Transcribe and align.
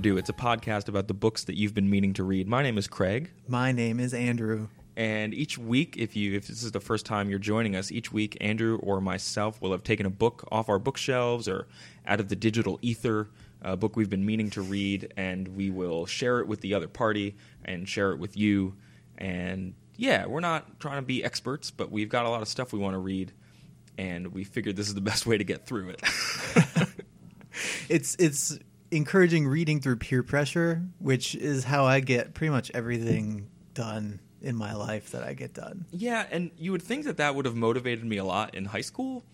Overdue. 0.00 0.16
It's 0.16 0.30
a 0.30 0.32
podcast 0.32 0.88
about 0.88 1.08
the 1.08 1.14
books 1.14 1.44
that 1.44 1.58
you've 1.58 1.74
been 1.74 1.90
meaning 1.90 2.14
to 2.14 2.24
read. 2.24 2.48
My 2.48 2.62
name 2.62 2.78
is 2.78 2.88
Craig, 2.88 3.30
My 3.46 3.70
name 3.70 4.00
is 4.00 4.14
Andrew. 4.14 4.68
and 4.96 5.34
each 5.34 5.58
week, 5.58 5.94
if 5.98 6.16
you 6.16 6.34
if 6.38 6.46
this 6.46 6.62
is 6.62 6.72
the 6.72 6.80
first 6.80 7.04
time 7.04 7.28
you're 7.28 7.38
joining 7.38 7.76
us, 7.76 7.92
each 7.92 8.10
week 8.10 8.34
Andrew 8.40 8.78
or 8.82 9.02
myself 9.02 9.60
will 9.60 9.72
have 9.72 9.82
taken 9.82 10.06
a 10.06 10.10
book 10.10 10.48
off 10.50 10.70
our 10.70 10.78
bookshelves 10.78 11.46
or 11.48 11.66
out 12.06 12.18
of 12.18 12.30
the 12.30 12.34
digital 12.34 12.78
ether, 12.80 13.28
a 13.60 13.76
book 13.76 13.94
we've 13.94 14.08
been 14.08 14.24
meaning 14.24 14.48
to 14.48 14.62
read, 14.62 15.12
and 15.18 15.48
we 15.48 15.68
will 15.68 16.06
share 16.06 16.40
it 16.40 16.46
with 16.46 16.62
the 16.62 16.72
other 16.72 16.88
party 16.88 17.36
and 17.66 17.86
share 17.86 18.12
it 18.12 18.18
with 18.18 18.38
you. 18.38 18.76
And 19.18 19.74
yeah, 19.98 20.24
we're 20.24 20.40
not 20.40 20.80
trying 20.80 20.96
to 20.96 21.06
be 21.06 21.22
experts, 21.22 21.70
but 21.70 21.90
we've 21.90 22.08
got 22.08 22.24
a 22.24 22.30
lot 22.30 22.40
of 22.40 22.48
stuff 22.48 22.72
we 22.72 22.78
want 22.78 22.94
to 22.94 23.00
read, 23.00 23.32
and 23.98 24.28
we 24.28 24.44
figured 24.44 24.76
this 24.76 24.88
is 24.88 24.94
the 24.94 25.02
best 25.02 25.26
way 25.26 25.36
to 25.36 25.44
get 25.44 25.66
through 25.66 25.90
it. 25.90 26.02
It's 27.88 28.14
it's 28.20 28.56
encouraging 28.90 29.46
reading 29.46 29.80
through 29.80 29.96
peer 29.96 30.22
pressure, 30.22 30.82
which 30.98 31.34
is 31.34 31.64
how 31.64 31.84
I 31.84 32.00
get 32.00 32.34
pretty 32.34 32.50
much 32.50 32.70
everything 32.74 33.48
done 33.74 34.20
in 34.42 34.56
my 34.56 34.74
life 34.74 35.10
that 35.10 35.22
I 35.22 35.34
get 35.34 35.54
done. 35.54 35.84
Yeah, 35.90 36.26
and 36.30 36.50
you 36.58 36.72
would 36.72 36.82
think 36.82 37.04
that 37.04 37.18
that 37.18 37.34
would 37.34 37.44
have 37.44 37.54
motivated 37.54 38.04
me 38.04 38.16
a 38.16 38.24
lot 38.24 38.54
in 38.54 38.64
high 38.64 38.80
school. 38.80 39.24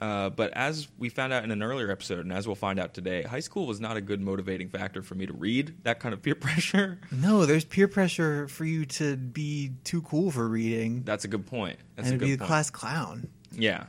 Uh, 0.00 0.30
but 0.30 0.50
as 0.54 0.88
we 0.98 1.10
found 1.10 1.30
out 1.30 1.44
in 1.44 1.50
an 1.50 1.62
earlier 1.62 1.90
episode, 1.90 2.20
and 2.20 2.32
as 2.32 2.46
we'll 2.46 2.56
find 2.56 2.80
out 2.80 2.94
today, 2.94 3.22
high 3.22 3.40
school 3.40 3.66
was 3.66 3.80
not 3.80 3.98
a 3.98 4.00
good 4.00 4.20
motivating 4.20 4.70
factor 4.70 5.02
for 5.02 5.14
me 5.14 5.26
to 5.26 5.32
read 5.34 5.74
that 5.84 6.00
kind 6.00 6.14
of 6.14 6.22
peer 6.22 6.34
pressure. 6.36 6.98
No, 7.10 7.44
there's 7.44 7.66
peer 7.66 7.86
pressure 7.86 8.48
for 8.48 8.64
you 8.64 8.86
to 8.86 9.16
be 9.16 9.72
too 9.84 10.00
cool 10.02 10.30
for 10.30 10.48
reading 10.48 11.02
That's 11.04 11.26
a 11.26 11.28
good 11.28 11.46
point. 11.46 11.78
That's 11.96 12.08
and 12.08 12.16
a 12.16 12.18
good 12.18 12.26
be 12.26 12.34
the 12.36 12.46
class 12.46 12.70
clown. 12.70 13.28
Yeah. 13.52 13.84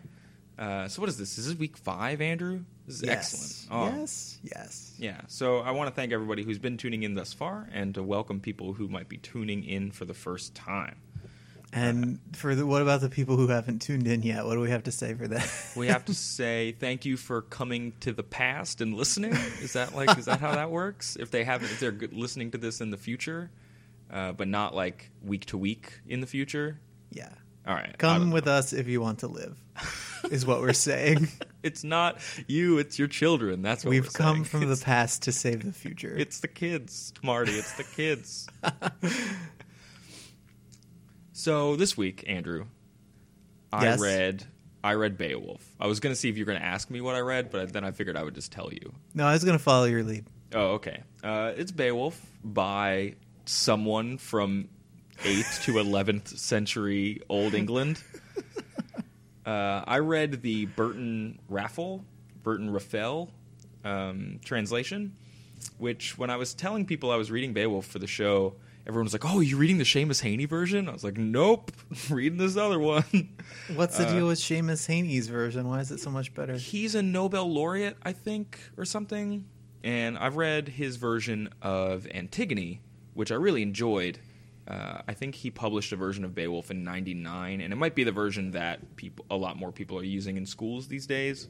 Uh, 0.59 0.87
so 0.89 1.01
what 1.01 1.09
is 1.09 1.17
this? 1.17 1.37
Is 1.37 1.47
this 1.47 1.55
week 1.55 1.77
five, 1.77 2.19
Andrew? 2.19 2.65
This 2.91 3.01
is 3.01 3.07
Yes. 3.07 3.33
excellent. 3.33 3.93
Oh, 3.95 3.99
Yes. 3.99 4.37
Yes. 4.43 4.93
Yeah. 4.97 5.21
So 5.27 5.59
I 5.59 5.71
want 5.71 5.89
to 5.89 5.95
thank 5.95 6.11
everybody 6.11 6.43
who's 6.43 6.59
been 6.59 6.75
tuning 6.77 7.03
in 7.03 7.15
thus 7.15 7.31
far, 7.31 7.69
and 7.71 7.95
to 7.95 8.03
welcome 8.03 8.39
people 8.41 8.73
who 8.73 8.87
might 8.89 9.07
be 9.07 9.17
tuning 9.17 9.63
in 9.63 9.91
for 9.91 10.03
the 10.05 10.13
first 10.13 10.53
time. 10.55 10.97
And 11.73 12.19
for 12.33 12.53
the, 12.53 12.65
what 12.65 12.81
about 12.81 12.99
the 12.99 13.07
people 13.07 13.37
who 13.37 13.47
haven't 13.47 13.79
tuned 13.81 14.05
in 14.05 14.23
yet? 14.23 14.45
What 14.45 14.55
do 14.55 14.59
we 14.59 14.71
have 14.71 14.83
to 14.83 14.91
say 14.91 15.13
for 15.13 15.25
that? 15.29 15.49
We 15.77 15.87
have 15.87 16.03
to 16.05 16.13
say 16.13 16.73
thank 16.73 17.05
you 17.05 17.15
for 17.15 17.43
coming 17.43 17.93
to 18.01 18.11
the 18.11 18.23
past 18.23 18.81
and 18.81 18.93
listening. 18.93 19.31
Is 19.61 19.71
that 19.73 19.95
like 19.95 20.17
is 20.17 20.25
that 20.25 20.41
how 20.41 20.51
that 20.53 20.69
works? 20.69 21.15
If 21.17 21.31
they 21.31 21.45
haven't, 21.45 21.71
if 21.71 21.79
they're 21.79 21.97
listening 22.11 22.51
to 22.51 22.57
this 22.57 22.81
in 22.81 22.89
the 22.91 22.97
future, 22.97 23.51
uh, 24.11 24.33
but 24.33 24.49
not 24.49 24.75
like 24.75 25.11
week 25.23 25.45
to 25.45 25.57
week 25.57 25.93
in 26.07 26.19
the 26.19 26.27
future. 26.27 26.81
yeah. 27.09 27.29
All 27.65 27.75
right, 27.75 27.95
Come 27.99 28.31
with 28.31 28.47
know. 28.47 28.53
us 28.53 28.73
if 28.73 28.87
you 28.87 29.01
want 29.01 29.19
to 29.19 29.27
live. 29.27 29.55
is 30.31 30.45
what 30.47 30.61
we're 30.61 30.73
saying. 30.73 31.27
It's 31.63 31.83
not 31.83 32.19
you; 32.47 32.77
it's 32.79 32.97
your 32.97 33.07
children. 33.07 33.61
That's 33.61 33.83
what 33.85 33.91
We've 33.91 34.11
come 34.11 34.37
saying. 34.37 34.43
from 34.45 34.69
the 34.69 34.77
past 34.83 35.21
to 35.23 35.31
save 35.31 35.63
the 35.63 35.71
future. 35.73 36.15
It's 36.17 36.39
the 36.39 36.47
kids, 36.47 37.13
Marty. 37.23 37.51
It's 37.53 37.73
the 37.77 37.83
kids. 37.83 38.47
so 41.33 41.75
this 41.75 41.95
week, 41.97 42.23
Andrew, 42.27 42.65
I 43.71 43.83
Yes? 43.85 43.99
read 43.99 44.43
I 44.83 44.93
read 44.95 45.17
Beowulf. 45.17 45.63
I 45.79 45.85
was 45.87 45.99
going 45.99 46.11
to 46.13 46.19
see 46.19 46.29
if 46.29 46.37
you 46.37 46.43
were 46.43 46.51
going 46.51 46.59
to 46.59 46.65
ask 46.65 46.89
me 46.89 47.01
what 47.01 47.13
I 47.15 47.19
read, 47.19 47.51
but 47.51 47.71
then 47.71 47.83
I 47.83 47.91
figured 47.91 48.17
I 48.17 48.23
would 48.23 48.33
just 48.33 48.51
tell 48.51 48.71
you. 48.73 48.93
no, 49.13 49.25
I 49.27 49.33
was 49.33 49.43
going 49.43 49.57
to 49.57 49.63
follow 49.63 49.85
your 49.85 50.01
lead. 50.03 50.25
Oh, 50.53 50.71
okay. 50.73 51.03
Uh, 51.23 51.53
it's 51.55 51.71
Beowulf 51.71 52.19
by 52.43 53.13
someone 53.45 54.17
from 54.17 54.69
8th 55.19 55.65
to 55.65 55.73
11th 55.73 56.29
century 56.37 57.21
Old 57.29 57.53
England. 57.53 58.01
Uh, 59.45 59.83
I 59.87 59.99
read 59.99 60.41
the 60.41 60.65
Burton 60.65 61.39
Raffel, 61.49 62.03
Burton 62.43 62.69
Raffel 62.69 63.29
um, 63.83 64.39
translation, 64.45 65.15
which 65.77 66.17
when 66.17 66.29
I 66.29 66.35
was 66.35 66.53
telling 66.53 66.85
people 66.85 67.11
I 67.11 67.15
was 67.15 67.31
reading 67.31 67.53
Beowulf 67.53 67.85
for 67.87 67.99
the 67.99 68.07
show, 68.07 68.53
everyone 68.87 69.05
was 69.05 69.13
like, 69.13 69.25
"Oh, 69.25 69.39
you're 69.39 69.57
reading 69.57 69.77
the 69.79 69.83
Seamus 69.83 70.21
Heaney 70.23 70.47
version?" 70.47 70.87
I 70.87 70.91
was 70.93 71.03
like, 71.03 71.17
"Nope, 71.17 71.71
reading 72.09 72.37
this 72.37 72.55
other 72.57 72.79
one." 72.79 73.03
What's 73.75 73.97
the 73.97 74.07
Uh, 74.07 74.13
deal 74.13 74.27
with 74.27 74.39
Seamus 74.39 74.87
Heaney's 74.87 75.27
version? 75.27 75.67
Why 75.67 75.79
is 75.79 75.91
it 75.91 75.99
so 75.99 76.11
much 76.11 76.33
better? 76.35 76.55
He's 76.55 76.93
a 76.95 77.01
Nobel 77.01 77.51
laureate, 77.51 77.97
I 78.03 78.11
think, 78.13 78.59
or 78.77 78.85
something. 78.85 79.45
And 79.83 80.17
I've 80.19 80.35
read 80.35 80.67
his 80.69 80.97
version 80.97 81.49
of 81.63 82.05
Antigone, 82.13 82.81
which 83.15 83.31
I 83.31 83.35
really 83.35 83.63
enjoyed. 83.63 84.19
Uh, 84.71 85.01
I 85.05 85.13
think 85.13 85.35
he 85.35 85.51
published 85.51 85.91
a 85.91 85.97
version 85.97 86.23
of 86.23 86.33
Beowulf 86.33 86.71
in 86.71 86.85
'99, 86.85 87.59
and 87.59 87.73
it 87.73 87.75
might 87.75 87.93
be 87.93 88.05
the 88.05 88.11
version 88.13 88.51
that 88.51 88.95
people, 88.95 89.25
a 89.29 89.35
lot 89.35 89.57
more 89.57 89.71
people 89.71 89.97
are 89.97 90.03
using 90.03 90.37
in 90.37 90.45
schools 90.45 90.87
these 90.87 91.05
days. 91.05 91.49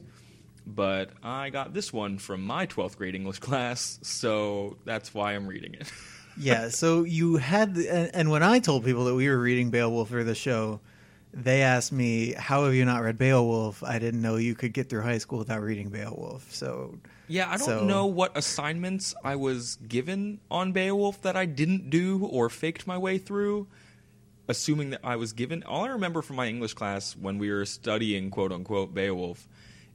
But 0.66 1.10
I 1.22 1.50
got 1.50 1.72
this 1.72 1.92
one 1.92 2.18
from 2.18 2.42
my 2.42 2.66
12th 2.66 2.96
grade 2.96 3.14
English 3.14 3.38
class, 3.40 4.00
so 4.02 4.76
that's 4.84 5.14
why 5.14 5.34
I'm 5.34 5.46
reading 5.46 5.74
it. 5.74 5.92
yeah, 6.36 6.68
so 6.68 7.04
you 7.04 7.36
had, 7.36 7.76
and, 7.76 8.10
and 8.12 8.30
when 8.30 8.42
I 8.42 8.58
told 8.58 8.84
people 8.84 9.04
that 9.04 9.14
we 9.14 9.28
were 9.28 9.38
reading 9.38 9.70
Beowulf 9.70 10.08
for 10.08 10.24
the 10.24 10.34
show, 10.34 10.80
they 11.32 11.62
asked 11.62 11.92
me, 11.92 12.32
"How 12.34 12.64
have 12.64 12.74
you 12.74 12.84
not 12.84 13.02
read 13.02 13.18
Beowulf?" 13.18 13.82
I 13.82 13.98
didn't 13.98 14.20
know 14.22 14.36
you 14.36 14.54
could 14.54 14.72
get 14.72 14.88
through 14.88 15.02
high 15.02 15.18
school 15.18 15.38
without 15.38 15.62
reading 15.62 15.88
Beowulf. 15.88 16.52
So 16.52 16.98
Yeah, 17.28 17.48
I 17.48 17.56
don't 17.56 17.66
So- 17.66 17.84
know 17.86 18.04
what 18.04 18.36
assignments 18.36 19.14
I 19.24 19.36
was 19.36 19.78
given 19.88 20.40
on 20.50 20.72
Beowulf 20.72 21.22
that 21.22 21.34
I 21.36 21.46
didn't 21.46 21.88
do 21.88 22.26
or 22.26 22.50
faked 22.50 22.86
my 22.86 22.98
way 22.98 23.16
through, 23.16 23.68
assuming 24.48 24.90
that 24.90 25.00
I 25.02 25.16
was 25.16 25.32
given. 25.32 25.62
All 25.62 25.84
I 25.84 25.88
remember 25.88 26.20
from 26.20 26.36
my 26.36 26.46
English 26.48 26.74
class 26.74 27.16
when 27.16 27.38
we 27.38 27.50
were 27.50 27.64
studying 27.64 28.28
quote 28.30 28.52
unquote 28.52 28.92
Beowulf 28.92 29.48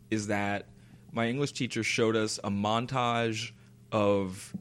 is 0.09 0.28
that 0.28 0.66
my 1.12 1.28
English 1.28 1.52
teacher 1.52 1.84
showed 1.84 2.16
us 2.16 2.40
a 2.44 2.50
montage 2.50 3.52
of 3.92 4.56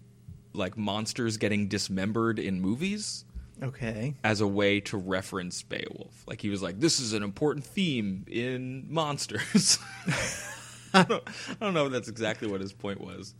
like 0.52 0.76
monsters 0.76 1.36
getting 1.36 1.68
dismembered 1.68 2.38
in 2.38 2.60
movies 2.60 3.24
okay, 3.62 4.14
as 4.24 4.40
a 4.40 4.46
way 4.46 4.80
to 4.80 4.96
reference 4.96 5.62
Beowulf. 5.62 6.24
Like 6.26 6.40
he 6.40 6.48
was 6.48 6.62
like, 6.62 6.80
"This 6.80 7.00
is 7.00 7.12
an 7.12 7.22
important 7.22 7.64
theme 7.64 8.24
in 8.28 8.86
monsters." 8.88 9.78
I, 10.94 11.02
don't, 11.02 11.22
I 11.60 11.64
don't 11.64 11.74
know 11.74 11.86
if 11.86 11.92
that's 11.92 12.08
exactly 12.08 12.48
what 12.48 12.60
his 12.60 12.72
point 12.72 13.00
was. 13.00 13.34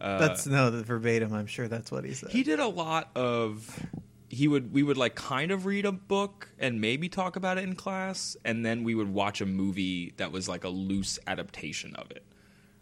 Uh, 0.00 0.18
that's 0.18 0.46
no 0.46 0.70
the 0.70 0.82
verbatim. 0.82 1.32
I'm 1.34 1.46
sure 1.46 1.68
that's 1.68 1.90
what 1.90 2.04
he 2.04 2.14
said. 2.14 2.30
he 2.30 2.42
did 2.42 2.58
a 2.60 2.68
lot 2.68 3.10
of. 3.14 3.86
He 4.28 4.46
would 4.46 4.72
we 4.72 4.82
would 4.82 4.96
like 4.96 5.16
kind 5.16 5.50
of 5.50 5.66
read 5.66 5.84
a 5.84 5.92
book 5.92 6.48
and 6.58 6.80
maybe 6.80 7.08
talk 7.08 7.36
about 7.36 7.58
it 7.58 7.64
in 7.64 7.74
class, 7.74 8.36
and 8.44 8.64
then 8.64 8.84
we 8.84 8.94
would 8.94 9.12
watch 9.12 9.40
a 9.40 9.46
movie 9.46 10.14
that 10.18 10.30
was 10.30 10.48
like 10.48 10.64
a 10.64 10.68
loose 10.68 11.18
adaptation 11.26 11.94
of 11.96 12.10
it. 12.12 12.24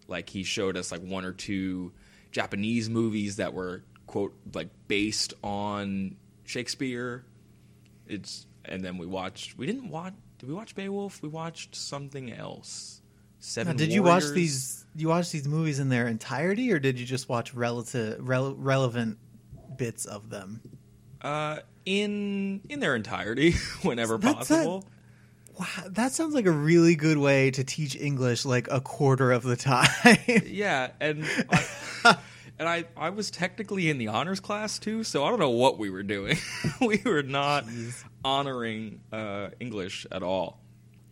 Like 0.09 0.29
he 0.29 0.43
showed 0.43 0.77
us 0.77 0.93
like 0.93 1.03
one 1.03 1.25
or 1.25 1.33
two 1.33 1.93
Japanese 2.33 2.91
movies 2.91 3.37
that 3.37 3.55
were 3.55 3.83
quote 4.07 4.35
like 4.55 4.69
based 4.89 5.35
on 5.43 6.17
Shakespeare. 6.49 7.25
It's 8.07 8.47
and 8.65 8.83
then 8.83 8.97
we 8.99 9.07
watched. 9.07 9.59
We 9.59 9.67
didn't 9.67 9.91
watch. 9.91 10.15
Did 10.39 10.49
we 10.49 10.55
watch 10.55 10.75
Beowulf? 10.75 11.21
We 11.23 11.29
watched 11.29 11.75
something 11.77 12.33
else. 12.33 13.03
Now, 13.03 13.41
Seven. 13.41 13.77
did 13.77 13.93
you 13.93 14.03
watch 14.03 14.25
these? 14.31 14.87
You 14.97 15.09
watch 15.09 15.31
these 15.31 15.47
movies 15.47 15.79
in 15.79 15.91
their 15.91 16.09
entirety, 16.09 16.73
or 16.73 16.79
did 16.79 16.99
you 16.99 17.05
just 17.07 17.29
watch 17.29 17.53
relative 17.55 18.21
rele- 18.21 18.57
relevant 18.59 19.19
bits 19.77 20.07
of 20.07 20.31
them? 20.31 20.61
Uh, 21.21 21.59
in 21.85 22.63
in 22.71 22.81
their 22.81 22.97
entirety, 22.97 23.53
whenever 23.83 24.17
That's- 24.17 24.49
that- 24.49 24.55
possible. 24.57 24.85
Wow, 25.59 25.67
that 25.89 26.13
sounds 26.13 26.35
like 26.35 26.47
a 26.47 26.53
really 26.53 26.95
good 26.95 27.19
way 27.19 27.51
to 27.51 27.65
teach 27.65 27.97
English 27.97 28.45
like 28.45 28.69
a 28.71 28.81
quarter 28.81 29.33
of 29.33 29.43
the 29.43 29.57
time. 29.71 29.89
Yeah, 30.47 30.91
and 31.01 31.25
I, 31.51 32.17
and 32.59 32.69
I 32.69 32.85
I 32.97 33.11
was 33.11 33.31
technically 33.31 33.91
in 33.91 33.99
the 33.99 34.09
honors 34.09 34.41
class 34.41 34.79
too, 34.79 35.05
so 35.05 35.25
I 35.25 35.31
don't 35.31 35.39
know 35.39 35.51
what 35.51 35.79
we 35.79 35.91
were 35.91 36.03
doing. 36.03 36.39
we 36.81 37.01
were 37.05 37.23
not 37.23 37.67
Jeez. 37.67 38.05
honoring 38.25 39.01
uh, 39.13 39.49
English 39.61 40.07
at 40.11 40.23
all. 40.23 40.61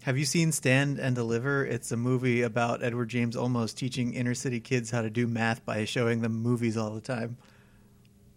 Have 0.03 0.17
you 0.17 0.25
seen 0.25 0.53
Stand 0.53 1.01
and 1.01 1.17
Deliver? 1.17 1.65
It's 1.65 1.91
a 1.91 1.97
movie 1.97 2.43
about 2.43 2.85
Edward 2.85 3.09
James 3.09 3.35
Olmos 3.35 3.75
teaching 3.75 4.15
inner 4.15 4.35
city 4.35 4.61
kids 4.61 4.91
how 4.91 5.03
to 5.03 5.11
do 5.11 5.27
math 5.27 5.65
by 5.65 5.85
showing 5.85 6.23
them 6.23 6.33
movies 6.43 6.77
all 6.77 6.91
the 6.91 7.01
time. 7.01 7.37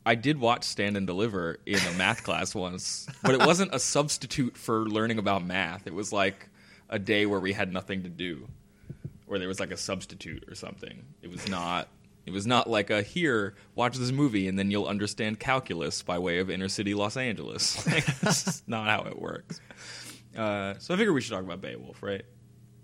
I 0.04 0.16
did 0.16 0.40
watch 0.40 0.64
Stand 0.64 0.98
and 0.98 1.06
Deliver 1.06 1.60
in 1.68 1.78
a 1.78 1.92
math 1.94 2.24
class 2.24 2.56
once, 2.56 3.08
but 3.22 3.36
it 3.36 3.46
wasn't 3.46 3.76
a 3.76 3.80
substitute 3.80 4.58
for 4.58 4.88
learning 4.88 5.20
about 5.20 5.46
math. 5.46 5.86
It 5.86 5.94
was 5.94 6.12
like 6.12 6.50
a 6.90 6.98
day 6.98 7.28
where 7.28 7.40
we 7.40 7.54
had 7.54 7.72
nothing 7.72 8.02
to 8.02 8.10
do, 8.10 8.48
or 9.28 9.38
there 9.38 9.48
was 9.48 9.60
like 9.60 9.70
a 9.70 9.78
substitute 9.78 10.46
or 10.48 10.56
something. 10.56 11.04
It 11.22 11.30
was 11.30 11.48
not. 11.48 11.88
It 12.25 12.31
was 12.31 12.45
not 12.45 12.69
like 12.69 12.89
a 12.89 13.01
here, 13.01 13.56
watch 13.75 13.98
this 13.98 14.12
movie, 14.12 14.48
and 14.48 14.57
then 14.60 14.69
you'll 14.69 14.86
understand 14.86 15.39
calculus 15.39 16.04
by 16.04 16.19
way 16.19 16.39
of 16.39 16.50
inner 16.50 16.68
city 16.68 16.94
Los 16.94 17.18
Angeles. 17.18 17.86
Like, 17.92 18.06
that's 18.19 18.62
not 18.68 18.88
how 18.88 19.10
it 19.10 19.19
works. 19.19 19.60
Uh, 20.38 20.75
so 20.77 20.94
I 20.94 20.98
figure 20.98 21.12
we 21.12 21.21
should 21.21 21.31
talk 21.31 21.44
about 21.44 21.62
Beowulf, 21.62 22.04
right? 22.04 22.24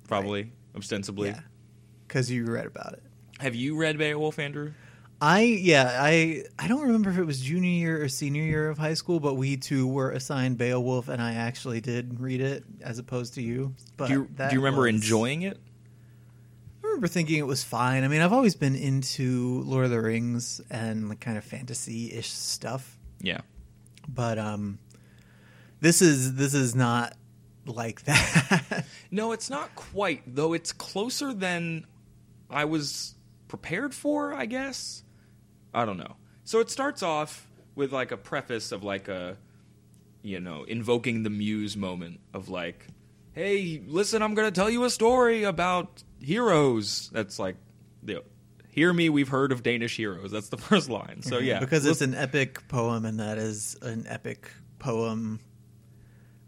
Probably, 0.07 0.51
ostensibly. 0.75 1.29
Yeah, 1.29 1.39
because 2.07 2.31
you 2.31 2.45
read 2.45 2.65
about 2.65 2.93
it. 2.93 3.03
Have 3.39 3.53
you 3.55 3.75
read 3.77 3.97
Beowulf, 3.97 4.39
Andrew? 4.39 4.71
I 5.21 5.41
yeah 5.43 5.97
I 6.01 6.43
I 6.59 6.67
don't 6.67 6.81
remember 6.81 7.09
if 7.09 7.17
it 7.17 7.23
was 7.23 7.39
junior 7.39 7.69
year 7.69 8.03
or 8.03 8.09
senior 8.09 8.43
year 8.43 8.69
of 8.69 8.77
high 8.77 8.95
school, 8.95 9.19
but 9.21 9.35
we 9.35 9.55
too 9.57 9.87
were 9.87 10.11
assigned 10.11 10.57
Beowulf, 10.57 11.07
and 11.07 11.21
I 11.21 11.35
actually 11.35 11.79
did 11.81 12.19
read 12.19 12.41
it 12.41 12.65
as 12.81 12.99
opposed 12.99 13.35
to 13.35 13.41
you. 13.41 13.73
But 13.95 14.07
Do 14.07 14.13
you, 14.13 14.29
do 14.35 14.47
you 14.51 14.59
remember 14.59 14.81
was- 14.83 14.95
enjoying 14.95 15.43
it? 15.43 15.57
I 16.95 16.97
remember 16.97 17.07
thinking 17.09 17.39
it 17.39 17.45
was 17.45 17.61
fine. 17.61 18.05
I 18.05 18.07
mean, 18.07 18.21
I've 18.21 18.31
always 18.31 18.55
been 18.55 18.73
into 18.73 19.61
Lord 19.65 19.83
of 19.83 19.91
the 19.91 19.99
Rings 19.99 20.61
and 20.71 21.09
like 21.09 21.19
kind 21.19 21.37
of 21.37 21.43
fantasy 21.43 22.13
ish 22.13 22.29
stuff, 22.31 22.97
Yeah. 23.19 23.41
but 24.07 24.39
um, 24.39 24.79
this 25.81 26.01
is 26.01 26.35
this 26.35 26.53
is 26.53 26.73
not 26.73 27.13
like 27.65 28.01
that. 28.05 28.85
No, 29.11 29.33
it's 29.33 29.49
not 29.49 29.75
quite, 29.75 30.21
though 30.25 30.53
it's 30.53 30.71
closer 30.71 31.33
than 31.33 31.85
I 32.49 32.63
was 32.63 33.15
prepared 33.49 33.93
for, 33.93 34.33
I 34.33 34.45
guess. 34.45 35.03
I 35.73 35.83
don't 35.83 35.97
know. 35.97 36.15
So 36.45 36.61
it 36.61 36.69
starts 36.69 37.03
off 37.03 37.45
with 37.75 37.91
like 37.91 38.11
a 38.11 38.17
preface 38.17 38.71
of 38.71 38.85
like 38.85 39.09
a 39.09 39.35
you 40.23 40.39
know, 40.39 40.63
invoking 40.63 41.23
the 41.23 41.29
muse 41.29 41.75
moment 41.75 42.21
of 42.33 42.47
like, 42.47 42.87
"Hey, 43.33 43.81
listen, 43.85 44.21
I'm 44.21 44.33
going 44.33 44.47
to 44.47 44.55
tell 44.57 44.69
you 44.69 44.85
a 44.85 44.89
story 44.89 45.43
about 45.43 46.04
heroes." 46.19 47.09
That's 47.13 47.39
like 47.39 47.55
the 48.03 48.23
Hear 48.75 48.91
me, 48.91 49.07
we've 49.07 49.29
heard 49.29 49.53
of 49.53 49.63
Danish 49.63 49.95
heroes. 49.95 50.31
That's 50.31 50.49
the 50.49 50.57
first 50.69 50.89
line. 50.89 51.21
So 51.21 51.37
yeah, 51.37 51.61
because 51.61 51.85
it's 51.85 52.01
an 52.01 52.13
epic 52.13 52.67
poem, 52.67 53.05
and 53.05 53.21
that 53.21 53.37
is 53.37 53.77
an 53.81 54.05
epic 54.05 54.51
poem. 54.79 55.39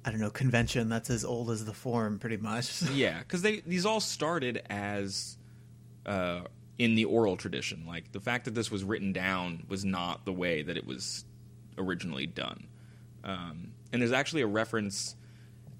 I 0.04 0.12
don't 0.12 0.20
know 0.20 0.30
convention 0.30 0.90
that's 0.90 1.10
as 1.10 1.24
old 1.24 1.50
as 1.52 1.64
the 1.64 1.74
form, 1.74 2.20
pretty 2.20 2.36
much. 2.36 2.82
Yeah, 2.94 3.20
because 3.20 3.44
they 3.44 3.62
these 3.62 3.86
all 3.86 4.02
started 4.02 4.62
as 4.70 5.38
uh, 6.06 6.42
in 6.78 6.96
the 6.96 7.06
oral 7.06 7.38
tradition. 7.38 7.86
Like 7.88 8.12
the 8.12 8.20
fact 8.20 8.44
that 8.44 8.56
this 8.56 8.70
was 8.70 8.84
written 8.84 9.14
down 9.14 9.64
was 9.70 9.86
not 9.86 10.26
the 10.26 10.34
way 10.34 10.64
that 10.64 10.76
it 10.76 10.86
was 10.86 11.24
originally 11.78 12.28
done. 12.28 12.68
Um, 13.24 13.72
and 13.94 14.02
there's 14.02 14.12
actually 14.12 14.42
a 14.42 14.48
reference. 14.48 15.16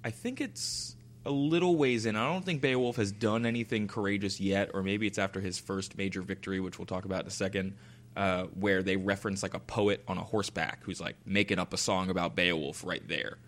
I 0.02 0.08
think 0.10 0.40
it's 0.40 0.96
a 1.26 1.30
little 1.30 1.76
ways 1.76 2.06
in. 2.06 2.16
I 2.16 2.32
don't 2.32 2.44
think 2.44 2.60
Beowulf 2.60 2.96
has 2.96 3.12
done 3.12 3.44
anything 3.46 3.88
courageous 3.88 4.40
yet, 4.40 4.70
or 4.74 4.82
maybe 4.82 5.06
it's 5.06 5.18
after 5.18 5.40
his 5.40 5.58
first 5.58 5.98
major 5.98 6.22
victory, 6.22 6.60
which 6.60 6.78
we'll 6.78 6.86
talk 6.86 7.04
about 7.04 7.22
in 7.22 7.26
a 7.28 7.30
second. 7.30 7.76
Uh, 8.16 8.44
where 8.54 8.82
they 8.82 8.96
reference 8.96 9.44
like 9.44 9.54
a 9.54 9.60
poet 9.60 10.02
on 10.08 10.18
a 10.18 10.24
horseback 10.24 10.82
who's 10.82 11.00
like 11.00 11.14
making 11.24 11.60
up 11.60 11.72
a 11.72 11.76
song 11.76 12.10
about 12.10 12.34
Beowulf 12.34 12.82
right 12.82 13.06
there 13.06 13.38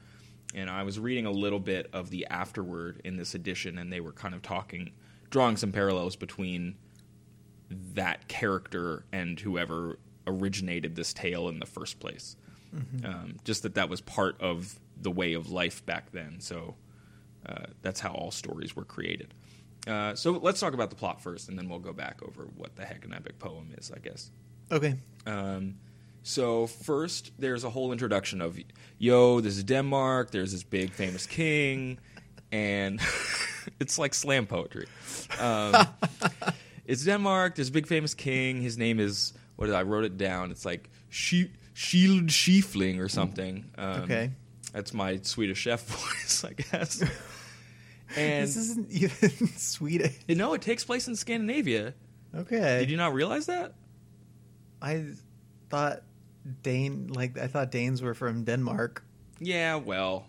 and 0.55 0.69
I 0.69 0.82
was 0.82 0.99
reading 0.99 1.26
a 1.26 1.31
little 1.31 1.61
bit 1.61 1.88
of 1.93 2.11
the 2.11 2.26
afterword 2.26 3.00
in 3.05 3.17
this 3.17 3.34
edition, 3.34 3.78
and 3.78 3.93
they 3.93 4.00
were 4.00 4.12
kind 4.12 4.34
of 4.34 4.43
talking, 4.43 4.90
drawing 5.31 5.56
some 5.56 5.72
parallels 5.72 6.17
between 6.17 6.76
that 7.94 8.26
character 8.28 9.05
and 9.12 9.38
whoever 9.38 9.99
originated 10.26 10.96
this 10.96 11.12
tale 11.12 11.49
in 11.49 11.61
the 11.61 11.67
first 11.67 12.00
place. 12.00 12.37
Um, 13.05 13.37
just 13.44 13.62
that 13.62 13.75
that 13.75 13.88
was 13.88 14.00
part 14.00 14.40
of 14.40 14.78
the 15.00 15.11
way 15.11 15.34
of 15.34 15.50
life 15.50 15.84
back 15.87 16.12
then. 16.12 16.40
So 16.40 16.75
uh, 17.46 17.66
that's 17.82 18.00
how 18.00 18.10
all 18.12 18.31
stories 18.31 18.75
were 18.76 18.84
created. 18.84 19.34
Uh, 19.87 20.14
so 20.14 20.32
let's 20.32 20.60
talk 20.60 20.75
about 20.75 20.90
the 20.90 20.96
plot 20.96 21.22
first, 21.22 21.48
and 21.48 21.58
then 21.58 21.69
we'll 21.69 21.78
go 21.78 21.92
back 21.92 22.20
over 22.22 22.44
what 22.56 22.76
the 22.76 22.84
heck 22.84 23.04
an 23.04 23.14
epic 23.14 23.38
poem 23.38 23.72
is, 23.78 23.90
I 23.94 23.98
guess. 23.98 24.31
okay, 24.70 24.94
Um, 25.26 25.76
so 26.22 26.66
first, 26.66 27.32
there's 27.38 27.64
a 27.64 27.70
whole 27.70 27.92
introduction 27.92 28.42
of, 28.42 28.58
yo, 28.98 29.40
this 29.40 29.56
is 29.56 29.64
Denmark. 29.64 30.31
There's 30.32 30.52
this 30.52 30.62
big 30.62 30.92
famous 30.92 31.26
king, 31.26 31.98
and 32.52 33.00
it's 33.81 33.98
like 33.98 34.12
slam 34.14 34.46
poetry. 34.46 34.86
Um, 35.40 35.75
it's 36.84 37.04
Denmark. 37.04 37.54
There's 37.54 37.70
a 37.70 37.72
big 37.72 37.86
famous 37.86 38.12
king. 38.12 38.60
His 38.60 38.76
name 38.76 39.00
is 39.00 39.32
what 39.56 39.66
did 39.66 39.75
I 39.75 39.82
wrote 39.82 40.04
it 40.04 40.19
down? 40.19 40.50
It's 40.50 40.64
like 40.66 40.90
she, 41.08 41.50
Shield 41.72 42.26
Schiefling 42.28 43.00
or 43.00 43.08
something. 43.08 43.64
Um, 43.78 44.02
Okay. 44.02 44.31
That's 44.72 44.93
my 44.94 45.19
Swedish 45.22 45.58
chef 45.58 45.82
voice, 45.87 46.44
I 46.44 46.52
guess. 46.52 47.02
And 48.17 48.44
this 48.44 48.56
isn't 48.56 48.90
even 48.90 49.49
Swedish. 49.56 50.19
you 50.26 50.34
know, 50.34 50.55
it 50.55 50.62
takes 50.62 50.84
place 50.84 51.06
in 51.08 51.17
Scandinavia. 51.17 51.94
Okay, 52.34 52.81
Did 52.81 52.90
you 52.90 52.96
not 52.96 53.12
realize 53.12 53.46
that? 53.46 53.75
I 54.82 55.06
thought 55.69 56.02
Dane 56.62 57.08
like 57.08 57.38
I 57.38 57.46
thought 57.49 57.70
Danes 57.70 58.02
were 58.02 58.14
from 58.14 58.44
Denmark. 58.44 59.05
Yeah, 59.40 59.76
well, 59.76 60.26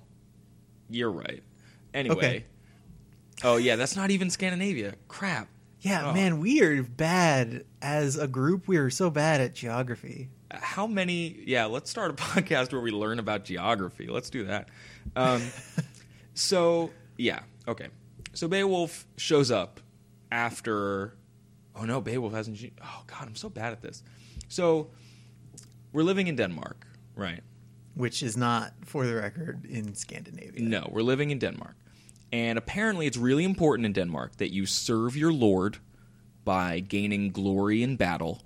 you're 0.90 1.12
right. 1.12 1.44
Anyway. 1.94 2.16
Okay. 2.16 2.46
Oh 3.44 3.58
yeah, 3.58 3.76
that's 3.76 3.96
not 3.96 4.12
even 4.12 4.30
Scandinavia. 4.30 4.96
Crap. 5.08 5.48
Yeah, 5.82 6.10
Oh. 6.10 6.14
man, 6.14 6.40
we 6.40 6.62
are 6.62 6.84
bad 6.84 7.66
as 7.82 8.16
a 8.18 8.28
group. 8.28 8.68
We 8.68 8.78
are 8.78 8.90
so 8.90 9.10
bad 9.10 9.42
at 9.42 9.56
geography. 9.56 10.30
How 10.52 10.86
many? 10.86 11.40
Yeah, 11.46 11.66
let's 11.66 11.90
start 11.90 12.12
a 12.12 12.14
podcast 12.30 12.72
where 12.72 12.82
we 12.82 12.92
learn 12.92 13.20
about 13.20 13.46
geography. 13.46 14.08
Let's 14.08 14.30
do 14.30 14.46
that. 14.46 14.70
Um, 15.16 15.42
so 16.34 16.92
yeah, 17.18 17.40
okay. 17.68 17.88
So 18.34 18.48
Beowulf 18.48 19.08
shows 19.18 19.50
up 19.52 19.80
after. 20.32 21.16
Oh 21.76 21.84
no, 21.86 22.02
Beowulf 22.02 22.34
hasn't. 22.34 22.60
Oh 22.84 23.04
god, 23.08 23.28
I'm 23.28 23.36
so 23.36 23.50
bad 23.50 23.72
at 23.72 23.82
this. 23.82 24.04
So 24.50 24.90
we're 25.94 26.04
living 26.04 26.28
in 26.28 26.36
Denmark, 26.36 26.86
right? 27.16 27.42
Which 27.96 28.22
is 28.24 28.38
not, 28.38 28.74
for 28.86 29.06
the 29.06 29.16
record, 29.16 29.66
in 29.66 29.96
Scandinavia. 29.96 30.62
No, 30.62 30.88
we're 30.92 31.02
living 31.02 31.32
in 31.32 31.40
Denmark. 31.40 31.76
And 32.32 32.58
apparently, 32.58 33.08
it's 33.08 33.18
really 33.18 33.44
important 33.44 33.86
in 33.86 33.94
Denmark 33.94 34.38
that 34.38 34.54
you 34.54 34.66
serve 34.66 35.18
your 35.18 35.34
lord 35.34 35.78
by 36.46 36.80
gaining 36.80 37.32
glory 37.32 37.84
in 37.84 37.98
battle 37.98 38.42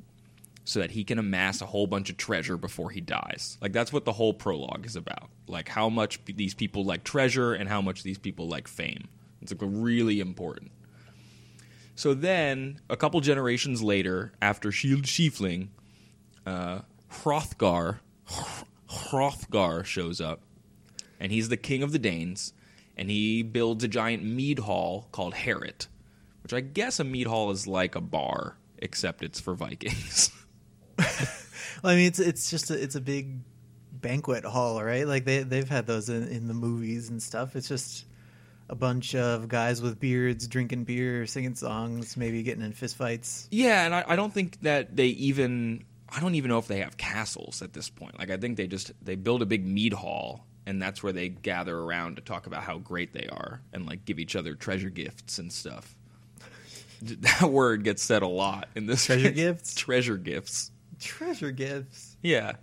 so 0.64 0.80
that 0.80 0.92
he 0.92 1.04
can 1.04 1.20
amass 1.20 1.62
a 1.62 1.68
whole 1.68 1.86
bunch 1.86 2.10
of 2.10 2.18
treasure 2.18 2.58
before 2.58 2.90
he 2.90 3.00
dies. 3.00 3.58
Like, 3.62 3.72
that's 3.72 3.94
what 3.94 4.06
the 4.06 4.14
whole 4.14 4.34
prologue 4.34 4.86
is 4.86 4.96
about. 4.96 5.30
Like, 5.48 5.70
how 5.70 5.90
much 5.90 6.20
these 6.26 6.56
people 6.56 6.84
like 6.84 7.04
treasure 7.04 7.54
and 7.54 7.70
how 7.70 7.82
much 7.82 8.02
these 8.02 8.18
people 8.18 8.48
like 8.48 8.68
fame. 8.68 9.08
It's 9.42 9.52
like 9.52 9.62
really 9.64 10.20
important. 10.20 10.72
So 11.94 12.16
then, 12.16 12.82
a 12.90 12.98
couple 12.98 13.22
generations 13.22 13.84
later, 13.84 14.34
after 14.42 14.72
Shield 14.72 15.04
Schiefling, 15.04 15.68
uh, 16.46 16.80
Hrothgar, 17.10 18.00
Hrothgar 18.90 19.86
shows 19.86 20.20
up, 20.20 20.42
and 21.20 21.32
he's 21.32 21.50
the 21.50 21.58
king 21.58 21.84
of 21.84 21.92
the 21.92 22.00
Danes, 22.00 22.54
and 22.98 23.10
he 23.10 23.44
builds 23.44 23.84
a 23.84 23.88
giant 23.88 24.24
mead 24.24 24.60
hall 24.60 25.08
called 25.12 25.34
Heorot, 25.34 25.88
which 26.44 26.54
I 26.54 26.62
guess 26.62 27.00
a 27.00 27.04
mead 27.04 27.28
hall 27.28 27.52
is 27.52 27.68
like 27.68 27.96
a 27.96 28.02
bar, 28.02 28.58
except 28.78 29.24
it's 29.24 29.40
for 29.40 29.56
Vikings. 29.56 30.32
Well, 31.84 31.94
I 31.94 31.98
mean, 31.98 32.08
it's 32.08 32.20
it's 32.20 32.50
just 32.50 32.72
a, 32.72 32.82
it's 32.82 32.96
a 32.96 33.02
big 33.02 33.38
banquet 33.92 34.44
hall, 34.44 34.84
right? 34.84 35.08
Like 35.08 35.26
they 35.26 35.44
they've 35.44 35.70
had 35.70 35.86
those 35.86 36.10
in, 36.10 36.28
in 36.30 36.48
the 36.48 36.54
movies 36.54 37.10
and 37.10 37.22
stuff. 37.22 37.56
It's 37.56 37.68
just 37.68 38.06
a 38.70 38.76
bunch 38.76 39.14
of 39.14 39.48
guys 39.48 39.82
with 39.82 40.00
beards 40.00 40.48
drinking 40.48 40.86
beer, 40.86 41.28
singing 41.28 41.54
songs, 41.54 42.18
maybe 42.18 42.42
getting 42.42 42.64
in 42.64 42.74
fistfights. 42.74 43.48
yeah, 43.52 43.86
and 43.86 43.94
I, 43.94 44.04
I 44.08 44.16
don't 44.16 44.34
think 44.34 44.62
that 44.62 44.96
they 44.96 45.08
even. 45.08 45.84
I 46.10 46.22
don't 46.22 46.36
even 46.36 46.50
know 46.50 46.60
if 46.60 46.68
they 46.68 46.80
have 46.80 46.98
castles 46.98 47.62
at 47.62 47.74
this 47.74 47.90
point. 47.90 48.18
Like 48.18 48.30
I 48.30 48.38
think 48.38 48.58
they 48.58 48.68
just 48.68 48.92
they 49.04 49.16
build 49.16 49.42
a 49.42 49.46
big 49.46 49.66
mead 49.66 49.94
hall 49.94 50.46
and 50.66 50.82
that's 50.82 51.02
where 51.04 51.14
they 51.14 51.30
gather 51.30 51.78
around 51.78 52.16
to 52.16 52.22
talk 52.22 52.48
about 52.48 52.64
how 52.64 52.78
great 52.78 53.14
they 53.14 53.28
are 53.32 53.62
and 53.74 53.86
like 53.86 54.06
give 54.06 54.20
each 54.20 54.36
other 54.36 54.56
treasure 54.56 54.90
gifts 54.90 55.38
and 55.40 55.52
stuff. 55.52 55.96
That 57.02 57.44
word 57.52 57.84
gets 57.84 58.02
said 58.02 58.22
a 58.24 58.28
lot 58.28 58.70
in 58.74 58.86
this 58.88 59.06
Treasure 59.06 59.30
gifts? 59.32 59.76
treasure 59.76 60.18
gifts. 60.18 60.72
Treasure 61.00 61.52
gifts. 61.52 62.16
Yeah. 62.22 62.54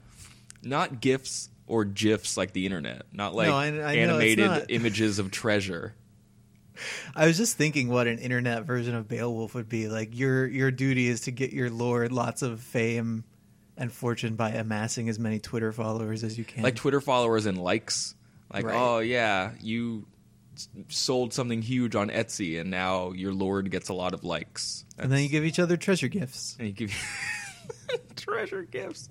Not 0.62 1.00
gifs 1.02 1.50
or 1.66 1.84
gifs 1.84 2.36
like 2.38 2.52
the 2.52 2.64
internet. 2.64 3.02
Not 3.12 3.34
like 3.34 3.48
No, 3.48 3.56
I- 3.56 3.66
I 3.66 3.94
animated 3.96 4.46
not. 4.46 4.64
images 4.70 5.18
of 5.18 5.30
treasure. 5.30 5.94
I 7.14 7.26
was 7.26 7.36
just 7.36 7.58
thinking 7.58 7.88
what 7.88 8.06
an 8.06 8.18
internet 8.18 8.64
version 8.64 8.94
of 8.94 9.06
Beowulf 9.06 9.54
would 9.54 9.68
be. 9.68 9.88
Like 9.88 10.16
your 10.18 10.46
your 10.46 10.70
duty 10.70 11.06
is 11.08 11.20
to 11.22 11.30
get 11.30 11.52
your 11.52 11.68
lord 11.70 12.10
lots 12.10 12.40
of 12.40 12.60
fame 12.62 13.24
and 13.76 13.92
fortune 13.92 14.34
by 14.36 14.50
amassing 14.50 15.08
as 15.08 15.18
many 15.18 15.38
Twitter 15.38 15.72
followers 15.72 16.22
as 16.24 16.36
you 16.38 16.44
can. 16.44 16.62
Like 16.62 16.76
Twitter 16.76 17.00
followers 17.00 17.46
and 17.46 17.58
likes. 17.58 18.14
Like, 18.52 18.64
Right. 18.66 18.76
oh 18.76 18.98
yeah, 18.98 19.52
you 19.60 20.06
s- 20.54 20.68
sold 20.88 21.32
something 21.32 21.62
huge 21.62 21.94
on 21.94 22.10
Etsy 22.10 22.60
and 22.60 22.70
now 22.70 23.12
your 23.12 23.32
lord 23.32 23.70
gets 23.70 23.88
a 23.88 23.94
lot 23.94 24.12
of 24.14 24.24
likes. 24.24 24.84
and 24.98 25.10
then 25.10 25.22
you 25.22 25.28
give 25.28 25.44
each 25.44 25.58
other 25.58 25.76
treasure 25.78 26.08
gifts. 26.08 26.54
and 26.58 26.68
you 26.68 26.74
give 26.74 26.92
treasure 28.16 28.62
gifts. 28.62 29.08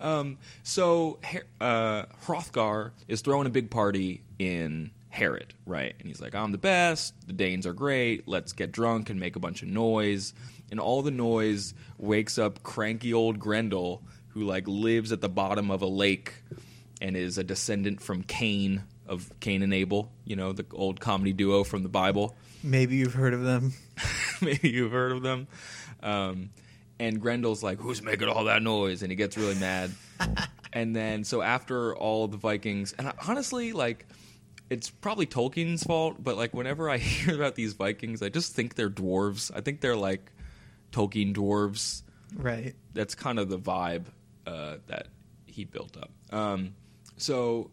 Um, 0.00 0.38
so 0.62 1.18
uh, 1.60 2.04
Hrothgar 2.26 2.90
is 3.08 3.22
throwing 3.22 3.46
a 3.46 3.50
big 3.50 3.70
party 3.70 4.22
in 4.38 4.90
Heorot, 5.12 5.52
right? 5.64 5.94
And 5.98 6.06
he's 6.08 6.20
like, 6.20 6.34
I'm 6.34 6.52
the 6.52 6.58
best. 6.58 7.14
The 7.26 7.32
Danes 7.32 7.66
are 7.66 7.72
great. 7.72 8.28
Let's 8.28 8.52
get 8.52 8.72
drunk 8.72 9.08
and 9.08 9.18
make 9.18 9.36
a 9.36 9.40
bunch 9.40 9.62
of 9.62 9.68
noise. 9.68 10.34
And 10.70 10.80
all 10.80 11.02
the 11.02 11.10
noise 11.10 11.74
wakes 11.98 12.38
up 12.38 12.62
cranky 12.62 13.14
old 13.14 13.38
Grendel, 13.38 14.02
who 14.28 14.44
like 14.44 14.66
lives 14.66 15.12
at 15.12 15.20
the 15.20 15.28
bottom 15.28 15.70
of 15.70 15.82
a 15.82 15.86
lake 15.86 16.34
and 17.00 17.16
is 17.16 17.38
a 17.38 17.44
descendant 17.44 18.02
from 18.02 18.22
Cain 18.22 18.84
of 19.08 19.30
Cain 19.40 19.62
and 19.62 19.72
Abel, 19.72 20.10
you 20.24 20.36
know, 20.36 20.52
the 20.52 20.66
old 20.72 21.00
comedy 21.00 21.32
duo 21.32 21.64
from 21.64 21.82
the 21.82 21.88
Bible. 21.88 22.34
Maybe 22.62 22.96
you've 22.96 23.14
heard 23.14 23.34
of 23.34 23.42
them. 23.42 23.74
Maybe 24.42 24.68
you've 24.70 24.92
heard 24.92 25.12
of 25.12 25.22
them. 25.22 25.46
Um, 26.02 26.50
and 26.98 27.20
Grendel's 27.20 27.62
like, 27.62 27.78
"Who's 27.78 28.02
making 28.02 28.28
all 28.28 28.44
that 28.44 28.62
noise?" 28.62 29.02
And 29.02 29.10
he 29.10 29.16
gets 29.16 29.36
really 29.36 29.54
mad. 29.54 29.92
and 30.72 30.96
then, 30.96 31.24
so 31.24 31.42
after 31.42 31.94
all 31.94 32.26
the 32.26 32.36
Vikings, 32.36 32.94
and 32.98 33.12
honestly, 33.26 33.72
like, 33.72 34.06
it's 34.70 34.90
probably 34.90 35.26
Tolkien's 35.26 35.84
fault, 35.84 36.16
but 36.22 36.36
like, 36.36 36.54
whenever 36.54 36.90
I 36.90 36.96
hear 36.98 37.34
about 37.34 37.54
these 37.54 37.74
Vikings, 37.74 38.22
I 38.22 38.28
just 38.28 38.54
think 38.54 38.74
they're 38.74 38.90
dwarves. 38.90 39.50
I 39.54 39.60
think 39.60 39.80
they're 39.80 39.96
like 39.96 40.32
Tolkien 40.96 41.34
dwarves. 41.34 42.02
Right. 42.34 42.74
That's 42.94 43.14
kind 43.14 43.38
of 43.38 43.48
the 43.48 43.58
vibe 43.58 44.06
uh, 44.46 44.76
that 44.86 45.08
he 45.44 45.64
built 45.64 45.96
up. 45.96 46.10
Um, 46.32 46.74
so 47.16 47.70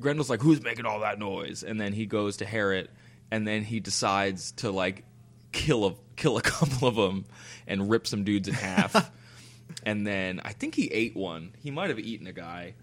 Grendel's 0.00 0.28
like, 0.28 0.42
"Who's 0.42 0.62
making 0.62 0.84
all 0.84 1.00
that 1.00 1.18
noise?" 1.18 1.62
And 1.62 1.80
then 1.80 1.92
he 1.92 2.06
goes 2.06 2.38
to 2.38 2.44
Heorot, 2.44 2.88
and 3.30 3.46
then 3.46 3.62
he 3.64 3.80
decides 3.80 4.52
to 4.52 4.70
like 4.70 5.04
kill 5.52 5.86
a 5.86 5.94
kill 6.16 6.36
a 6.36 6.42
couple 6.42 6.88
of 6.88 6.96
them 6.96 7.24
and 7.66 7.88
rip 7.88 8.06
some 8.06 8.24
dudes 8.24 8.48
in 8.48 8.54
half. 8.54 9.10
and 9.84 10.06
then 10.06 10.40
I 10.44 10.52
think 10.52 10.74
he 10.74 10.86
ate 10.88 11.16
one. 11.16 11.52
He 11.62 11.70
might 11.70 11.90
have 11.90 11.98
eaten 11.98 12.26
a 12.26 12.32
guy. 12.32 12.74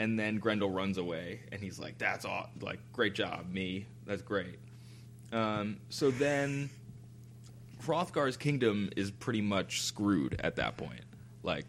And 0.00 0.16
then 0.16 0.38
Grendel 0.38 0.70
runs 0.70 0.96
away, 0.96 1.40
and 1.50 1.60
he's 1.60 1.80
like, 1.80 1.98
"That's 1.98 2.24
all. 2.24 2.48
Like, 2.60 2.78
great 2.92 3.14
job, 3.16 3.50
me. 3.50 3.86
That's 4.06 4.22
great." 4.22 4.60
Um, 5.32 5.78
so 5.88 6.12
then, 6.12 6.70
Hrothgar's 7.84 8.36
kingdom 8.36 8.90
is 8.96 9.10
pretty 9.10 9.40
much 9.40 9.82
screwed 9.82 10.40
at 10.40 10.56
that 10.56 10.76
point. 10.76 11.04
Like, 11.42 11.66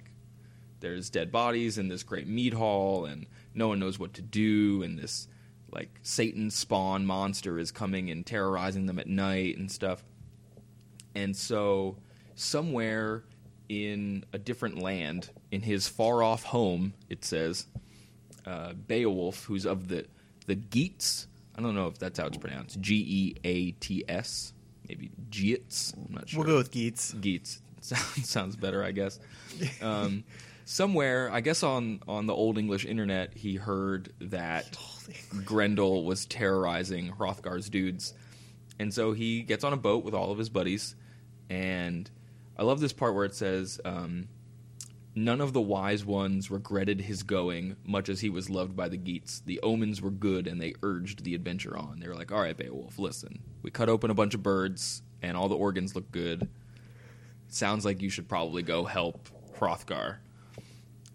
there's 0.79 1.09
dead 1.09 1.31
bodies 1.31 1.77
in 1.77 1.87
this 1.87 2.03
great 2.03 2.27
meat 2.27 2.53
hall, 2.53 3.05
and 3.05 3.27
no 3.53 3.67
one 3.67 3.79
knows 3.79 3.99
what 3.99 4.13
to 4.15 4.21
do, 4.21 4.83
and 4.83 4.97
this 4.97 5.27
like 5.71 5.99
Satan 6.01 6.49
spawn 6.49 7.05
monster 7.05 7.59
is 7.59 7.71
coming 7.71 8.09
and 8.09 8.25
terrorizing 8.25 8.87
them 8.87 8.97
at 8.97 9.07
night 9.07 9.57
and 9.57 9.71
stuff. 9.71 10.03
And 11.13 11.35
so, 11.35 11.97
somewhere 12.35 13.23
in 13.67 14.25
a 14.33 14.39
different 14.39 14.79
land, 14.79 15.29
in 15.51 15.61
his 15.61 15.87
far 15.87 16.23
off 16.23 16.43
home, 16.43 16.93
it 17.07 17.23
says, 17.23 17.67
uh, 18.45 18.73
Beowulf, 18.73 19.45
who's 19.45 19.65
of 19.65 19.87
the 19.87 20.05
the 20.47 20.55
Geats. 20.55 21.27
I 21.55 21.61
don't 21.61 21.75
know 21.75 21.87
if 21.87 21.99
that's 21.99 22.17
how 22.17 22.27
it's 22.27 22.37
pronounced. 22.37 22.79
G 22.79 22.95
E 22.95 23.35
A 23.43 23.71
T 23.71 24.03
S. 24.07 24.53
Maybe 24.89 25.12
Geats. 25.29 25.93
I'm 25.96 26.15
not 26.15 26.27
sure. 26.27 26.39
We'll 26.39 26.48
go 26.48 26.58
with 26.58 26.72
Geats. 26.72 27.13
Geats. 27.13 27.62
Sounds 27.81 28.29
sounds 28.29 28.55
better, 28.58 28.84
I 28.84 28.91
guess. 28.91 29.19
Um, 29.81 30.25
somewhere, 30.65 31.31
I 31.31 31.39
guess 31.39 31.63
on 31.63 32.01
on 32.10 32.25
the 32.25 32.34
old 32.34 32.58
English 32.58 32.86
internet, 32.86 33.34
he 33.34 33.55
heard 33.55 34.12
that 34.19 34.77
Grendel 35.46 36.03
was 36.03 36.25
terrorizing 36.25 37.13
Hrothgar's 37.13 37.69
dudes, 37.69 38.13
and 38.77 38.93
so 38.93 39.13
he 39.13 39.43
gets 39.43 39.63
on 39.63 39.72
a 39.72 39.77
boat 39.77 40.03
with 40.03 40.13
all 40.13 40.29
of 40.31 40.38
his 40.38 40.50
buddies, 40.50 40.96
and 41.50 42.12
I 42.58 42.63
love 42.63 42.81
this 42.81 42.91
part 42.91 43.15
where 43.15 43.24
it 43.24 43.34
says. 43.34 43.79
Um, 43.86 44.27
None 45.15 45.41
of 45.41 45.53
the 45.53 45.61
wise 45.61 46.05
ones 46.05 46.51
regretted 46.51 47.01
his 47.01 47.23
going, 47.23 47.75
much 47.83 48.09
as 48.09 48.21
he 48.21 48.29
was 48.29 48.49
loved 48.49 48.75
by 48.75 48.87
the 48.87 48.97
Geats. 48.97 49.41
The 49.41 49.59
omens 49.61 50.01
were 50.01 50.11
good, 50.11 50.47
and 50.47 50.61
they 50.61 50.75
urged 50.83 51.23
the 51.23 51.35
adventure 51.35 51.75
on. 51.75 51.99
They 51.99 52.07
were 52.07 52.15
like, 52.15 52.31
"All 52.31 52.41
right, 52.41 52.55
Beowulf, 52.55 52.99
listen. 52.99 53.39
We 53.63 53.71
cut 53.71 53.89
open 53.89 54.11
a 54.11 54.13
bunch 54.13 54.33
of 54.35 54.43
birds, 54.43 55.01
and 55.21 55.35
all 55.35 55.49
the 55.49 55.55
organs 55.57 55.95
look 55.95 56.11
good. 56.11 56.47
Sounds 57.47 57.85
like 57.85 58.01
you 58.01 58.09
should 58.09 58.29
probably 58.29 58.61
go 58.61 58.85
help 58.85 59.27
Hrothgar." 59.57 60.17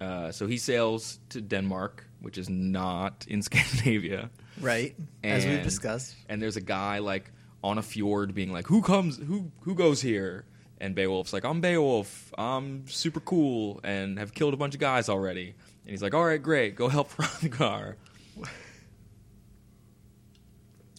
Uh, 0.01 0.33
so 0.33 0.47
he 0.47 0.59
sails 0.59 1.21
to 1.31 1.41
Denmark, 1.41 2.05
which 2.21 2.37
is 2.37 2.51
not 2.51 3.25
in 3.29 3.43
Scandinavia. 3.49 4.29
Right. 4.61 4.95
As 5.23 5.47
we've 5.47 5.63
discussed. 5.63 6.17
And 6.29 6.43
there's 6.43 6.57
a 6.57 6.61
guy 6.61 6.99
like 6.99 7.31
on 7.63 7.79
a 7.79 7.83
fjord 7.83 8.35
being 8.35 8.53
like, 8.53 8.67
"Who 8.67 8.83
comes? 8.83 9.19
Who 9.19 9.53
who 9.61 9.75
goes 9.75 10.03
here?" 10.03 10.47
And 10.85 10.95
Beowulf's 10.95 11.33
like, 11.33 11.47
"I'm 11.47 11.63
Beowulf. 11.63 12.31
I'm 12.37 12.87
super 12.89 13.21
cool 13.21 13.81
and 13.83 14.19
have 14.19 14.35
killed 14.35 14.53
a 14.53 14.59
bunch 14.59 14.75
of 14.75 14.81
guys 14.81 15.09
already." 15.09 15.55
And 15.85 15.91
he's 15.91 16.03
like, 16.03 16.13
"All 16.13 16.27
right, 16.27 16.43
great. 16.43 16.77
Go 16.77 16.89
help 16.89 17.11
Hrothgar." 17.17 17.95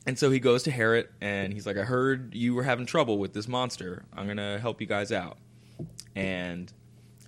and 0.08 0.18
so 0.18 0.32
he 0.32 0.40
goes 0.40 0.64
to 0.64 0.72
Heorot 0.72 1.10
and 1.22 1.54
he's 1.54 1.68
like, 1.68 1.78
"I 1.78 1.84
heard 1.84 2.34
you 2.34 2.56
were 2.56 2.64
having 2.64 2.88
trouble 2.88 3.20
with 3.20 3.34
this 3.34 3.48
monster. 3.48 4.06
I'm 4.12 4.26
gonna 4.26 4.58
help 4.58 4.82
you 4.82 4.88
guys 4.88 5.12
out." 5.12 5.38
And 6.16 6.74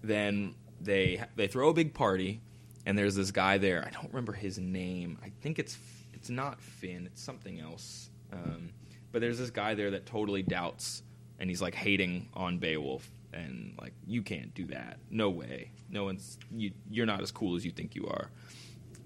then 0.01 0.55
they 0.81 1.21
they 1.35 1.47
throw 1.47 1.69
a 1.69 1.73
big 1.75 1.93
party, 1.93 2.41
and 2.87 2.97
there's 2.97 3.13
this 3.13 3.29
guy 3.29 3.59
there. 3.59 3.85
I 3.85 3.91
don't 3.91 4.07
remember 4.07 4.33
his 4.33 4.57
name. 4.57 5.19
I 5.23 5.31
think 5.41 5.59
it's 5.59 5.77
it's 6.11 6.31
not 6.31 6.59
Finn. 6.59 7.05
It's 7.05 7.21
something 7.21 7.59
else. 7.59 8.09
Um, 8.33 8.71
but 9.11 9.21
there's 9.21 9.37
this 9.37 9.51
guy 9.51 9.75
there 9.75 9.91
that 9.91 10.07
totally 10.07 10.41
doubts, 10.41 11.03
and 11.39 11.49
he's 11.49 11.61
like 11.61 11.75
hating 11.75 12.29
on 12.33 12.57
Beowulf, 12.57 13.07
and 13.33 13.75
like 13.79 13.93
you 14.05 14.21
can't 14.21 14.53
do 14.53 14.65
that. 14.67 14.97
No 15.09 15.29
way. 15.29 15.71
No 15.89 16.03
one's 16.03 16.37
you. 16.55 16.71
You're 16.89 17.05
not 17.05 17.21
as 17.21 17.31
cool 17.31 17.55
as 17.55 17.65
you 17.65 17.71
think 17.71 17.95
you 17.95 18.07
are. 18.07 18.29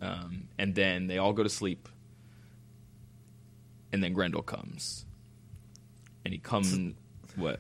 Um, 0.02 0.48
and 0.58 0.74
then 0.74 1.08
they 1.08 1.18
all 1.18 1.34
go 1.34 1.44
to 1.44 1.50
sleep, 1.50 1.88
and 3.92 4.04
then 4.04 4.14
Grendel 4.14 4.42
comes, 4.42 5.06
and 6.26 6.34
he 6.34 6.40
comes. 6.40 6.96
what? 7.36 7.60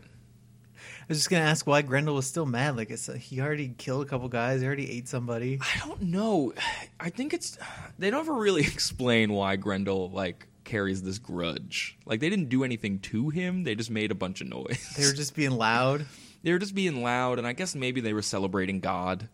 I 1.01 1.06
was 1.08 1.18
just 1.18 1.30
gonna 1.30 1.44
ask 1.44 1.68
why 1.68 1.82
Grendel 1.82 2.16
was 2.16 2.25
still 2.25 2.46
mad. 2.46 2.78
Like 2.78 2.90
it's, 2.90 3.08
he 3.13 3.42
already 3.42 3.74
killed 3.78 4.06
a 4.06 4.10
couple 4.10 4.30
guys. 4.30 4.62
He 4.62 4.68
already 4.68 4.90
ate 4.90 5.08
somebody. 5.08 5.60
I 5.62 5.86
don't 5.86 6.04
know. 6.04 6.54
I 7.00 7.10
think 7.10 7.34
it's 7.34 7.58
they 8.00 8.10
don't 8.10 8.22
ever 8.22 8.34
really 8.34 8.62
explain 8.68 9.34
why 9.34 9.56
Grendel 9.58 10.10
like 10.10 10.48
carries 10.72 11.04
this 11.04 11.20
grudge. 11.20 11.98
Like 12.06 12.22
they 12.22 12.30
didn't 12.30 12.48
do 12.48 12.63
anything 12.63 13.00
to 13.00 13.30
him. 13.30 13.66
They 13.66 13.75
just 13.75 13.92
made 13.92 14.10
a 14.10 14.16
bunch 14.16 14.40
of 14.40 14.48
noise. 14.48 14.94
They 14.98 15.06
were 15.06 15.12
just 15.12 15.36
being 15.36 15.51
loud. 15.51 16.06
they 16.44 16.54
were 16.54 16.60
just 16.60 16.74
being 16.74 17.04
loud, 17.04 17.40
and 17.40 17.46
I 17.46 17.51
guess 17.51 17.75
maybe 17.75 18.00
they 18.00 18.13
were 18.13 18.22
celebrating 18.22 18.80
God, 18.80 19.28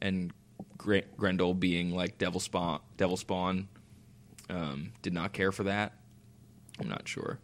and 0.00 0.32
Gre- 0.76 1.08
Grendel 1.16 1.54
being 1.54 1.94
like 1.94 2.18
devil 2.18 2.40
spawn. 2.40 2.80
Devil 2.96 3.16
spawn 3.16 3.68
um, 4.50 4.92
did 5.02 5.12
not 5.12 5.32
care 5.32 5.52
for 5.52 5.62
that. 5.64 5.92
I'm 6.80 6.88
not 6.88 7.06
sure. 7.06 7.38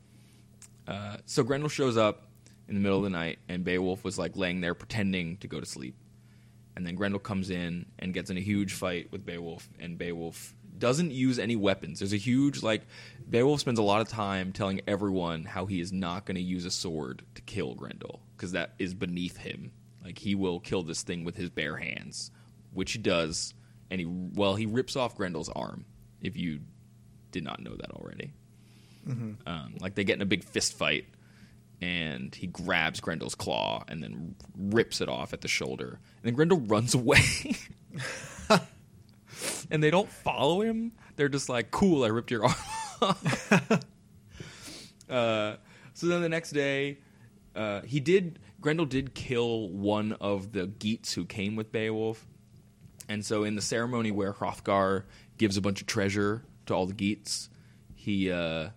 Uh, 0.89 1.19
so 1.25 1.45
Grendel 1.45 1.69
shows 1.69 1.97
up 1.97 2.27
in 2.67 2.75
the 2.75 2.81
middle 2.81 2.99
of 2.99 3.05
the 3.05 3.11
night, 3.11 3.39
and 3.49 3.63
Beowulf 3.63 4.03
was 4.03 4.19
like 4.19 4.37
laying 4.37 4.61
there 4.61 4.75
pretending 4.75 5.37
to 5.37 5.47
go 5.47 5.61
to 5.61 5.67
sleep. 5.67 5.95
And 6.75 6.85
then 6.85 6.97
Grendel 6.97 7.21
comes 7.21 7.51
in 7.51 7.87
and 8.01 8.13
gets 8.13 8.31
in 8.31 8.37
a 8.37 8.41
huge 8.41 8.73
fight 8.73 9.13
with 9.13 9.25
Beowulf, 9.25 9.69
and 9.79 9.97
Beowulf 9.97 10.55
doesn't 10.79 11.11
use 11.11 11.39
any 11.39 11.57
weapons. 11.57 11.99
There's 11.99 12.13
a 12.13 12.19
huge 12.19 12.63
like 12.63 12.83
Beowulf 13.31 13.61
spends 13.61 13.79
a 13.79 13.83
lot 13.83 14.01
of 14.01 14.09
time 14.09 14.53
telling 14.53 14.81
everyone 14.87 15.45
how 15.45 15.67
he 15.67 15.81
is 15.81 15.93
not 15.93 16.25
going 16.25 16.37
to 16.37 16.43
use 16.43 16.65
a 16.65 16.71
sword 16.71 17.23
to 17.35 17.43
kill 17.43 17.75
Grendel 17.75 18.21
because 18.37 18.53
that 18.53 18.75
is 18.79 18.95
beneath 18.95 19.37
him. 19.37 19.73
Like 20.03 20.19
he 20.19 20.35
will 20.35 20.61
kill 20.61 20.83
this 20.83 21.03
thing 21.03 21.25
with 21.25 21.37
his 21.37 21.51
bare 21.51 21.77
hands, 21.77 22.31
which 22.73 22.93
he 22.93 22.99
does, 22.99 23.53
and 23.91 24.01
he 24.01 24.07
well 24.07 24.55
he 24.55 24.65
rips 24.67 24.97
off 24.97 25.17
Grendel's 25.17 25.51
arm. 25.51 25.85
If 26.23 26.37
you 26.37 26.61
did 27.31 27.45
not 27.45 27.61
know 27.61 27.75
that 27.77 27.91
already, 27.91 28.33
um, 29.47 29.75
like 29.81 29.95
they 29.95 30.05
get 30.05 30.17
in 30.17 30.23
a 30.23 30.27
big 30.27 30.45
fist 30.45 30.79
fight, 30.79 31.07
and 31.81 32.35
he 32.35 32.47
grabs 32.47 33.01
Grendel's 33.01 33.35
claw 33.35 33.85
and 33.89 34.03
then 34.03 34.35
rips 34.57 35.01
it 35.01 35.09
off 35.09 35.33
at 35.33 35.43
the 35.43 35.49
shoulder. 35.49 36.01
And 36.17 36.25
then 36.25 36.35
Grendel 36.35 36.61
runs 36.67 36.95
away. 36.95 37.21
and 39.71 39.83
they 39.83 39.91
don't 39.91 40.09
follow 40.09 40.63
him. 40.63 40.93
They're 41.17 41.29
just 41.29 41.49
like, 41.49 41.71
cool, 41.71 42.05
I 42.05 42.09
ripped 42.09 42.31
your 42.31 42.45
arm 42.45 42.53
off. 42.53 42.78
uh, 45.09 45.57
so 45.95 46.07
then 46.07 46.23
the 46.23 46.29
next 46.29 46.51
day, 46.51 46.99
uh, 47.55 47.83
he 47.83 48.01
did, 48.01 48.39
Grendel 48.61 48.87
did 48.87 49.15
kill 49.15 49.69
one 49.69 50.13
of 50.13 50.53
the 50.53 50.67
Geats 50.67 51.15
who 51.15 51.25
came 51.25 51.57
with 51.57 51.73
Beowulf. 51.73 52.27
And 53.09 53.25
so 53.25 53.45
in 53.45 53.55
the 53.55 53.63
ceremony 53.63 54.11
where 54.11 54.33
Hrothgar 54.33 55.05
gives 55.39 55.57
a 55.57 55.61
bunch 55.61 55.81
of 55.81 55.87
treasure 55.87 56.45
to 56.67 56.75
all 56.75 56.87
the 56.87 56.95
Geats, 56.95 57.49
he, 57.95 58.31
uh, 58.31 58.71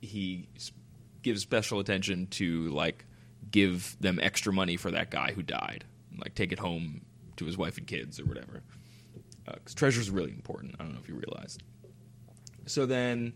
he 0.00 0.48
gives 1.22 1.42
special 1.42 1.78
attention 1.78 2.26
to 2.26 2.68
like 2.68 3.04
give 3.50 3.96
them 4.00 4.18
extra 4.20 4.52
money 4.52 4.76
for 4.76 4.90
that 4.90 5.10
guy 5.10 5.32
who 5.32 5.42
died, 5.42 5.84
like 6.18 6.34
take 6.34 6.52
it 6.52 6.58
home 6.58 7.02
to 7.36 7.44
his 7.44 7.56
wife 7.56 7.78
and 7.78 7.86
kids 7.86 8.20
or 8.20 8.24
whatever. 8.24 8.62
Because 9.44 9.74
treasure 9.74 10.00
is 10.00 10.10
really 10.10 10.30
important. 10.30 10.76
I 10.78 10.82
don't 10.82 10.92
know 10.92 11.00
if 11.00 11.08
you 11.08 11.14
realized. 11.14 11.62
So 12.66 12.86
then, 12.86 13.32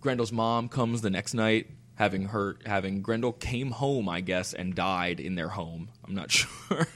Grendel's 0.00 0.32
mom 0.32 0.68
comes 0.68 1.00
the 1.02 1.10
next 1.10 1.34
night, 1.34 1.68
having 1.94 2.26
her 2.26 2.56
having 2.66 3.02
Grendel 3.02 3.32
came 3.32 3.70
home, 3.70 4.08
I 4.08 4.20
guess, 4.20 4.52
and 4.54 4.74
died 4.74 5.20
in 5.20 5.34
their 5.34 5.48
home. 5.48 5.88
I'm 6.06 6.14
not 6.14 6.30
sure. 6.32 6.86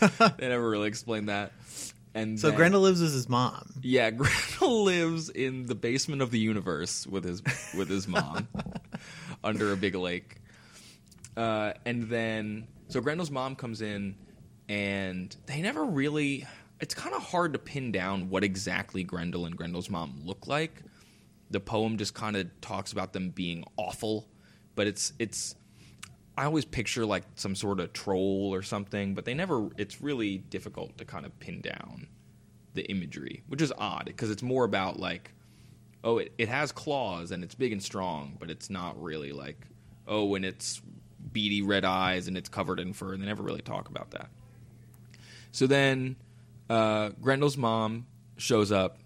they 0.38 0.48
never 0.48 0.68
really 0.68 0.88
explained 0.88 1.28
that. 1.28 1.52
and 2.14 2.38
So 2.40 2.48
then- 2.48 2.56
Grendel 2.56 2.80
lives 2.82 3.00
with 3.02 3.12
his 3.12 3.28
mom. 3.28 3.72
Yeah, 3.82 4.10
Grendel 4.10 4.82
lives 4.84 5.28
in 5.30 5.66
the 5.66 5.74
basement 5.74 6.22
of 6.22 6.30
the 6.30 6.38
universe 6.38 7.06
with 7.06 7.24
his 7.24 7.42
with 7.76 7.88
his 7.88 8.08
mom 8.08 8.48
under 9.44 9.72
a 9.72 9.76
big 9.76 9.94
lake. 9.94 10.36
Uh, 11.36 11.72
and 11.86 12.08
then 12.08 12.66
so 12.88 13.00
Grendel's 13.00 13.30
mom 13.30 13.54
comes 13.56 13.80
in 13.82 14.16
and 14.68 15.34
they 15.46 15.62
never 15.62 15.84
really 15.84 16.46
it's 16.80 16.94
kind 16.94 17.14
of 17.14 17.22
hard 17.22 17.52
to 17.52 17.58
pin 17.58 17.92
down 17.92 18.30
what 18.30 18.42
exactly 18.42 19.04
Grendel 19.04 19.44
and 19.46 19.56
Grendel's 19.56 19.90
mom 19.90 20.22
look 20.24 20.46
like. 20.46 20.82
The 21.50 21.60
poem 21.60 21.98
just 21.98 22.14
kind 22.14 22.36
of 22.36 22.48
talks 22.60 22.92
about 22.92 23.12
them 23.12 23.30
being 23.30 23.64
awful, 23.76 24.28
but 24.74 24.86
it's 24.86 25.12
it's 25.18 25.54
I 26.36 26.44
always 26.44 26.64
picture 26.64 27.04
like 27.04 27.24
some 27.34 27.54
sort 27.54 27.80
of 27.80 27.92
troll 27.92 28.50
or 28.54 28.62
something, 28.62 29.14
but 29.14 29.24
they 29.24 29.34
never 29.34 29.68
it's 29.76 30.00
really 30.00 30.38
difficult 30.38 30.96
to 30.98 31.04
kind 31.04 31.26
of 31.26 31.38
pin 31.40 31.60
down 31.60 32.08
the 32.74 32.88
imagery, 32.90 33.42
which 33.48 33.60
is 33.60 33.72
odd 33.76 34.04
because 34.06 34.30
it's 34.30 34.42
more 34.42 34.64
about 34.64 34.98
like, 34.98 35.32
oh, 36.04 36.18
it, 36.18 36.32
it 36.38 36.48
has 36.48 36.72
claws 36.72 37.30
and 37.30 37.42
it's 37.42 37.54
big 37.54 37.72
and 37.72 37.82
strong, 37.82 38.36
but 38.38 38.50
it's 38.50 38.70
not 38.70 39.00
really 39.02 39.32
like, 39.32 39.66
oh, 40.06 40.34
and 40.34 40.44
it's 40.44 40.80
beady 41.32 41.62
red 41.62 41.84
eyes 41.84 42.28
and 42.28 42.36
it's 42.36 42.48
covered 42.48 42.80
in 42.80 42.92
fur. 42.92 43.12
And 43.12 43.22
they 43.22 43.26
never 43.26 43.42
really 43.42 43.62
talk 43.62 43.88
about 43.88 44.12
that. 44.12 44.30
So 45.52 45.66
then 45.66 46.16
uh, 46.68 47.10
Grendel's 47.20 47.56
mom 47.56 48.06
shows 48.36 48.70
up 48.72 48.98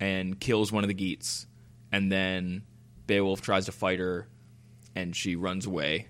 and 0.00 0.40
kills 0.40 0.72
one 0.72 0.82
of 0.82 0.88
the 0.88 0.94
Geats, 0.94 1.46
and 1.92 2.10
then 2.10 2.62
Beowulf 3.06 3.42
tries 3.42 3.66
to 3.66 3.72
fight 3.72 3.98
her, 3.98 4.26
and 4.96 5.14
she 5.14 5.36
runs 5.36 5.66
away. 5.66 6.08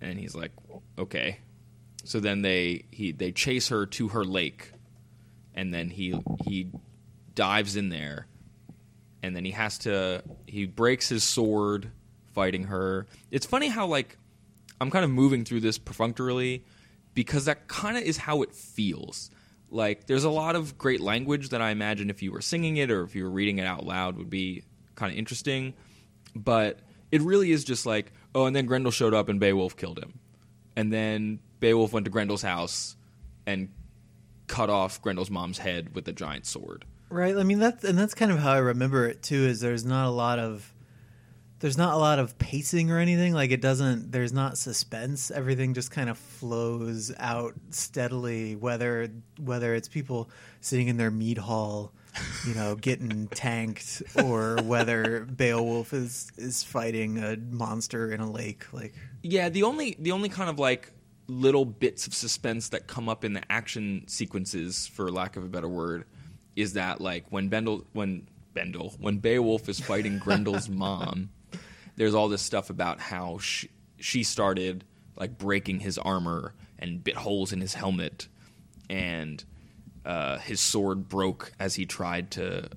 And 0.00 0.18
he's 0.18 0.34
like, 0.34 0.50
okay. 0.98 1.38
So 2.04 2.18
then 2.18 2.42
they 2.42 2.86
he 2.90 3.12
they 3.12 3.30
chase 3.30 3.68
her 3.68 3.86
to 3.86 4.08
her 4.08 4.24
lake, 4.24 4.72
and 5.54 5.72
then 5.72 5.88
he 5.88 6.20
he 6.44 6.68
dives 7.34 7.76
in 7.76 7.88
there, 7.88 8.26
and 9.22 9.36
then 9.36 9.44
he 9.44 9.52
has 9.52 9.78
to 9.78 10.22
he 10.46 10.66
breaks 10.66 11.08
his 11.08 11.22
sword 11.22 11.92
fighting 12.32 12.64
her. 12.64 13.06
It's 13.30 13.46
funny 13.46 13.68
how 13.68 13.86
like 13.86 14.18
I'm 14.80 14.90
kind 14.90 15.04
of 15.04 15.12
moving 15.12 15.44
through 15.44 15.60
this 15.60 15.78
perfunctorily 15.78 16.64
because 17.14 17.44
that 17.44 17.68
kind 17.68 17.96
of 17.96 18.02
is 18.02 18.16
how 18.16 18.42
it 18.42 18.52
feels. 18.52 19.30
Like 19.70 20.06
there's 20.06 20.24
a 20.24 20.30
lot 20.30 20.56
of 20.56 20.76
great 20.76 21.00
language 21.00 21.50
that 21.50 21.62
I 21.62 21.70
imagine 21.70 22.10
if 22.10 22.22
you 22.22 22.32
were 22.32 22.40
singing 22.40 22.78
it 22.78 22.90
or 22.90 23.04
if 23.04 23.14
you 23.14 23.24
were 23.24 23.30
reading 23.30 23.58
it 23.58 23.66
out 23.66 23.86
loud 23.86 24.18
would 24.18 24.28
be 24.28 24.64
kind 24.94 25.12
of 25.12 25.18
interesting, 25.18 25.74
but 26.34 26.78
it 27.10 27.22
really 27.22 27.52
is 27.52 27.64
just 27.64 27.86
like 27.86 28.12
oh, 28.34 28.46
and 28.46 28.56
then 28.56 28.66
Grendel 28.66 28.90
showed 28.90 29.14
up 29.14 29.28
and 29.28 29.38
Beowulf 29.38 29.76
killed 29.76 29.98
him, 29.98 30.18
and 30.76 30.92
then 30.92 31.38
Beowulf 31.60 31.92
went 31.92 32.04
to 32.04 32.10
Grendel's 32.10 32.42
house 32.42 32.96
and 33.46 33.68
cut 34.46 34.70
off 34.70 35.00
Grendel's 35.02 35.30
mom's 35.30 35.58
head 35.58 35.94
with 35.94 36.06
a 36.08 36.12
giant 36.12 36.46
sword. 36.46 36.84
Right. 37.08 37.36
I 37.36 37.42
mean 37.42 37.58
that's 37.58 37.84
and 37.84 37.98
that's 37.98 38.14
kind 38.14 38.32
of 38.32 38.38
how 38.38 38.52
I 38.52 38.58
remember 38.58 39.06
it 39.06 39.22
too. 39.22 39.46
Is 39.46 39.60
there's 39.60 39.84
not 39.84 40.06
a 40.06 40.10
lot 40.10 40.38
of 40.38 40.72
there's 41.62 41.78
not 41.78 41.94
a 41.94 41.96
lot 41.96 42.18
of 42.18 42.36
pacing 42.38 42.90
or 42.90 42.98
anything. 42.98 43.34
Like 43.34 43.52
it 43.52 43.60
doesn't. 43.60 44.10
There's 44.10 44.32
not 44.32 44.58
suspense. 44.58 45.30
Everything 45.30 45.74
just 45.74 45.92
kind 45.92 46.10
of 46.10 46.18
flows 46.18 47.12
out 47.18 47.54
steadily. 47.70 48.56
Whether 48.56 49.10
whether 49.38 49.72
it's 49.74 49.86
people 49.88 50.28
sitting 50.60 50.88
in 50.88 50.96
their 50.96 51.12
mead 51.12 51.38
hall, 51.38 51.92
you 52.46 52.54
know, 52.54 52.74
getting 52.74 53.28
tanked, 53.28 54.02
or 54.22 54.56
whether 54.62 55.24
Beowulf 55.24 55.92
is 55.92 56.30
is 56.36 56.62
fighting 56.62 57.18
a 57.18 57.36
monster 57.36 58.12
in 58.12 58.20
a 58.20 58.30
lake. 58.30 58.72
Like 58.72 58.94
Yeah, 59.22 59.48
the 59.48 59.62
only 59.62 59.96
the 59.98 60.12
only 60.12 60.28
kind 60.28 60.50
of 60.50 60.58
like 60.58 60.92
little 61.28 61.64
bits 61.64 62.06
of 62.06 62.14
suspense 62.14 62.68
that 62.70 62.86
come 62.86 63.08
up 63.08 63.24
in 63.24 63.32
the 63.32 63.42
action 63.50 64.04
sequences, 64.06 64.86
for 64.86 65.10
lack 65.10 65.36
of 65.36 65.44
a 65.44 65.48
better 65.48 65.68
word, 65.68 66.04
is 66.56 66.74
that 66.74 67.00
like 67.00 67.24
when 67.30 67.48
Bendel 67.48 67.86
when 67.92 68.26
Bendel 68.54 68.94
when 68.98 69.18
Beowulf 69.18 69.68
is 69.68 69.80
fighting 69.80 70.18
Grendel's 70.18 70.68
mom, 70.68 71.30
there's 71.96 72.14
all 72.14 72.28
this 72.28 72.42
stuff 72.42 72.70
about 72.70 73.00
how 73.00 73.38
she, 73.38 73.68
she 73.98 74.22
started 74.22 74.84
like 75.16 75.38
breaking 75.38 75.80
his 75.80 75.98
armor 75.98 76.54
and 76.78 77.02
bit 77.02 77.16
holes 77.16 77.52
in 77.52 77.60
his 77.60 77.74
helmet, 77.74 78.28
and 78.90 79.44
uh, 80.04 80.38
his 80.38 80.60
sword 80.60 81.08
broke 81.08 81.52
as 81.58 81.74
he 81.74 81.86
tried 81.86 82.30
to 82.32 82.68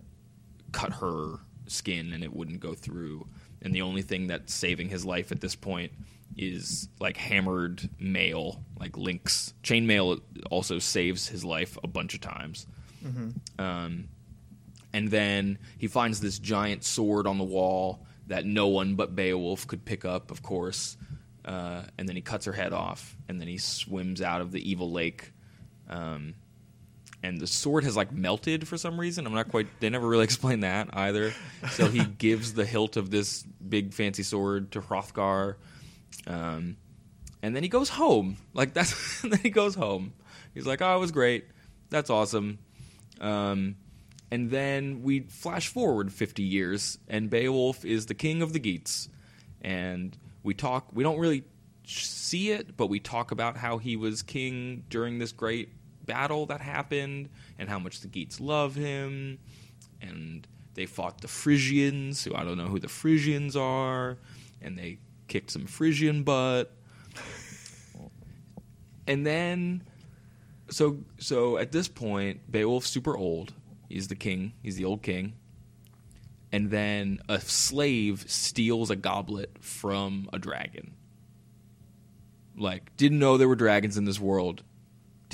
cut 0.72 0.94
her 0.94 1.40
skin 1.68 2.14
and 2.14 2.24
it 2.24 2.36
wouldn't 2.36 2.60
go 2.60 2.74
through. 2.74 3.28
And 3.62 3.74
the 3.74 3.82
only 3.82 4.02
thing 4.02 4.28
that's 4.28 4.54
saving 4.54 4.90
his 4.90 5.06
life 5.06 5.32
at 5.32 5.42
this 5.42 5.56
point 5.56 5.92
is 6.38 6.90
like 7.00 7.18
hammered 7.18 7.90
mail, 8.00 8.62
like 8.80 8.98
links. 8.98 9.54
Chainmail 9.64 10.22
also 10.52 10.80
saves 10.80 11.28
his 11.28 11.44
life 11.46 11.78
a 11.84 11.88
bunch 11.88 12.14
of 12.14 12.22
times. 12.22 12.68
Um, 13.60 14.10
and 14.94 15.10
then 15.10 15.58
he 15.78 15.88
finds 15.88 16.20
this 16.22 16.40
giant 16.40 16.84
sword 16.84 17.28
on 17.28 17.38
the 17.38 17.44
wall 17.44 18.06
that 18.28 18.46
no 18.46 18.68
one 18.68 18.96
but 18.96 19.16
Beowulf 19.16 19.68
could 19.68 19.86
pick 19.86 20.06
up, 20.06 20.32
of 20.32 20.42
course. 20.42 20.98
Uh, 21.44 21.84
and 21.98 22.08
then 22.10 22.16
he 22.16 22.22
cuts 22.22 22.46
her 22.46 22.54
head 22.54 22.74
off, 22.74 23.16
and 23.30 23.40
then 23.40 23.48
he 23.48 23.58
swims 23.58 24.22
out 24.22 24.42
of 24.42 24.52
the 24.52 24.68
evil 24.68 24.92
lake. 24.92 25.32
Um, 25.88 26.34
and 27.24 27.40
the 27.40 27.48
sword 27.48 27.84
has 27.84 27.96
like 27.96 28.12
melted 28.12 28.68
for 28.68 28.78
some 28.78 29.00
reason. 29.00 29.26
I'm 29.26 29.34
not 29.34 29.50
quite. 29.50 29.68
They 29.80 29.90
never 29.90 30.08
really 30.08 30.24
explain 30.32 30.62
that 30.62 30.90
either. 30.94 31.34
So 31.72 31.88
he 31.88 32.04
gives 32.18 32.54
the 32.54 32.66
hilt 32.66 32.98
of 32.98 33.10
this 33.10 33.44
big 33.44 33.94
fancy 33.94 34.24
sword 34.24 34.72
to 34.72 34.82
Hrothgar, 34.82 35.56
um, 36.28 36.78
and 37.42 37.56
then 37.56 37.64
he 37.64 37.70
goes 37.70 37.90
home. 37.90 38.38
Like 38.54 38.74
that's. 38.74 39.22
then 39.24 39.40
he 39.40 39.50
goes 39.50 39.76
home. 39.76 40.14
He's 40.54 40.66
like, 40.66 40.82
"Oh, 40.82 40.96
it 40.96 41.00
was 41.00 41.12
great. 41.12 41.46
That's 41.90 42.10
awesome." 42.10 42.60
Um, 43.20 43.76
and 44.32 44.50
then 44.50 45.02
we 45.04 45.22
flash 45.22 45.68
forward 45.68 46.12
50 46.12 46.44
years, 46.44 46.98
and 47.08 47.30
Beowulf 47.30 47.86
is 47.86 48.08
the 48.08 48.14
king 48.14 48.42
of 48.42 48.54
the 48.54 48.60
Geats, 48.60 49.10
and 49.62 50.18
we 50.44 50.54
talk. 50.54 50.88
We 50.94 51.04
don't 51.04 51.20
really 51.20 51.44
see 51.88 52.52
it, 52.52 52.76
but 52.76 52.88
we 52.88 53.00
talk 53.00 53.32
about 53.32 53.58
how 53.58 53.78
he 53.78 53.96
was 53.96 54.22
king 54.24 54.84
during 54.90 55.20
this 55.20 55.32
great 55.32 55.70
battle 56.06 56.46
that 56.48 56.62
happened 56.62 57.30
and 57.58 57.70
how 57.70 57.80
much 57.80 58.02
the 58.02 58.08
Geats 58.08 58.40
love 58.40 58.76
him. 58.76 59.40
And 60.02 60.48
they 60.74 60.86
fought 60.86 61.22
the 61.22 61.28
Frisians, 61.28 62.24
who 62.24 62.36
I 62.36 62.44
don't 62.44 62.58
know 62.58 62.68
who 62.68 62.80
the 62.80 62.90
Frisians 62.90 63.56
are, 63.56 64.18
and 64.62 64.78
they 64.78 65.00
kicked 65.28 65.52
some 65.52 65.66
Frisian 65.66 66.24
butt. 66.24 66.72
And 69.08 69.26
then 69.26 69.84
so 70.70 70.98
so 71.20 71.58
at 71.58 71.72
this 71.72 71.88
point, 71.88 72.52
Beowulf's 72.52 72.90
super 72.90 73.16
old. 73.16 73.54
He's 73.88 74.08
the 74.08 74.16
king. 74.16 74.54
He's 74.64 74.76
the 74.76 74.86
old 74.86 75.04
king. 75.04 75.34
And 76.52 76.72
then 76.72 77.20
a 77.28 77.40
slave 77.40 78.26
steals 78.28 78.90
a 78.90 78.96
goblet 78.96 79.58
from 79.60 80.30
a 80.34 80.40
dragon. 80.40 80.94
Like, 82.58 82.96
didn't 82.96 83.20
know 83.20 83.38
there 83.38 83.50
were 83.50 83.56
dragons 83.56 83.98
in 83.98 84.06
this 84.06 84.20
world. 84.20 84.64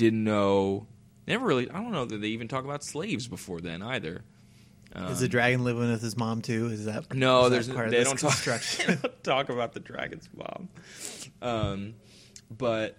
Didn't 0.02 0.24
know. 0.24 0.88
Never 1.28 1.46
really. 1.46 1.70
I 1.70 1.74
don't 1.74 1.92
know 1.92 2.04
that 2.04 2.20
they 2.20 2.26
even 2.28 2.48
talk 2.48 2.64
about 2.64 2.82
slaves 2.82 3.28
before 3.28 3.60
then 3.60 3.82
either. 3.82 4.24
is 4.96 5.20
the 5.20 5.28
dragon 5.28 5.62
living 5.62 5.88
with 5.88 6.02
his 6.02 6.16
mom 6.16 6.42
too? 6.42 6.66
Is 6.66 6.86
that 6.86 7.06
Um, 7.12 7.20
No, 7.20 7.44
is 7.44 7.44
that 7.44 7.50
there's 7.50 7.68
part 7.68 7.86
of 7.86 7.92
they 7.92 7.98
this 7.98 8.08
don't 8.08 8.18
talk. 8.18 8.60
they 8.86 8.96
don't 8.96 9.22
talk 9.22 9.48
about 9.48 9.74
the 9.74 9.78
dragon's 9.80 10.28
mom. 10.36 10.68
Um, 11.40 11.94
but 12.50 12.98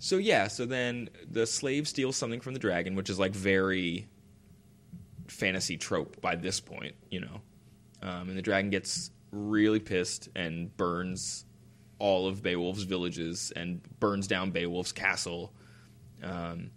so 0.00 0.16
yeah, 0.16 0.48
so 0.48 0.66
then 0.66 1.10
the 1.30 1.46
slave 1.46 1.86
steals 1.86 2.16
something 2.16 2.40
from 2.40 2.54
the 2.54 2.58
dragon, 2.58 2.96
which 2.96 3.08
is 3.08 3.20
like 3.20 3.32
very 3.32 4.08
fantasy 5.28 5.76
trope 5.76 6.20
by 6.20 6.34
this 6.34 6.58
point, 6.58 6.96
you 7.08 7.20
know. 7.20 7.40
Um, 8.02 8.28
and 8.28 8.36
the 8.36 8.42
dragon 8.42 8.70
gets 8.70 9.12
really 9.30 9.78
pissed 9.78 10.28
and 10.34 10.76
burns 10.76 11.44
all 12.00 12.26
of 12.26 12.42
Beowulf's 12.42 12.82
villages 12.82 13.52
and 13.54 13.80
burns 14.00 14.26
down 14.26 14.50
Beowulf's 14.50 14.90
castle. 14.90 15.52
Um, 16.22 16.70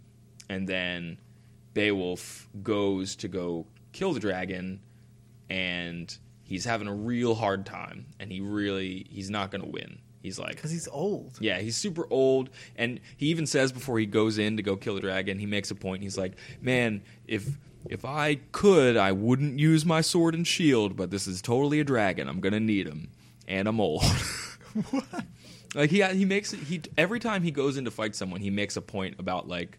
and 0.50 0.68
then 0.68 1.18
Beowulf 1.74 2.48
goes 2.64 3.16
to 3.18 3.28
go 3.28 3.66
kill 3.94 4.14
the 4.14 4.20
dragon, 4.20 4.80
and 5.50 6.16
he's 6.44 6.66
having 6.66 6.88
a 6.88 6.94
real 6.94 7.36
hard 7.36 7.66
time, 7.66 8.06
and 8.20 8.32
he 8.32 8.42
really 8.42 9.06
he's 9.10 9.30
not 9.30 9.52
going 9.52 9.62
to 9.64 9.70
win. 9.70 10.00
He's 10.22 10.40
like, 10.40 10.56
Because 10.56 10.72
he's 10.72 10.88
old. 10.88 11.38
yeah, 11.40 11.60
he's 11.60 11.78
super 11.78 12.08
old, 12.10 12.50
and 12.76 13.00
he 13.18 13.28
even 13.28 13.46
says 13.46 13.72
before 13.72 14.00
he 14.00 14.08
goes 14.08 14.38
in 14.40 14.58
to 14.58 14.64
go 14.64 14.76
kill 14.76 14.96
the 14.96 15.02
dragon, 15.02 15.38
he 15.38 15.46
makes 15.46 15.70
a 15.70 15.76
point. 15.76 16.02
He's 16.02 16.18
like, 16.18 16.34
"Man, 16.62 17.04
if 17.28 17.48
if 17.88 18.04
I 18.06 18.36
could, 18.52 18.98
I 18.98 19.12
wouldn't 19.12 19.60
use 19.60 19.86
my 19.86 20.02
sword 20.02 20.34
and 20.34 20.48
shield, 20.48 20.96
but 20.96 21.12
this 21.12 21.28
is 21.28 21.44
totally 21.44 21.80
a 21.80 21.84
dragon. 21.84 22.28
I'm 22.28 22.40
gonna 22.40 22.60
need 22.60 22.88
him, 22.88 23.10
and 23.48 23.68
I'm 23.68 23.80
old." 23.80 24.04
Like 25.76 25.92
he 25.92 26.02
he 26.02 26.26
makes 26.26 26.52
he 26.52 26.82
every 26.98 27.20
time 27.20 27.44
he 27.44 27.52
goes 27.52 27.78
in 27.78 27.86
to 27.86 27.92
fight 27.92 28.16
someone, 28.16 28.40
he 28.42 28.50
makes 28.50 28.78
a 28.78 28.82
point 28.82 29.20
about 29.20 29.48
like 29.48 29.78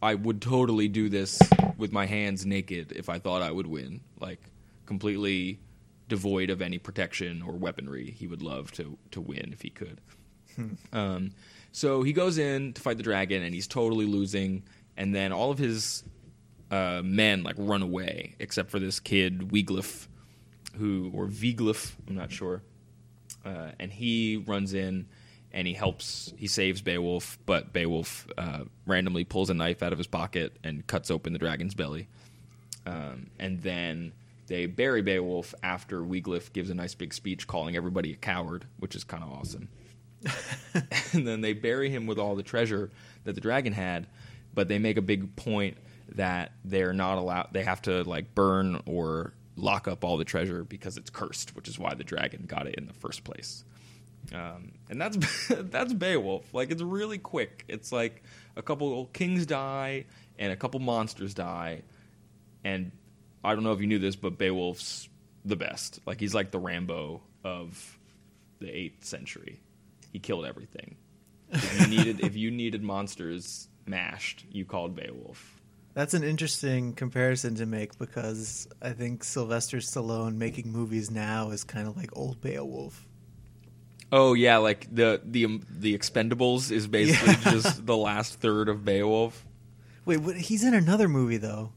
I 0.00 0.14
would 0.14 0.42
totally 0.42 0.88
do 0.88 1.08
this 1.08 1.40
with 1.76 1.90
my 1.90 2.06
hands 2.06 2.44
naked 2.46 2.92
if 2.92 3.08
I 3.08 3.18
thought 3.18 3.42
I 3.42 3.50
would 3.50 3.66
win. 3.66 4.02
Like 4.20 4.40
completely 4.86 5.58
devoid 6.08 6.50
of 6.50 6.60
any 6.60 6.78
protection 6.78 7.40
or 7.42 7.54
weaponry. 7.54 8.10
He 8.10 8.26
would 8.26 8.42
love 8.42 8.70
to 8.72 8.98
to 9.12 9.20
win 9.20 9.50
if 9.52 9.62
he 9.62 9.70
could. 9.70 10.00
Um, 10.92 11.30
so 11.72 12.02
he 12.02 12.12
goes 12.12 12.36
in 12.36 12.74
to 12.74 12.82
fight 12.82 12.98
the 12.98 13.02
dragon 13.02 13.42
and 13.42 13.54
he's 13.54 13.66
totally 13.66 14.04
losing. 14.04 14.64
And 14.98 15.14
then 15.14 15.32
all 15.32 15.50
of 15.50 15.58
his 15.58 16.04
uh, 16.70 17.00
men 17.02 17.42
like 17.42 17.56
run 17.58 17.80
away, 17.80 18.34
except 18.38 18.70
for 18.70 18.78
this 18.78 19.00
kid 19.00 19.50
Wieglif, 19.50 20.08
who 20.76 21.10
or 21.14 21.26
Wieglif, 21.26 21.94
I'm 22.06 22.14
not 22.14 22.30
sure, 22.30 22.62
uh, 23.46 23.70
and 23.80 23.90
he 23.90 24.42
runs 24.46 24.74
in 24.74 25.06
and 25.52 25.66
he 25.66 25.74
helps. 25.74 26.32
He 26.36 26.46
saves 26.46 26.80
Beowulf, 26.80 27.38
but 27.46 27.72
Beowulf 27.72 28.26
uh, 28.36 28.64
randomly 28.86 29.24
pulls 29.24 29.50
a 29.50 29.54
knife 29.54 29.82
out 29.82 29.92
of 29.92 29.98
his 29.98 30.06
pocket 30.06 30.56
and 30.64 30.86
cuts 30.86 31.10
open 31.10 31.32
the 31.32 31.38
dragon's 31.38 31.74
belly, 31.74 32.08
um, 32.86 33.28
and 33.38 33.62
then. 33.62 34.12
They 34.48 34.66
bury 34.66 35.00
Beowulf 35.00 35.54
after 35.62 36.02
Wieglif 36.02 36.52
gives 36.52 36.68
a 36.68 36.74
nice 36.74 36.94
big 36.94 37.14
speech 37.14 37.46
calling 37.46 37.74
everybody 37.74 38.12
a 38.12 38.16
coward, 38.16 38.66
which 38.80 38.94
is 38.94 39.02
kind 39.02 39.22
of 39.22 39.30
awesome. 39.30 39.68
and 41.12 41.26
then 41.26 41.40
they 41.40 41.52
bury 41.52 41.88
him 41.88 42.06
with 42.06 42.18
all 42.18 42.34
the 42.34 42.42
treasure 42.42 42.90
that 43.24 43.34
the 43.34 43.40
dragon 43.40 43.72
had, 43.72 44.06
but 44.52 44.68
they 44.68 44.78
make 44.78 44.96
a 44.96 45.02
big 45.02 45.34
point 45.36 45.76
that 46.16 46.52
they're 46.64 46.92
not 46.92 47.18
allowed 47.18 47.48
they 47.52 47.64
have 47.64 47.80
to 47.82 48.02
like 48.04 48.34
burn 48.34 48.80
or 48.86 49.32
lock 49.56 49.88
up 49.88 50.04
all 50.04 50.16
the 50.16 50.24
treasure 50.24 50.64
because 50.64 50.96
it's 50.96 51.10
cursed, 51.10 51.54
which 51.56 51.68
is 51.68 51.78
why 51.78 51.94
the 51.94 52.04
dragon 52.04 52.44
got 52.46 52.66
it 52.66 52.74
in 52.76 52.86
the 52.86 52.92
first 52.92 53.24
place. 53.24 53.64
Um, 54.32 54.72
and 54.88 55.00
that's 55.00 55.48
that's 55.50 55.92
Beowulf. 55.92 56.52
Like 56.54 56.70
it's 56.70 56.82
really 56.82 57.18
quick. 57.18 57.64
It's 57.68 57.92
like 57.92 58.22
a 58.56 58.62
couple 58.62 59.06
kings 59.06 59.46
die 59.46 60.04
and 60.38 60.52
a 60.52 60.56
couple 60.56 60.80
monsters 60.80 61.34
die, 61.34 61.82
and 62.64 62.92
I 63.44 63.54
don't 63.54 63.64
know 63.64 63.72
if 63.72 63.80
you 63.80 63.86
knew 63.86 63.98
this, 63.98 64.16
but 64.16 64.38
Beowulf's 64.38 65.08
the 65.44 65.56
best. 65.56 66.00
Like 66.06 66.20
he's 66.20 66.34
like 66.34 66.50
the 66.50 66.58
Rambo 66.58 67.22
of 67.44 67.98
the 68.60 68.70
eighth 68.70 69.04
century. 69.04 69.60
He 70.12 70.18
killed 70.18 70.44
everything. 70.44 70.96
If 71.50 71.80
you 71.80 71.86
needed 71.88 72.20
if 72.20 72.36
you 72.36 72.50
needed 72.50 72.82
monsters 72.82 73.68
mashed, 73.86 74.44
you 74.50 74.64
called 74.64 74.94
Beowulf. 74.94 75.60
That's 75.94 76.14
an 76.14 76.24
interesting 76.24 76.94
comparison 76.94 77.54
to 77.56 77.66
make 77.66 77.98
because 77.98 78.66
I 78.80 78.90
think 78.92 79.24
Sylvester 79.24 79.76
Stallone 79.76 80.36
making 80.36 80.72
movies 80.72 81.10
now 81.10 81.50
is 81.50 81.64
kind 81.64 81.86
of 81.86 81.98
like 81.98 82.16
old 82.16 82.40
Beowulf. 82.40 83.06
Oh 84.14 84.34
yeah, 84.34 84.58
like 84.58 84.86
the 84.94 85.20
the 85.24 85.46
um, 85.46 85.62
the 85.70 85.96
Expendables 85.96 86.70
is 86.70 86.86
basically 86.86 87.34
just 87.50 87.86
the 87.86 87.96
last 87.96 88.40
third 88.40 88.68
of 88.68 88.84
Beowulf. 88.84 89.44
Wait, 90.04 90.18
what, 90.18 90.36
he's 90.36 90.64
in 90.64 90.74
another 90.74 91.08
movie 91.08 91.38
though, 91.38 91.72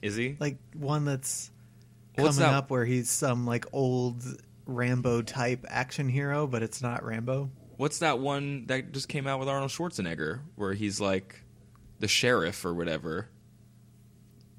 Is 0.00 0.16
he? 0.16 0.36
like 0.40 0.56
one 0.74 1.04
that's 1.04 1.50
What's 2.14 2.36
coming 2.38 2.50
that? 2.52 2.56
up 2.56 2.70
where 2.70 2.84
he's 2.86 3.10
some 3.10 3.44
like 3.46 3.66
old 3.72 4.22
Rambo 4.66 5.22
type 5.22 5.66
action 5.68 6.08
hero, 6.08 6.46
but 6.46 6.62
it's 6.62 6.80
not 6.80 7.04
Rambo. 7.04 7.50
What's 7.76 7.98
that 7.98 8.18
one 8.20 8.66
that 8.66 8.92
just 8.92 9.08
came 9.08 9.26
out 9.26 9.38
with 9.40 9.48
Arnold 9.48 9.70
Schwarzenegger 9.72 10.40
where 10.54 10.72
he's 10.72 11.00
like 11.00 11.42
the 11.98 12.08
sheriff 12.08 12.64
or 12.64 12.72
whatever? 12.72 13.28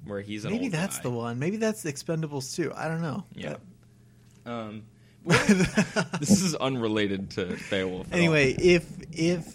Where 0.04 0.20
he's 0.20 0.44
an 0.44 0.52
Maybe 0.52 0.68
that's 0.68 0.98
guy. 0.98 1.02
the 1.04 1.10
one. 1.10 1.38
Maybe 1.40 1.56
that's 1.56 1.82
Expendables 1.84 2.54
too. 2.54 2.72
I 2.76 2.86
don't 2.86 3.02
know. 3.02 3.24
Yeah. 3.34 3.56
That- 4.44 4.52
Um, 4.52 4.82
this 5.26 6.42
is 6.42 6.54
unrelated 6.54 7.30
to 7.30 7.56
Beowulf. 7.70 8.12
anyway, 8.12 8.52
if 8.52 8.86
if 9.12 9.54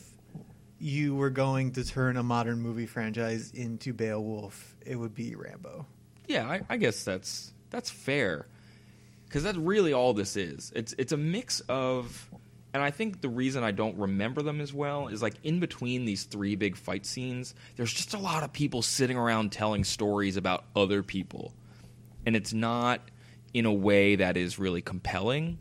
you 0.80 1.16
were 1.16 1.30
going 1.30 1.72
to 1.74 1.86
turn 1.86 2.18
a 2.18 2.24
modern 2.24 2.60
movie 2.60 2.88
franchise 2.88 3.52
into 3.52 3.94
Beowulf, 3.94 4.76
it 4.86 4.96
would 4.96 5.14
be 5.14 5.36
Rambo. 5.36 5.86
Yeah, 6.28 6.48
I, 6.48 6.62
I 6.70 6.78
guess 6.78 7.04
that's 7.04 7.54
that's 7.70 7.90
fair, 7.90 8.48
because 9.26 9.44
that's 9.44 9.58
really 9.58 9.94
all 9.94 10.14
this 10.14 10.36
is. 10.36 10.74
It's 10.76 10.94
it's 10.98 11.12
a 11.14 11.18
mix 11.18 11.62
of, 11.70 12.30
and 12.74 12.82
I 12.82 12.92
think 12.92 13.22
the 13.22 13.30
reason 13.30 13.64
I 13.64 13.72
don't 13.72 13.98
remember 13.98 14.42
them 14.42 14.60
as 14.60 14.74
well 14.74 15.08
is 15.08 15.22
like 15.22 15.36
in 15.44 15.60
between 15.60 16.06
these 16.06 16.24
three 16.24 16.56
big 16.56 16.76
fight 16.76 17.06
scenes, 17.06 17.54
there's 17.78 17.94
just 17.94 18.14
a 18.14 18.20
lot 18.20 18.44
of 18.44 18.52
people 18.52 18.82
sitting 18.82 19.18
around 19.18 19.52
telling 19.52 19.84
stories 19.84 20.36
about 20.36 20.66
other 20.76 21.04
people, 21.04 21.54
and 22.26 22.36
it's 22.36 22.54
not 22.54 23.02
in 23.54 23.66
a 23.66 23.74
way 23.74 24.16
that 24.16 24.38
is 24.38 24.60
really 24.60 24.82
compelling. 24.82 25.58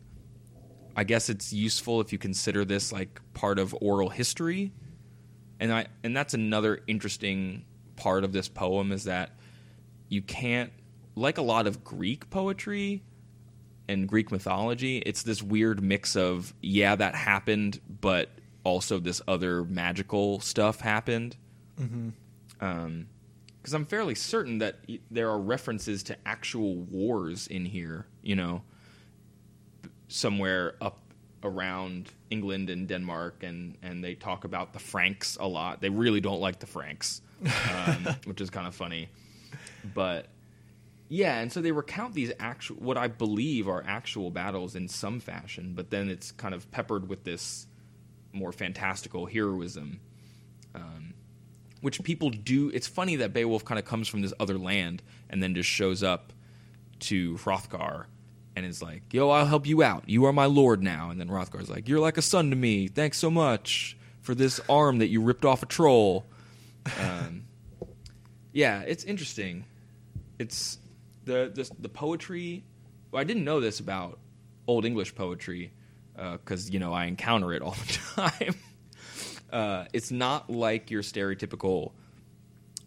I 0.95 1.03
guess 1.03 1.29
it's 1.29 1.53
useful 1.53 2.01
if 2.01 2.11
you 2.11 2.17
consider 2.17 2.65
this 2.65 2.91
like 2.91 3.21
part 3.33 3.59
of 3.59 3.75
oral 3.81 4.09
history, 4.09 4.73
and 5.59 5.71
I 5.71 5.87
and 6.03 6.15
that's 6.15 6.33
another 6.33 6.81
interesting 6.87 7.65
part 7.95 8.23
of 8.23 8.33
this 8.33 8.47
poem 8.47 8.91
is 8.91 9.05
that 9.05 9.31
you 10.09 10.21
can't 10.21 10.71
like 11.15 11.37
a 11.37 11.41
lot 11.41 11.67
of 11.67 11.83
Greek 11.83 12.29
poetry 12.29 13.03
and 13.87 14.07
Greek 14.07 14.31
mythology, 14.31 14.99
it's 14.99 15.23
this 15.23 15.41
weird 15.43 15.83
mix 15.83 16.15
of 16.15 16.53
yeah, 16.61 16.95
that 16.95 17.15
happened, 17.15 17.79
but 18.01 18.29
also 18.63 18.99
this 18.99 19.21
other 19.27 19.63
magical 19.65 20.39
stuff 20.39 20.79
happened. 20.79 21.35
Um, 22.61 23.07
because 23.61 23.73
I'm 23.73 23.85
fairly 23.85 24.15
certain 24.15 24.59
that 24.59 24.79
there 25.09 25.29
are 25.29 25.39
references 25.39 26.03
to 26.03 26.17
actual 26.25 26.75
wars 26.75 27.47
in 27.47 27.65
here. 27.65 28.07
You 28.21 28.35
know, 28.35 28.63
somewhere 30.07 30.75
up 30.81 30.99
around 31.43 32.09
England 32.29 32.69
and 32.69 32.87
Denmark, 32.87 33.43
and 33.43 33.77
and 33.81 34.03
they 34.03 34.15
talk 34.15 34.43
about 34.43 34.73
the 34.73 34.79
Franks 34.79 35.37
a 35.39 35.47
lot. 35.47 35.81
They 35.81 35.89
really 35.89 36.21
don't 36.21 36.39
like 36.39 36.59
the 36.59 36.67
Franks, 36.67 37.21
um, 37.43 38.15
which 38.25 38.41
is 38.41 38.49
kind 38.49 38.67
of 38.67 38.75
funny. 38.75 39.09
But 39.93 40.27
yeah, 41.09 41.39
and 41.39 41.51
so 41.51 41.61
they 41.61 41.73
recount 41.73 42.13
these 42.13 42.31
actual, 42.39 42.77
what 42.77 42.97
I 42.97 43.09
believe 43.09 43.67
are 43.67 43.83
actual 43.85 44.31
battles 44.31 44.75
in 44.75 44.87
some 44.87 45.19
fashion, 45.19 45.73
but 45.75 45.89
then 45.89 46.09
it's 46.09 46.31
kind 46.31 46.55
of 46.55 46.71
peppered 46.71 47.09
with 47.09 47.25
this 47.25 47.67
more 48.31 48.53
fantastical 48.53 49.25
heroism, 49.25 49.99
which 51.81 52.01
people 52.03 52.29
do. 52.29 52.69
It's 52.69 52.87
funny 52.87 53.17
that 53.17 53.33
Beowulf 53.33 53.65
kind 53.65 53.79
of 53.79 53.85
comes 53.85 54.07
from 54.07 54.21
this 54.21 54.33
other 54.39 54.57
land 54.57 55.03
and 55.29 55.41
then 55.41 55.53
just 55.53 55.69
shows 55.69 56.03
up 56.03 56.31
to 57.01 57.35
Hrothgar 57.37 58.05
and 58.55 58.65
is 58.65 58.81
like, 58.81 59.13
"Yo, 59.13 59.29
I'll 59.29 59.45
help 59.45 59.65
you 59.65 59.83
out. 59.83 60.07
You 60.07 60.25
are 60.25 60.33
my 60.33 60.45
lord 60.45 60.83
now." 60.83 61.09
And 61.09 61.19
then 61.19 61.27
Hrothgar's 61.27 61.69
like, 61.69 61.87
"You're 61.87 61.99
like 61.99 62.17
a 62.17 62.21
son 62.21 62.49
to 62.51 62.55
me. 62.55 62.87
Thanks 62.87 63.17
so 63.17 63.31
much 63.31 63.97
for 64.21 64.35
this 64.35 64.59
arm 64.69 64.99
that 64.99 65.07
you 65.07 65.21
ripped 65.21 65.45
off 65.45 65.63
a 65.63 65.65
troll." 65.65 66.25
Um, 66.99 67.43
yeah, 68.53 68.81
it's 68.81 69.03
interesting. 69.03 69.65
It's 70.39 70.79
the 71.25 71.51
the, 71.53 71.69
the 71.79 71.89
poetry. 71.89 72.63
Well, 73.11 73.21
I 73.21 73.23
didn't 73.23 73.43
know 73.43 73.59
this 73.59 73.79
about 73.79 74.19
Old 74.67 74.85
English 74.85 75.15
poetry 75.15 75.71
because 76.15 76.69
you 76.69 76.79
know 76.79 76.93
I 76.93 77.05
encounter 77.05 77.53
it 77.53 77.61
all 77.61 77.71
the 77.71 77.99
time. 78.29 78.55
Uh, 79.51 79.85
it's 79.93 80.11
not 80.11 80.49
like 80.49 80.91
your 80.91 81.01
stereotypical 81.01 81.91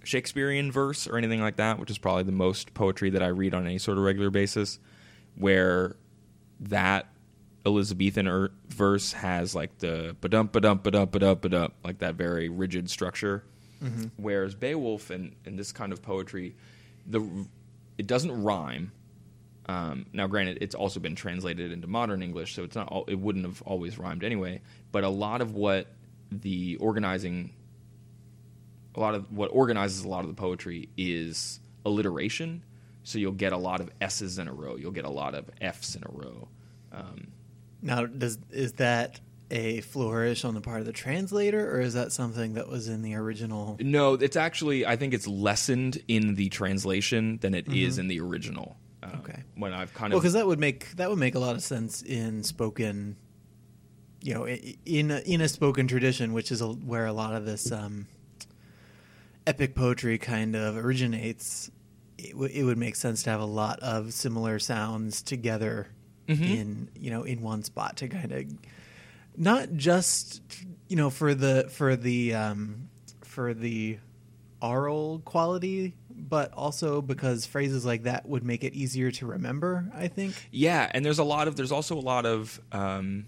Shakespearean 0.03 0.71
verse 0.71 1.07
or 1.07 1.17
anything 1.17 1.41
like 1.41 1.57
that, 1.57 1.79
which 1.79 1.91
is 1.91 1.99
probably 1.99 2.25
the 2.25 2.33
most 2.33 2.75
poetry 2.75 3.11
that 3.11 3.23
I 3.23 3.29
read 3.29 3.55
on 3.55 3.65
any 3.67 3.79
sort 3.79 3.99
of 3.99 4.05
regular 4.05 4.31
basis, 4.31 4.79
where 5.37 5.97
that 6.61 7.09
Elizabethan 7.67 8.29
er- 8.29 8.53
verse 8.69 9.13
has 9.13 9.55
like 9.55 9.79
the 9.79 10.15
ba-dump, 10.21 10.53
ba-dump, 10.53 10.83
ba-dump, 10.83 11.13
ba-dump, 11.13 11.41
ba-dump, 11.41 11.75
like 11.83 11.99
that 11.99 12.15
very 12.15 12.49
rigid 12.49 12.91
structure. 12.91 13.45
Whereas 14.17 14.55
Beowulf 14.55 15.11
and, 15.11 15.35
and 15.45 15.59
this 15.59 15.73
kind 15.73 15.93
of 15.93 16.01
poetry, 16.03 16.55
the 17.07 17.47
it 17.99 18.07
doesn't 18.07 18.43
rhyme. 18.43 18.93
Um, 19.67 20.07
now, 20.13 20.27
granted, 20.27 20.59
it's 20.61 20.75
also 20.75 21.01
been 21.01 21.15
translated 21.15 21.73
into 21.73 21.87
modern 21.87 22.23
English, 22.23 22.55
so 22.55 22.65
it's 22.65 22.77
not. 22.77 22.89
All, 22.89 23.05
it 23.09 23.19
wouldn't 23.19 23.45
have 23.45 23.63
always 23.63 23.99
rhymed 23.99 24.25
anyway. 24.25 24.61
But 24.93 25.05
a 25.05 25.09
lot 25.09 25.41
of 25.41 25.55
what 25.55 25.87
the 26.43 26.77
organizing, 26.77 27.53
a 28.95 29.01
lot 29.01 29.15
of 29.15 29.33
what 29.33 29.49
organizes 29.53 30.05
a 30.05 30.09
lot 30.09 30.21
of 30.21 30.29
the 30.29 30.35
poetry 30.35 30.89
is 30.97 31.61
alliteration. 31.85 32.63
So 33.03 33.19
you'll 33.19 33.33
get 33.33 33.53
a 33.53 33.59
lot 33.59 33.81
of 33.81 33.91
S's 34.01 34.39
in 34.39 34.49
a 34.49 34.53
row. 34.53 34.77
You'll 34.77 34.93
get 34.93 35.05
a 35.05 35.11
lot 35.11 35.35
of 35.35 35.51
F's 35.61 35.95
in 35.95 36.03
a 36.05 36.11
row. 36.11 36.49
Um, 36.93 37.29
Now, 37.83 38.07
does 38.07 38.39
is 38.51 38.75
that 38.75 39.21
a 39.51 39.83
flourish 39.83 40.43
on 40.45 40.55
the 40.55 40.63
part 40.63 40.81
of 40.81 40.87
the 40.87 40.93
translator, 40.93 41.71
or 41.71 41.81
is 41.81 41.93
that 41.95 42.13
something 42.13 42.55
that 42.55 42.67
was 42.69 42.89
in 42.89 43.03
the 43.03 43.15
original? 43.15 43.77
no, 43.81 44.15
it's 44.15 44.37
actually. 44.37 44.87
I 44.87 44.97
think 44.97 45.13
it's 45.13 45.27
lessened 45.27 46.03
in 46.09 46.35
the 46.35 46.49
translation 46.49 47.39
than 47.43 47.55
it 47.55 47.69
is 47.69 47.99
in 47.99 48.09
the 48.09 48.21
original. 48.21 48.77
Um, 49.03 49.11
Okay. 49.19 49.43
When 49.57 49.75
I've 49.75 49.93
kind 49.93 50.13
Well, 50.13 50.19
of 50.19 50.23
because 50.23 50.33
that 50.33 50.47
would 50.47 50.59
make 50.59 50.97
that 50.97 51.11
would 51.11 51.19
make 51.19 51.35
a 51.35 51.39
lot 51.39 51.57
of 51.57 51.63
sense 51.63 52.01
in 52.01 52.43
spoken, 52.43 53.17
you 54.25 54.33
know, 54.33 54.47
in 54.47 55.11
a, 55.11 55.19
in 55.21 55.43
a 55.43 55.49
spoken 55.49 55.87
tradition, 55.87 56.33
which 56.33 56.51
is 56.51 56.63
a, 56.63 56.69
where 56.69 57.05
a 57.05 57.13
lot 57.13 57.35
of 57.35 57.45
this 57.45 57.71
um, 57.71 58.07
epic 59.47 59.75
poetry 59.75 60.17
kind 60.17 60.57
of 60.57 60.79
originates. 60.79 61.71
It, 62.17 62.33
w- 62.33 62.51
it 62.53 62.65
would 62.65 62.79
make 62.79 62.97
sense 62.97 63.23
to 63.25 63.31
have 63.31 63.41
a 63.43 63.45
lot 63.45 63.81
of 63.81 64.15
similar 64.15 64.59
sounds 64.59 65.21
together 65.21 65.89
in 66.45 66.89
you 66.99 67.11
know 67.11 67.25
in 67.25 67.43
one 67.43 67.63
spot 67.65 67.99
to 67.99 68.09
kind 68.09 68.33
of 68.33 68.45
not 69.37 69.75
just 69.75 70.41
you 70.89 70.97
know 70.97 71.11
for 71.11 71.35
the 71.35 71.69
for 71.71 71.95
the 71.97 72.33
um, 72.33 72.89
for 73.25 73.53
the 73.53 73.99
oral 74.63 75.21
quality, 75.27 75.93
but 76.09 76.51
also 76.55 77.03
because 77.03 77.45
phrases 77.45 77.85
like 77.85 78.05
that 78.05 78.27
would 78.27 78.43
make 78.43 78.65
it 78.65 78.73
easier 78.73 79.11
to 79.11 79.27
remember. 79.27 79.91
I 79.95 80.09
think. 80.09 80.35
Yeah, 80.51 80.91
and 80.95 81.05
there's 81.05 81.19
a 81.19 81.25
lot 81.25 81.47
of 81.47 81.57
there's 81.57 81.73
also 81.73 81.99
a 81.99 82.01
lot 82.01 82.25
of 82.25 82.59
um 82.73 83.27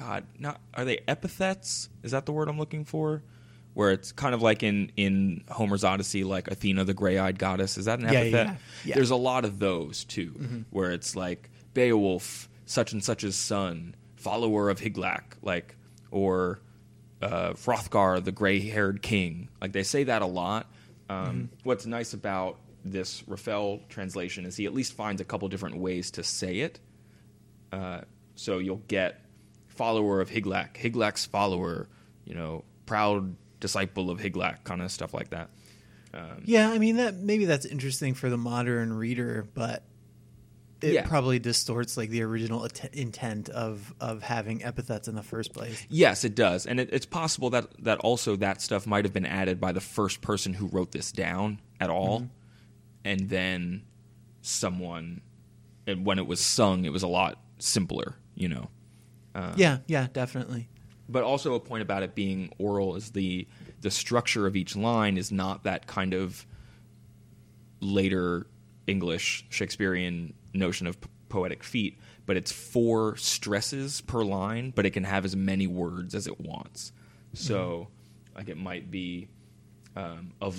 God, 0.00 0.24
not 0.38 0.60
are 0.74 0.84
they 0.84 1.00
epithets? 1.06 1.88
Is 2.02 2.10
that 2.12 2.24
the 2.26 2.32
word 2.32 2.48
I'm 2.48 2.58
looking 2.58 2.84
for? 2.84 3.22
where 3.72 3.92
it's 3.92 4.10
kind 4.10 4.34
of 4.34 4.42
like 4.42 4.64
in 4.64 4.90
in 4.96 5.44
Homer's 5.48 5.84
Odyssey, 5.84 6.24
like 6.24 6.48
Athena, 6.50 6.82
the 6.84 6.92
gray-eyed 6.92 7.38
goddess. 7.38 7.78
Is 7.78 7.84
that 7.84 8.00
an 8.00 8.06
Yeah, 8.12 8.18
epithet? 8.18 8.46
yeah, 8.46 8.56
yeah. 8.84 8.94
There's 8.96 9.10
a 9.12 9.16
lot 9.16 9.44
of 9.44 9.60
those 9.60 10.02
too, 10.04 10.64
where 10.70 10.90
it's 10.90 11.14
like 11.14 11.48
Beowulf, 11.72 12.48
such 12.66 12.92
and 12.92 13.02
such's 13.02 13.36
son, 13.36 13.94
follower 14.16 14.70
of 14.70 14.80
Higlac, 14.80 15.22
like 15.40 15.76
or 16.10 16.58
uh, 17.22 17.52
Hrothgar, 17.52 18.22
the 18.24 18.32
gray-haired 18.32 19.02
king. 19.02 19.48
Like 19.60 19.70
they 19.72 19.84
say 19.84 20.02
that 20.04 20.20
a 20.22 20.26
lot. 20.26 20.66
Um, 21.08 21.48
What's 21.62 21.86
nice 21.86 22.12
about 22.12 22.58
this 22.84 23.22
Raffel 23.28 23.82
translation 23.88 24.46
is 24.46 24.56
he 24.56 24.66
at 24.66 24.74
least 24.74 24.94
finds 24.94 25.20
a 25.20 25.24
couple 25.24 25.46
different 25.48 25.76
ways 25.76 26.10
to 26.12 26.24
say 26.24 26.58
it. 26.58 26.80
Uh, 27.70 28.00
so 28.34 28.58
you'll 28.58 28.82
get 28.88 29.20
follower 29.80 30.20
of 30.20 30.28
Higlac, 30.28 30.74
Higlac's 30.76 31.24
follower, 31.24 31.88
you 32.26 32.34
know, 32.34 32.64
proud 32.84 33.34
disciple 33.60 34.10
of 34.10 34.20
Higlac, 34.20 34.62
kind 34.64 34.82
of 34.82 34.90
stuff 34.90 35.14
like 35.14 35.30
that. 35.30 35.48
Um, 36.12 36.42
yeah, 36.44 36.68
I 36.70 36.78
mean 36.78 36.96
that 36.96 37.14
maybe 37.16 37.46
that's 37.46 37.64
interesting 37.64 38.12
for 38.14 38.28
the 38.28 38.36
modern 38.36 38.92
reader, 38.92 39.46
but 39.54 39.84
it 40.82 40.92
Yeah. 40.92 41.06
probably 41.06 41.38
distorts 41.38 41.96
like 41.96 42.10
the 42.10 42.22
original 42.22 42.64
at- 42.64 42.94
intent 42.94 43.48
of 43.48 43.94
of 44.00 44.22
having 44.22 44.62
epithets 44.64 45.08
in 45.08 45.14
the 45.14 45.22
first 45.22 45.52
place. 45.54 45.86
Yes, 45.88 46.24
it 46.24 46.34
does, 46.34 46.66
and 46.66 46.78
it, 46.80 46.90
it's 46.92 47.06
possible 47.06 47.48
that 47.50 47.66
that 47.84 47.98
also 48.00 48.36
that 48.36 48.60
stuff 48.60 48.86
might 48.86 49.04
have 49.06 49.14
been 49.14 49.26
added 49.26 49.60
by 49.60 49.72
the 49.72 49.80
first 49.80 50.20
person 50.20 50.52
who 50.54 50.66
wrote 50.66 50.92
this 50.92 51.10
down 51.12 51.58
at 51.80 51.88
all, 51.90 52.20
mm-hmm. 52.20 52.28
and 53.04 53.28
then 53.30 53.82
someone, 54.42 55.20
and 55.86 56.04
when 56.04 56.18
it 56.18 56.26
was 56.26 56.40
sung, 56.40 56.84
it 56.84 56.92
was 56.92 57.02
a 57.02 57.08
lot 57.08 57.38
simpler, 57.58 58.16
you 58.34 58.48
know. 58.48 58.68
Yeah, 59.56 59.78
yeah, 59.86 60.08
definitely. 60.12 60.68
but 61.08 61.22
also 61.24 61.54
a 61.54 61.60
point 61.60 61.82
about 61.82 62.02
it 62.02 62.14
being 62.14 62.52
oral 62.58 62.96
is 62.96 63.10
the 63.10 63.46
the 63.80 63.90
structure 63.90 64.46
of 64.46 64.56
each 64.56 64.76
line 64.76 65.16
is 65.16 65.32
not 65.32 65.64
that 65.64 65.86
kind 65.86 66.14
of 66.14 66.46
later 67.80 68.46
English 68.86 69.46
Shakespearean 69.50 70.34
notion 70.52 70.86
of 70.86 71.00
p- 71.00 71.08
poetic 71.28 71.62
feet, 71.62 71.98
but 72.26 72.36
it's 72.36 72.52
four 72.52 73.16
stresses 73.16 74.00
per 74.02 74.22
line, 74.22 74.72
but 74.74 74.84
it 74.86 74.90
can 74.90 75.04
have 75.04 75.24
as 75.24 75.36
many 75.36 75.66
words 75.66 76.14
as 76.14 76.26
it 76.26 76.40
wants. 76.40 76.92
So, 77.32 77.88
like 78.34 78.48
it 78.48 78.56
might 78.56 78.90
be 78.90 79.28
um, 79.96 80.32
of 80.40 80.58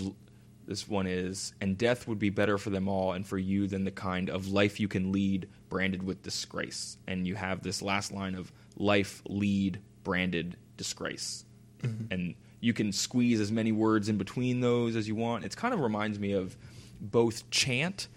this 0.67 0.87
one 0.87 1.07
is 1.07 1.53
and 1.59 1.77
death 1.77 2.07
would 2.07 2.19
be 2.19 2.29
better 2.29 2.57
for 2.57 2.69
them 2.69 2.87
all 2.87 3.11
and 3.13 3.25
for 3.27 3.37
you 3.37 3.67
than 3.67 3.83
the 3.83 3.91
kind 3.91 4.29
of 4.29 4.47
life 4.47 4.79
you 4.79 4.87
can 4.87 5.11
lead 5.11 5.49
branded 5.69 6.01
with 6.03 6.21
disgrace 6.21 6.97
and 7.07 7.27
you 7.27 7.35
have 7.35 7.61
this 7.63 7.81
last 7.81 8.11
line 8.13 8.35
of 8.35 8.51
life 8.81 9.21
lead 9.27 9.79
branded 10.03 10.57
disgrace. 10.77 11.45
Mm-hmm. 11.81 12.13
And 12.13 12.35
you 12.59 12.73
can 12.73 12.91
squeeze 12.91 13.39
as 13.39 13.51
many 13.51 13.71
words 13.71 14.09
in 14.09 14.17
between 14.17 14.61
those 14.61 14.95
as 14.95 15.07
you 15.07 15.15
want. 15.15 15.45
It 15.45 15.55
kind 15.55 15.73
of 15.73 15.79
reminds 15.79 16.19
me 16.19 16.33
of 16.33 16.55
both 16.99 17.49
chant 17.49 18.07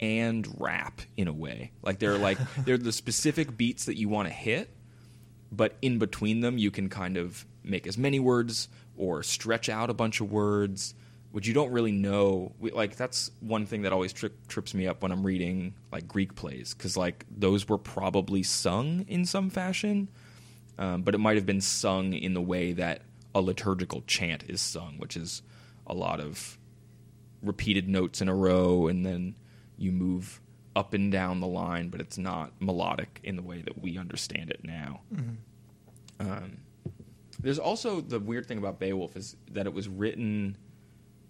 and 0.00 0.48
rap 0.58 1.00
in 1.16 1.28
a 1.28 1.32
way. 1.32 1.72
Like 1.82 1.98
they're 1.98 2.18
like 2.18 2.38
they're 2.64 2.78
the 2.78 2.92
specific 2.92 3.56
beats 3.56 3.84
that 3.86 3.96
you 3.96 4.08
want 4.08 4.28
to 4.28 4.34
hit 4.34 4.70
but 5.56 5.76
in 5.82 5.98
between 5.98 6.40
them 6.40 6.58
you 6.58 6.70
can 6.70 6.88
kind 6.88 7.16
of 7.16 7.46
make 7.62 7.86
as 7.86 7.96
many 7.96 8.18
words 8.18 8.68
or 8.96 9.22
stretch 9.22 9.68
out 9.68 9.90
a 9.90 9.94
bunch 9.94 10.20
of 10.20 10.30
words 10.30 10.94
which 11.34 11.48
you 11.48 11.52
don't 11.52 11.72
really 11.72 11.90
know 11.90 12.52
We- 12.60 12.70
like 12.70 12.94
that's 12.94 13.32
one 13.40 13.66
thing 13.66 13.82
that 13.82 13.92
always 13.92 14.12
tri- 14.12 14.30
trips 14.46 14.72
me 14.72 14.86
up 14.86 15.02
when 15.02 15.10
i'm 15.10 15.26
reading 15.26 15.74
like 15.90 16.06
greek 16.06 16.36
plays 16.36 16.74
because 16.74 16.96
like 16.96 17.26
those 17.28 17.68
were 17.68 17.76
probably 17.76 18.44
sung 18.44 19.04
in 19.08 19.24
some 19.26 19.50
fashion 19.50 20.08
um, 20.78 21.02
but 21.02 21.12
it 21.12 21.18
might 21.18 21.34
have 21.36 21.44
been 21.44 21.60
sung 21.60 22.12
in 22.12 22.34
the 22.34 22.40
way 22.40 22.72
that 22.72 23.02
a 23.34 23.40
liturgical 23.40 24.02
chant 24.06 24.44
is 24.48 24.60
sung 24.60 24.94
which 24.98 25.16
is 25.16 25.42
a 25.88 25.94
lot 25.94 26.20
of 26.20 26.56
repeated 27.42 27.88
notes 27.88 28.20
in 28.20 28.28
a 28.28 28.34
row 28.34 28.86
and 28.86 29.04
then 29.04 29.34
you 29.76 29.90
move 29.90 30.40
up 30.76 30.94
and 30.94 31.10
down 31.10 31.40
the 31.40 31.48
line 31.48 31.88
but 31.88 32.00
it's 32.00 32.16
not 32.16 32.52
melodic 32.60 33.18
in 33.24 33.34
the 33.34 33.42
way 33.42 33.60
that 33.60 33.80
we 33.82 33.98
understand 33.98 34.50
it 34.50 34.60
now. 34.64 35.00
Um, 36.20 36.58
there's 37.40 37.58
also 37.58 38.00
the 38.00 38.18
weird 38.20 38.46
thing 38.46 38.58
about 38.58 38.78
beowulf 38.78 39.16
is 39.16 39.36
that 39.50 39.66
it 39.66 39.74
was 39.74 39.88
written 39.88 40.56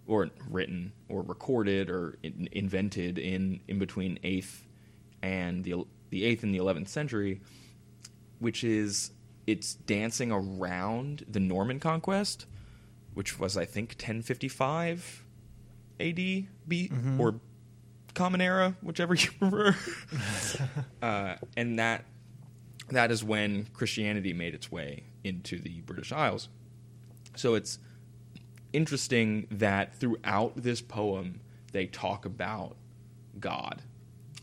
or 0.07 0.29
written 0.49 0.93
or 1.09 1.21
recorded 1.21 1.89
or 1.89 2.17
in, 2.23 2.47
invented 2.51 3.17
in 3.17 3.59
in 3.67 3.79
between 3.79 4.19
8th 4.23 4.61
and 5.21 5.63
the 5.63 5.83
the 6.09 6.23
8th 6.23 6.43
and 6.43 6.53
the 6.53 6.59
11th 6.59 6.87
century 6.87 7.41
which 8.39 8.63
is 8.63 9.11
it's 9.47 9.73
dancing 9.75 10.31
around 10.31 11.25
the 11.27 11.39
Norman 11.39 11.79
conquest 11.79 12.45
which 13.13 13.39
was 13.39 13.57
I 13.57 13.65
think 13.65 13.91
1055 13.91 15.23
AD 15.99 16.15
B 16.67 16.91
or 17.17 17.39
common 18.13 18.41
era 18.41 18.75
whichever 18.81 19.13
you 19.15 19.29
prefer. 19.39 19.75
Uh, 21.01 21.35
and 21.55 21.79
that 21.79 22.05
that 22.89 23.11
is 23.11 23.23
when 23.23 23.67
Christianity 23.73 24.33
made 24.33 24.53
its 24.53 24.71
way 24.71 25.03
into 25.23 25.59
the 25.59 25.81
British 25.81 26.11
Isles. 26.11 26.49
So 27.35 27.55
it's 27.55 27.79
interesting 28.75 29.47
that 29.51 29.95
throughout 29.95 30.53
this 30.55 30.81
poem 30.81 31.39
they 31.71 31.85
talk 31.87 32.25
about 32.25 32.75
God. 33.39 33.81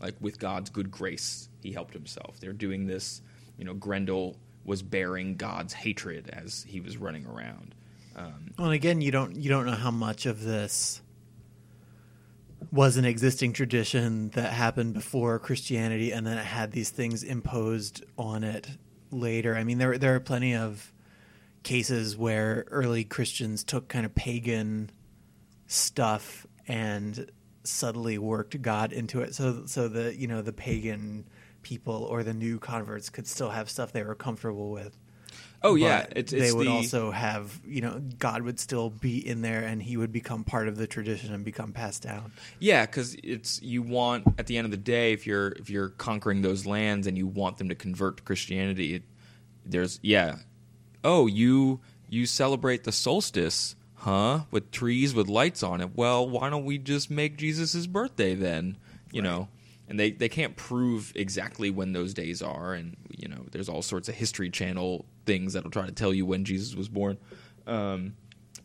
Like 0.01 0.15
with 0.19 0.39
God's 0.39 0.69
good 0.69 0.91
grace, 0.91 1.49
he 1.61 1.71
helped 1.71 1.93
himself. 1.93 2.39
They're 2.39 2.53
doing 2.53 2.87
this, 2.87 3.21
you 3.57 3.65
know, 3.65 3.73
Grendel 3.73 4.35
was 4.65 4.81
bearing 4.81 5.35
God's 5.35 5.73
hatred 5.73 6.29
as 6.31 6.63
he 6.67 6.79
was 6.79 6.97
running 6.97 7.25
around. 7.25 7.75
Um, 8.15 8.53
Well, 8.57 8.67
and 8.67 8.75
again, 8.75 9.01
you 9.01 9.11
don't 9.11 9.35
you 9.35 9.49
don't 9.49 9.65
know 9.65 9.71
how 9.71 9.91
much 9.91 10.25
of 10.25 10.43
this 10.43 11.01
was 12.71 12.97
an 12.97 13.05
existing 13.05 13.53
tradition 13.53 14.29
that 14.29 14.53
happened 14.53 14.93
before 14.93 15.39
Christianity, 15.39 16.11
and 16.11 16.25
then 16.25 16.37
it 16.37 16.45
had 16.45 16.71
these 16.71 16.89
things 16.89 17.23
imposed 17.23 18.03
on 18.17 18.43
it 18.43 18.67
later. 19.11 19.55
I 19.55 19.63
mean, 19.63 19.77
there 19.77 19.97
there 19.97 20.15
are 20.15 20.19
plenty 20.19 20.55
of 20.55 20.91
cases 21.63 22.15
where 22.17 22.65
early 22.69 23.03
Christians 23.03 23.63
took 23.63 23.87
kind 23.87 24.05
of 24.05 24.13
pagan 24.13 24.91
stuff 25.67 26.45
and 26.67 27.29
subtly 27.63 28.17
worked 28.17 28.61
God 28.61 28.93
into 28.93 29.21
it, 29.21 29.33
so 29.33 29.65
so 29.65 29.87
the 29.87 30.15
you 30.15 30.27
know 30.27 30.41
the 30.41 30.53
pagan 30.53 31.25
people 31.61 32.03
or 32.03 32.23
the 32.23 32.33
new 32.33 32.59
converts 32.59 33.09
could 33.09 33.25
still 33.27 33.49
have 33.49 33.69
stuff 33.69 33.91
they 33.91 34.03
were 34.03 34.15
comfortable 34.15 34.69
with. 34.69 34.97
oh 35.63 35.75
yeah, 35.75 36.05
But 36.07 36.17
it's, 36.17 36.31
they 36.31 36.51
would 36.51 36.67
the, 36.67 36.71
also 36.71 37.11
have 37.11 37.59
you 37.65 37.81
know 37.81 38.01
God 38.19 38.41
would 38.43 38.59
still 38.59 38.89
be 38.89 39.25
in 39.25 39.41
there 39.41 39.63
and 39.63 39.81
he 39.81 39.97
would 39.97 40.11
become 40.11 40.43
part 40.43 40.67
of 40.67 40.77
the 40.77 40.87
tradition 40.87 41.33
and 41.33 41.43
become 41.45 41.71
passed 41.71 42.03
down. 42.03 42.33
Yeah, 42.59 42.85
because 42.85 43.15
it's 43.23 43.61
you 43.61 43.81
want 43.81 44.25
at 44.37 44.47
the 44.47 44.57
end 44.57 44.65
of 44.65 44.71
the 44.71 44.77
day, 44.77 45.13
if 45.13 45.25
you're 45.25 45.49
if 45.53 45.69
you're 45.69 45.89
conquering 45.89 46.41
those 46.41 46.65
lands 46.65 47.07
and 47.07 47.17
you 47.17 47.27
want 47.27 47.57
them 47.57 47.69
to 47.69 47.75
convert 47.75 48.17
to 48.17 48.23
Christianity, 48.23 48.95
it, 48.95 49.03
there's 49.65 49.99
yeah, 50.03 50.35
oh 51.03 51.27
you 51.27 51.81
you 52.09 52.25
celebrate 52.25 52.83
the 52.83 52.91
solstice, 52.91 53.75
huh? 53.95 54.41
With 54.51 54.71
trees 54.71 55.13
with 55.13 55.27
lights 55.27 55.63
on 55.63 55.81
it. 55.81 55.95
Well, 55.95 56.27
why 56.27 56.49
don't 56.49 56.65
we 56.65 56.77
just 56.77 57.09
make 57.09 57.37
Jesus' 57.37 57.87
birthday 57.87 58.35
then? 58.35 58.77
You 59.11 59.21
know, 59.21 59.47
and 59.87 59.99
they 59.99 60.11
they 60.11 60.29
can't 60.29 60.55
prove 60.55 61.13
exactly 61.15 61.69
when 61.69 61.93
those 61.93 62.13
days 62.13 62.41
are, 62.41 62.73
and 62.73 62.95
you 63.09 63.27
know, 63.27 63.45
there's 63.51 63.69
all 63.69 63.81
sorts 63.81 64.09
of 64.09 64.15
History 64.15 64.49
Channel 64.49 65.05
things 65.25 65.53
that'll 65.53 65.71
try 65.71 65.85
to 65.85 65.91
tell 65.91 66.13
you 66.13 66.25
when 66.25 66.45
Jesus 66.45 66.75
was 66.75 66.89
born. 66.89 67.17
Um, 67.65 68.15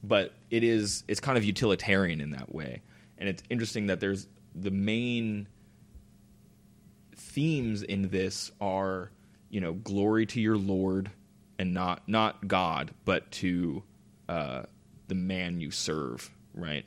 but 0.02 0.34
it 0.50 0.62
is 0.62 1.04
it's 1.08 1.20
kind 1.20 1.38
of 1.38 1.44
utilitarian 1.44 2.20
in 2.20 2.30
that 2.30 2.54
way 2.54 2.82
and 3.18 3.28
it's 3.28 3.42
interesting 3.50 3.86
that 3.86 4.00
there's 4.00 4.28
the 4.54 4.70
main 4.70 5.46
themes 7.16 7.82
in 7.82 8.08
this 8.08 8.50
are 8.60 9.10
you 9.50 9.60
know 9.60 9.72
glory 9.72 10.26
to 10.26 10.40
your 10.40 10.56
lord 10.56 11.10
and 11.58 11.74
not 11.74 12.06
not 12.08 12.46
god 12.46 12.92
but 13.04 13.30
to 13.30 13.82
uh, 14.28 14.62
the 15.08 15.14
man 15.14 15.60
you 15.60 15.70
serve 15.70 16.30
right? 16.58 16.84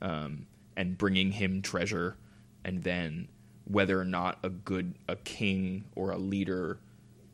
Um, 0.00 0.46
and 0.76 0.96
bringing 0.96 1.32
him 1.32 1.62
treasure 1.62 2.16
and 2.64 2.82
then 2.82 3.28
whether 3.64 4.00
or 4.00 4.04
not 4.04 4.38
a 4.42 4.48
good 4.48 4.94
a 5.08 5.16
king 5.16 5.84
or 5.94 6.10
a 6.10 6.18
leader 6.18 6.78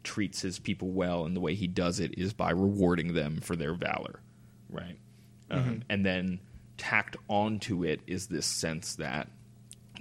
treats 0.05 0.43
his 0.43 0.59
people 0.59 0.91
well 0.91 1.25
and 1.25 1.35
the 1.35 1.41
way 1.41 1.55
he 1.55 1.67
does 1.67 2.01
it 2.01 2.19
is 2.19 2.33
by 2.33 2.51
rewarding 2.51 3.15
them 3.15 3.41
for 3.41 3.57
their 3.57 3.75
valor 3.75 4.21
right? 4.71 4.99
Um, 5.51 5.83
and 5.89 6.05
then 6.05 6.41
tacked 6.77 7.17
onto 7.29 7.85
it 7.85 8.01
is 8.07 8.27
this 8.27 8.47
sense 8.47 8.97
that 8.97 9.29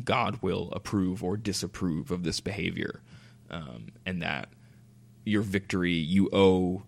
god 0.04 0.40
will 0.42 0.70
approve 0.74 1.24
or 1.24 1.38
disapprove 1.38 2.12
of 2.12 2.24
this 2.24 2.40
behavior 2.42 3.02
um, 3.50 3.88
and 4.06 4.22
that 4.22 4.50
your 5.28 5.42
victory 5.42 5.94
you 5.94 6.30
owe 6.34 6.84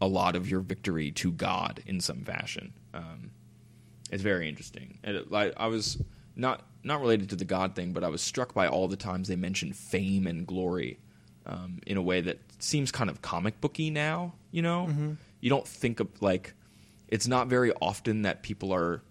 a 0.00 0.06
lot 0.06 0.36
of 0.36 0.50
your 0.50 0.60
victory 0.60 1.10
to 1.10 1.32
god 1.32 1.82
in 1.86 2.00
some 2.00 2.24
fashion 2.24 2.72
um, 2.94 3.30
it's 4.10 4.22
very 4.22 4.48
interesting. 4.48 4.98
And 5.02 5.16
it, 5.16 5.26
I, 5.32 5.52
I 5.56 5.66
was 5.66 6.00
not 6.36 6.62
not 6.82 7.00
related 7.00 7.30
to 7.30 7.36
the 7.36 7.44
God 7.44 7.74
thing, 7.74 7.92
but 7.92 8.04
I 8.04 8.08
was 8.08 8.20
struck 8.20 8.54
by 8.54 8.68
all 8.68 8.88
the 8.88 8.96
times 8.96 9.28
they 9.28 9.36
mentioned 9.36 9.74
fame 9.74 10.26
and 10.26 10.46
glory 10.46 10.98
um, 11.46 11.80
in 11.86 11.96
a 11.96 12.02
way 12.02 12.20
that 12.20 12.38
seems 12.58 12.92
kind 12.92 13.08
of 13.10 13.22
comic 13.22 13.60
booky 13.60 13.90
now. 13.90 14.34
You 14.50 14.62
know, 14.62 15.16
you 15.40 15.50
don't 15.50 15.66
think 15.66 16.00
of 16.00 16.08
like 16.22 16.54
it's 17.08 17.26
not 17.26 17.48
very 17.48 17.72
often 17.80 18.22
that 18.22 18.42
people 18.42 18.72
are 18.72 19.02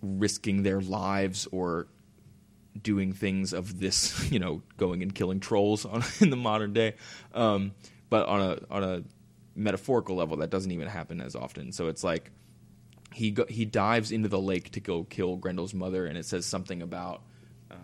risking 0.00 0.62
their 0.62 0.80
lives 0.80 1.48
or 1.50 1.88
doing 2.82 3.12
things 3.12 3.52
of 3.52 3.80
this, 3.80 4.30
you 4.30 4.38
know, 4.38 4.62
going 4.76 5.02
and 5.02 5.14
killing 5.14 5.40
trolls 5.40 5.84
on, 5.84 6.04
in 6.20 6.30
the 6.30 6.36
modern 6.36 6.72
day. 6.72 6.94
Um, 7.34 7.72
but 8.10 8.26
on 8.26 8.40
a 8.40 8.58
on 8.70 8.84
a 8.84 9.02
metaphorical 9.54 10.16
level, 10.16 10.38
that 10.38 10.50
doesn't 10.50 10.70
even 10.70 10.88
happen 10.88 11.20
as 11.20 11.34
often. 11.34 11.72
So 11.72 11.88
it's 11.88 12.02
like 12.02 12.30
he 13.12 13.30
go, 13.32 13.44
he 13.48 13.64
dives 13.64 14.12
into 14.12 14.28
the 14.28 14.40
lake 14.40 14.70
to 14.72 14.80
go 14.80 15.04
kill 15.04 15.36
Grendel's 15.36 15.74
mother, 15.74 16.06
and 16.06 16.16
it 16.16 16.24
says 16.24 16.46
something 16.46 16.82
about 16.82 17.22
um, 17.70 17.78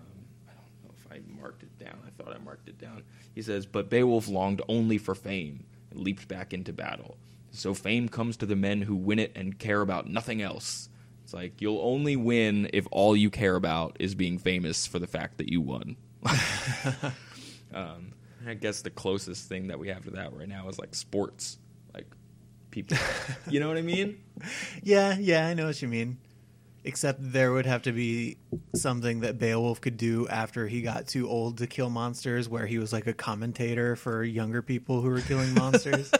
I 0.49 0.53
don't 0.53 0.85
know 0.85 0.95
if 0.97 1.13
I 1.13 1.41
marked 1.41 1.63
it 1.63 1.79
down. 1.79 1.99
I 2.07 2.11
thought 2.23 2.35
I 2.35 2.39
marked 2.39 2.69
it 2.69 2.79
down. 2.79 3.03
He 3.35 3.43
says, 3.43 3.67
"But 3.67 3.91
Beowulf 3.91 4.29
longed 4.29 4.63
only 4.69 4.99
for 4.99 5.15
fame 5.15 5.65
and 5.91 6.01
leaped 6.01 6.29
back 6.29 6.53
into 6.53 6.73
battle. 6.73 7.17
So 7.51 7.75
fame 7.75 8.09
comes 8.09 8.37
to 8.39 8.47
the 8.47 8.57
men 8.57 8.83
who 8.83 8.97
win 8.97 9.19
it 9.19 9.33
and 9.35 9.59
care 9.59 9.81
about 9.81 10.09
nothing 10.09 10.41
else." 10.41 10.89
Like 11.35 11.61
you'll 11.61 11.81
only 11.83 12.15
win 12.15 12.71
if 12.73 12.87
all 12.93 13.17
you 13.17 13.29
care 13.29 13.57
about 13.57 13.97
is 13.99 14.15
being 14.15 14.39
famous 14.39 14.87
for 14.87 15.01
the 15.01 15.09
fact 15.09 15.39
that 15.39 15.51
you 15.51 15.61
won. 15.61 15.97
um, 17.75 18.13
I 18.47 18.55
guess 18.55 18.83
the 18.83 18.91
closest 18.91 19.49
thing 19.49 19.67
that 19.67 19.79
we 19.79 19.89
have 19.89 20.05
to 20.05 20.11
that 20.13 20.33
right 20.33 20.49
now 20.49 20.69
is 20.69 20.79
like 20.79 20.95
sports, 20.95 21.59
like 21.93 22.07
people. 22.71 22.97
you 23.51 23.59
know 23.59 23.67
what 23.67 23.77
I 23.77 23.83
mean? 23.83 24.21
Yeah, 24.83 25.17
yeah, 25.19 25.47
I 25.47 25.55
know 25.55 25.67
what 25.67 25.83
you 25.83 25.89
mean. 25.89 26.19
Except 26.85 27.19
there 27.21 27.51
would 27.53 27.67
have 27.67 27.83
to 27.83 27.93
be 27.93 28.37
something 28.77 29.21
that 29.21 29.39
Beowulf 29.39 29.81
could 29.81 29.97
do 29.97 30.29
after 30.29 30.69
he 30.69 30.83
got 30.83 31.09
too 31.09 31.29
old 31.29 31.59
to 31.59 31.67
kill 31.67 31.91
monsters, 31.91 32.49
where 32.49 32.67
he 32.67 32.79
was 32.79 32.93
like 32.93 33.07
a 33.07 33.15
commentator 33.15 33.97
for 33.97 34.23
younger 34.23 34.63
people 34.63 35.01
who 35.01 35.09
were 35.09 35.23
killing 35.23 35.53
monsters. 35.55 36.13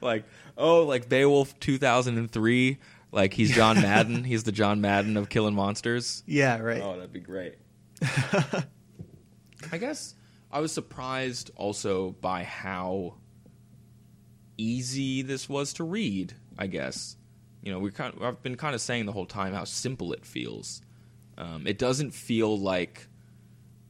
like, 0.00 0.24
oh, 0.56 0.84
like 0.84 1.08
Beowulf 1.08 1.58
2003. 1.60 2.78
Like 3.14 3.32
he's 3.32 3.50
John 3.54 3.76
Madden. 3.80 4.24
he's 4.24 4.42
the 4.44 4.52
John 4.52 4.80
Madden 4.80 5.16
of 5.16 5.28
killing 5.28 5.54
monsters. 5.54 6.22
yeah, 6.26 6.58
right. 6.58 6.82
Oh, 6.82 6.96
that'd 6.96 7.12
be 7.12 7.20
great. 7.20 7.54
I 9.72 9.78
guess 9.78 10.14
I 10.50 10.60
was 10.60 10.72
surprised 10.72 11.50
also 11.56 12.10
by 12.20 12.42
how 12.44 13.14
easy 14.58 15.22
this 15.22 15.48
was 15.48 15.72
to 15.74 15.84
read. 15.84 16.34
I 16.58 16.66
guess 16.66 17.16
you 17.62 17.72
know 17.72 17.78
we 17.78 17.90
kind 17.90 18.14
of, 18.14 18.22
I've 18.22 18.42
been 18.42 18.56
kind 18.56 18.74
of 18.74 18.80
saying 18.80 19.06
the 19.06 19.12
whole 19.12 19.26
time 19.26 19.54
how 19.54 19.64
simple 19.64 20.12
it 20.12 20.24
feels. 20.24 20.82
Um, 21.38 21.66
it 21.66 21.78
doesn't 21.78 22.12
feel 22.12 22.58
like 22.58 23.08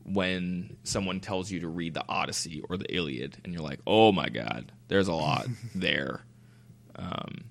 when 0.04 0.76
someone 0.82 1.20
tells 1.20 1.50
you 1.50 1.60
to 1.60 1.68
read 1.68 1.94
the 1.94 2.04
Odyssey 2.08 2.62
or 2.68 2.76
the 2.76 2.94
Iliad, 2.94 3.38
and 3.44 3.52
you're 3.52 3.62
like, 3.62 3.80
"Oh 3.86 4.12
my 4.12 4.28
God, 4.28 4.70
there's 4.88 5.08
a 5.08 5.14
lot 5.14 5.46
there." 5.74 6.24
Um, 6.96 7.44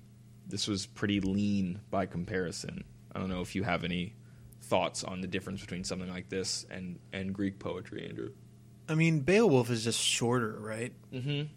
this 0.54 0.68
was 0.68 0.86
pretty 0.86 1.18
lean 1.20 1.80
by 1.90 2.06
comparison. 2.06 2.84
I 3.12 3.18
don't 3.18 3.28
know 3.28 3.40
if 3.40 3.56
you 3.56 3.64
have 3.64 3.82
any 3.82 4.14
thoughts 4.62 5.02
on 5.02 5.20
the 5.20 5.26
difference 5.26 5.60
between 5.60 5.82
something 5.82 6.08
like 6.08 6.28
this 6.28 6.64
and 6.70 7.00
and 7.12 7.34
Greek 7.34 7.58
poetry, 7.58 8.06
Andrew. 8.08 8.30
I 8.88 8.94
mean, 8.94 9.18
Beowulf 9.18 9.68
is 9.68 9.82
just 9.82 9.98
shorter, 10.00 10.56
right? 10.60 10.92
Mm-hmm. 11.12 11.48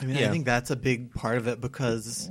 I 0.00 0.06
mean, 0.06 0.16
Yeah. 0.16 0.28
I 0.28 0.30
think 0.30 0.44
that's 0.44 0.70
a 0.70 0.76
big 0.76 1.12
part 1.12 1.36
of 1.38 1.48
it 1.48 1.60
because, 1.60 2.30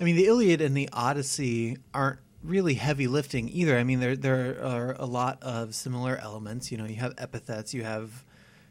I 0.00 0.02
mean, 0.04 0.16
the 0.16 0.26
Iliad 0.26 0.60
and 0.60 0.76
the 0.76 0.88
Odyssey 0.92 1.78
aren't 1.94 2.18
really 2.42 2.74
heavy 2.74 3.06
lifting 3.06 3.48
either. 3.48 3.78
I 3.78 3.84
mean, 3.84 4.00
there 4.00 4.16
there 4.16 4.60
are 4.60 4.96
a 4.98 5.06
lot 5.06 5.40
of 5.40 5.72
similar 5.76 6.16
elements. 6.16 6.72
You 6.72 6.78
know, 6.78 6.84
you 6.86 6.96
have 6.96 7.14
epithets, 7.16 7.72
you 7.72 7.84
have 7.84 8.24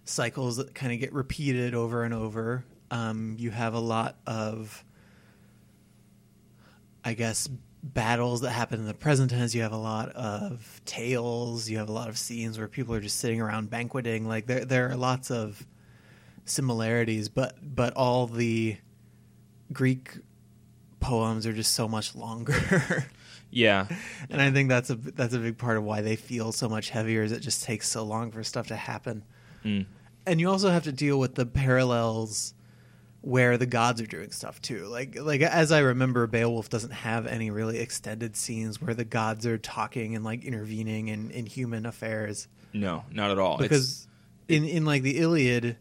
cycles 0.04 0.58
that 0.58 0.76
kind 0.76 0.92
of 0.92 1.00
get 1.00 1.14
repeated 1.14 1.74
over 1.74 2.04
and 2.04 2.14
over. 2.14 2.66
Um, 2.92 3.38
you 3.40 3.52
have 3.52 3.74
a 3.74 3.80
lot 3.80 4.18
of, 4.28 4.84
I 7.04 7.14
guess, 7.14 7.50
battles 7.82 8.42
that 8.42 8.52
happen 8.52 8.80
in 8.80 8.86
the 8.86 8.94
present 8.94 9.32
tense. 9.32 9.56
You 9.56 9.62
have 9.62 9.72
a 9.72 9.78
lot 9.78 10.10
of 10.10 10.82
tales. 10.86 11.70
You 11.70 11.78
have 11.78 11.90
a 11.90 11.94
lot 11.94 12.10
of 12.10 12.18
scenes 12.18 12.58
where 12.58 12.68
people 12.68 12.94
are 12.96 13.00
just 13.00 13.20
sitting 13.20 13.42
around 13.42 13.70
banqueting. 13.70 14.28
Like 14.28 14.48
there, 14.48 14.66
there 14.66 14.90
are 14.90 14.96
lots 14.96 15.32
of 15.32 15.66
similarities, 16.46 17.30
but 17.30 17.58
but 17.62 17.94
all 17.94 18.28
the 18.28 18.78
Greek 19.72 20.18
poems 21.00 21.46
are 21.48 21.54
just 21.54 21.74
so 21.74 21.88
much 21.88 22.16
longer. 22.16 23.08
Yeah, 23.52 23.88
and 24.30 24.42
I 24.42 24.52
think 24.52 24.70
that's 24.70 24.90
a 24.90 24.96
that's 24.96 25.34
a 25.34 25.40
big 25.40 25.58
part 25.58 25.78
of 25.78 25.84
why 25.84 26.02
they 26.02 26.16
feel 26.16 26.52
so 26.52 26.70
much 26.70 26.92
heavier 26.92 27.24
is 27.24 27.32
it 27.32 27.40
just 27.40 27.64
takes 27.64 27.90
so 27.90 28.04
long 28.04 28.32
for 28.32 28.44
stuff 28.44 28.68
to 28.68 28.76
happen. 28.76 29.24
Mm. 29.66 29.86
And 30.26 30.40
you 30.40 30.50
also 30.50 30.70
have 30.70 30.84
to 30.84 30.92
deal 30.92 31.20
with 31.20 31.36
the 31.36 31.46
parallels 31.46 32.54
where 33.22 33.58
the 33.58 33.66
gods 33.66 34.02
are 34.02 34.06
doing 34.06 34.32
stuff 34.32 34.62
too. 34.62 34.86
Like 34.86 35.18
like 35.20 35.42
as 35.42 35.72
I 35.72 35.80
remember 35.80 36.26
Beowulf 36.28 36.70
doesn't 36.70 36.92
have 36.92 37.28
any 37.28 37.52
really 37.52 37.80
extended 37.80 38.36
scenes 38.36 38.82
where 38.82 38.94
the 38.94 39.06
gods 39.06 39.46
are 39.46 39.58
talking 39.58 40.16
and 40.16 40.24
like 40.24 40.46
intervening 40.46 41.10
in, 41.10 41.32
in 41.32 41.46
human 41.46 41.86
affairs 41.86 42.48
no, 42.74 43.04
not 43.12 43.32
at 43.32 43.40
all. 43.40 43.56
It's- 43.56 43.70
because 43.70 44.08
in 44.48 44.64
in 44.66 44.86
like 44.86 45.04
the 45.04 45.18
Iliad, 45.20 45.78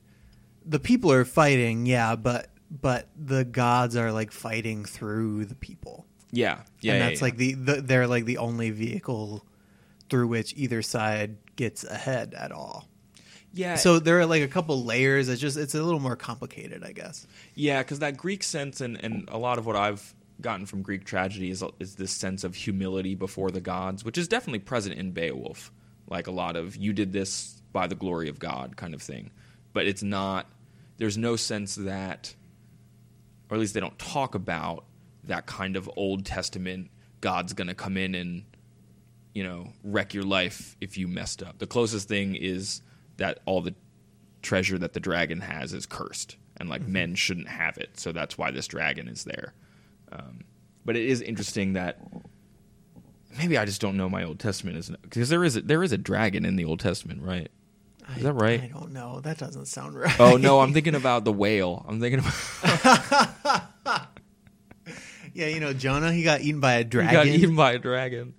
the 0.64 0.78
people 0.78 1.12
are 1.12 1.24
fighting, 1.24 1.86
yeah, 1.86 2.16
but 2.16 2.48
but 2.70 3.08
the 3.16 3.44
gods 3.44 3.96
are 3.96 4.12
like 4.12 4.32
fighting 4.32 4.84
through 4.84 5.46
the 5.46 5.54
people, 5.54 6.06
yeah, 6.30 6.60
yeah, 6.80 6.92
and 6.92 7.00
yeah, 7.00 7.08
that's 7.08 7.20
yeah. 7.20 7.24
like 7.24 7.36
the, 7.36 7.54
the 7.54 7.80
they're 7.80 8.06
like 8.06 8.24
the 8.24 8.38
only 8.38 8.70
vehicle 8.70 9.44
through 10.10 10.28
which 10.28 10.54
either 10.56 10.82
side 10.82 11.36
gets 11.56 11.84
ahead 11.84 12.34
at 12.34 12.52
all. 12.52 12.88
Yeah. 13.52 13.76
So 13.76 13.98
there 13.98 14.18
are 14.20 14.26
like 14.26 14.42
a 14.42 14.48
couple 14.48 14.84
layers. 14.84 15.28
It's 15.28 15.40
just 15.40 15.56
it's 15.56 15.74
a 15.74 15.82
little 15.82 16.00
more 16.00 16.16
complicated, 16.16 16.84
I 16.84 16.92
guess. 16.92 17.26
Yeah, 17.54 17.82
because 17.82 18.00
that 18.00 18.16
Greek 18.16 18.42
sense 18.42 18.80
and, 18.80 19.02
and 19.02 19.28
a 19.28 19.38
lot 19.38 19.58
of 19.58 19.66
what 19.66 19.76
I've 19.76 20.14
gotten 20.40 20.66
from 20.66 20.82
Greek 20.82 21.04
tragedy 21.04 21.50
is, 21.50 21.64
is 21.80 21.96
this 21.96 22.12
sense 22.12 22.44
of 22.44 22.54
humility 22.54 23.14
before 23.14 23.50
the 23.50 23.60
gods, 23.60 24.04
which 24.04 24.18
is 24.18 24.28
definitely 24.28 24.60
present 24.60 24.96
in 24.96 25.10
Beowulf. 25.12 25.72
Like 26.08 26.26
a 26.26 26.30
lot 26.30 26.56
of 26.56 26.76
you 26.76 26.92
did 26.92 27.12
this 27.12 27.60
by 27.72 27.86
the 27.86 27.94
glory 27.94 28.28
of 28.28 28.38
God 28.38 28.76
kind 28.76 28.94
of 28.94 29.02
thing. 29.02 29.30
But 29.72 29.86
it's 29.86 30.02
not, 30.02 30.46
there's 30.96 31.18
no 31.18 31.36
sense 31.36 31.74
that, 31.74 32.34
or 33.50 33.56
at 33.56 33.60
least 33.60 33.74
they 33.74 33.80
don't 33.80 33.98
talk 33.98 34.34
about 34.34 34.84
that 35.24 35.46
kind 35.46 35.76
of 35.76 35.90
Old 35.96 36.24
Testament 36.24 36.90
God's 37.20 37.52
going 37.52 37.66
to 37.68 37.74
come 37.74 37.96
in 37.96 38.14
and, 38.14 38.44
you 39.34 39.42
know, 39.42 39.72
wreck 39.82 40.14
your 40.14 40.22
life 40.22 40.76
if 40.80 40.96
you 40.96 41.08
messed 41.08 41.42
up. 41.42 41.58
The 41.58 41.66
closest 41.66 42.08
thing 42.08 42.36
is 42.36 42.80
that 43.18 43.38
all 43.46 43.60
the 43.60 43.74
treasure 44.42 44.78
that 44.78 44.92
the 44.94 45.00
dragon 45.00 45.40
has 45.40 45.72
is 45.72 45.86
cursed 45.86 46.36
and 46.56 46.68
like 46.68 46.82
men 46.88 47.14
shouldn't 47.14 47.48
have 47.48 47.76
it 47.78 47.98
so 47.98 48.10
that's 48.12 48.38
why 48.38 48.50
this 48.50 48.66
dragon 48.66 49.06
is 49.08 49.24
there 49.24 49.52
um, 50.12 50.40
but 50.84 50.96
it 50.96 51.04
is 51.04 51.20
interesting 51.20 51.74
that 51.74 51.98
maybe 53.36 53.58
i 53.58 53.64
just 53.64 53.80
don't 53.80 53.96
know 53.96 54.08
my 54.08 54.24
old 54.24 54.38
testament 54.38 54.76
isn't 54.76 55.00
because 55.02 55.28
there 55.28 55.44
is 55.44 55.56
a, 55.56 55.60
there 55.60 55.82
is 55.82 55.92
a 55.92 55.98
dragon 55.98 56.44
in 56.44 56.56
the 56.56 56.64
old 56.64 56.80
testament 56.80 57.20
right 57.22 57.50
Is 58.16 58.22
that 58.22 58.32
right? 58.32 58.62
I 58.62 58.68
don't 58.68 58.92
know. 58.92 59.20
That 59.20 59.36
doesn't 59.38 59.66
sound 59.66 59.94
right. 59.98 60.18
oh 60.20 60.36
no 60.36 60.60
i'm 60.60 60.72
thinking 60.72 60.94
about 60.94 61.24
the 61.24 61.32
whale 61.32 61.84
i'm 61.88 62.00
thinking 62.00 62.20
about 62.20 62.34
yeah, 65.34 65.46
you 65.48 65.60
know 65.60 65.72
Jonah. 65.72 66.12
He 66.12 66.22
got 66.22 66.40
eaten 66.40 66.60
by 66.60 66.74
a 66.74 66.78
he 66.78 66.84
dragon, 66.84 67.12
got 67.12 67.26
eaten 67.26 67.54
by 67.56 67.72
a 67.72 67.78
dragon 67.78 68.34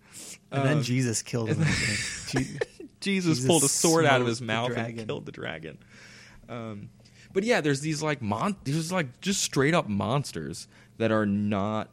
and 0.52 0.66
then 0.66 0.78
Um, 0.78 0.84
Jesus 0.84 1.22
killed 1.22 1.50
him. 1.50 1.64
I 3.00 3.06
think. 3.06 3.12
Je- 3.12 3.12
Jesus, 3.12 3.38
Jesus 3.38 3.48
pulled 3.48 3.64
a 3.64 3.68
sword 3.70 4.06
out 4.06 4.22
of 4.22 4.28
his 4.28 4.42
mouth 4.42 4.70
and 5.00 5.08
killed 5.08 5.26
the 5.26 5.32
dragon. 5.32 5.78
Um, 6.48 6.90
but 7.34 7.44
yeah, 7.44 7.62
there's 7.62 7.82
these 7.82 8.02
like 8.02 8.22
mon, 8.22 8.56
there's 8.64 8.92
like 8.92 9.22
just 9.22 9.42
straight 9.42 9.74
up 9.74 9.88
monsters 9.88 10.68
that 10.98 11.12
are 11.12 11.26
not 11.26 11.90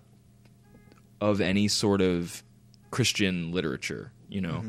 of 1.21 1.41
any 1.41 1.69
sort 1.69 2.01
of 2.01 2.43
Christian 2.91 3.53
literature, 3.53 4.13
you 4.29 4.41
know. 4.41 4.65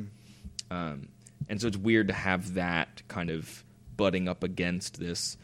Um, 0.69 1.07
and 1.49 1.61
so 1.61 1.67
it's 1.67 1.77
weird 1.77 2.07
to 2.09 2.13
have 2.13 2.53
that 2.55 3.01
kind 3.07 3.29
of 3.29 3.63
butting 3.95 4.27
up 4.27 4.43
against 4.43 4.99
this. 4.99 5.37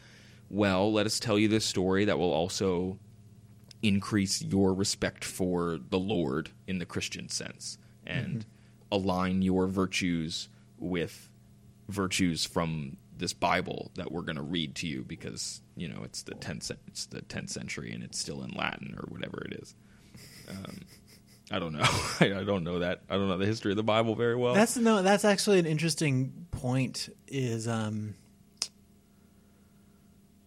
Well, 0.50 0.92
let 0.92 1.06
us 1.06 1.18
tell 1.18 1.38
you 1.38 1.48
this 1.48 1.64
story 1.64 2.04
that 2.04 2.18
will 2.18 2.32
also 2.32 2.98
increase 3.82 4.42
your 4.42 4.72
respect 4.74 5.24
for 5.24 5.78
the 5.90 5.98
Lord 5.98 6.50
in 6.66 6.78
the 6.78 6.86
Christian 6.86 7.28
sense 7.28 7.78
and 8.06 8.44
align 8.92 9.42
your 9.42 9.66
virtues 9.66 10.48
with 10.78 11.28
virtues 11.88 12.44
from 12.44 12.96
this 13.16 13.32
Bible 13.32 13.90
that 13.94 14.10
we're 14.10 14.22
going 14.22 14.36
to 14.36 14.42
read 14.42 14.74
to 14.76 14.86
you 14.88 15.04
because 15.06 15.60
you 15.76 15.88
know 15.88 16.02
it's 16.04 16.22
the 16.22 16.34
tenth 16.34 16.70
it's 16.88 17.06
the 17.06 17.22
tenth 17.22 17.50
century 17.50 17.92
and 17.92 18.02
it's 18.02 18.18
still 18.18 18.42
in 18.42 18.50
Latin 18.52 18.94
or 18.98 19.04
whatever 19.08 19.42
it 19.44 19.52
is. 19.62 19.74
Um, 20.48 20.80
I 21.52 21.58
don't 21.58 21.72
know. 21.72 21.80
I, 22.20 22.40
I 22.40 22.44
don't 22.44 22.64
know 22.64 22.80
that. 22.80 23.02
I 23.08 23.14
don't 23.14 23.28
know 23.28 23.38
the 23.38 23.46
history 23.46 23.70
of 23.72 23.76
the 23.76 23.82
Bible 23.84 24.14
very 24.14 24.34
well. 24.36 24.54
That's 24.54 24.76
no. 24.76 25.02
That's 25.02 25.24
actually 25.24 25.58
an 25.58 25.66
interesting 25.66 26.46
point. 26.50 27.08
Is 27.28 27.68
um, 27.68 28.14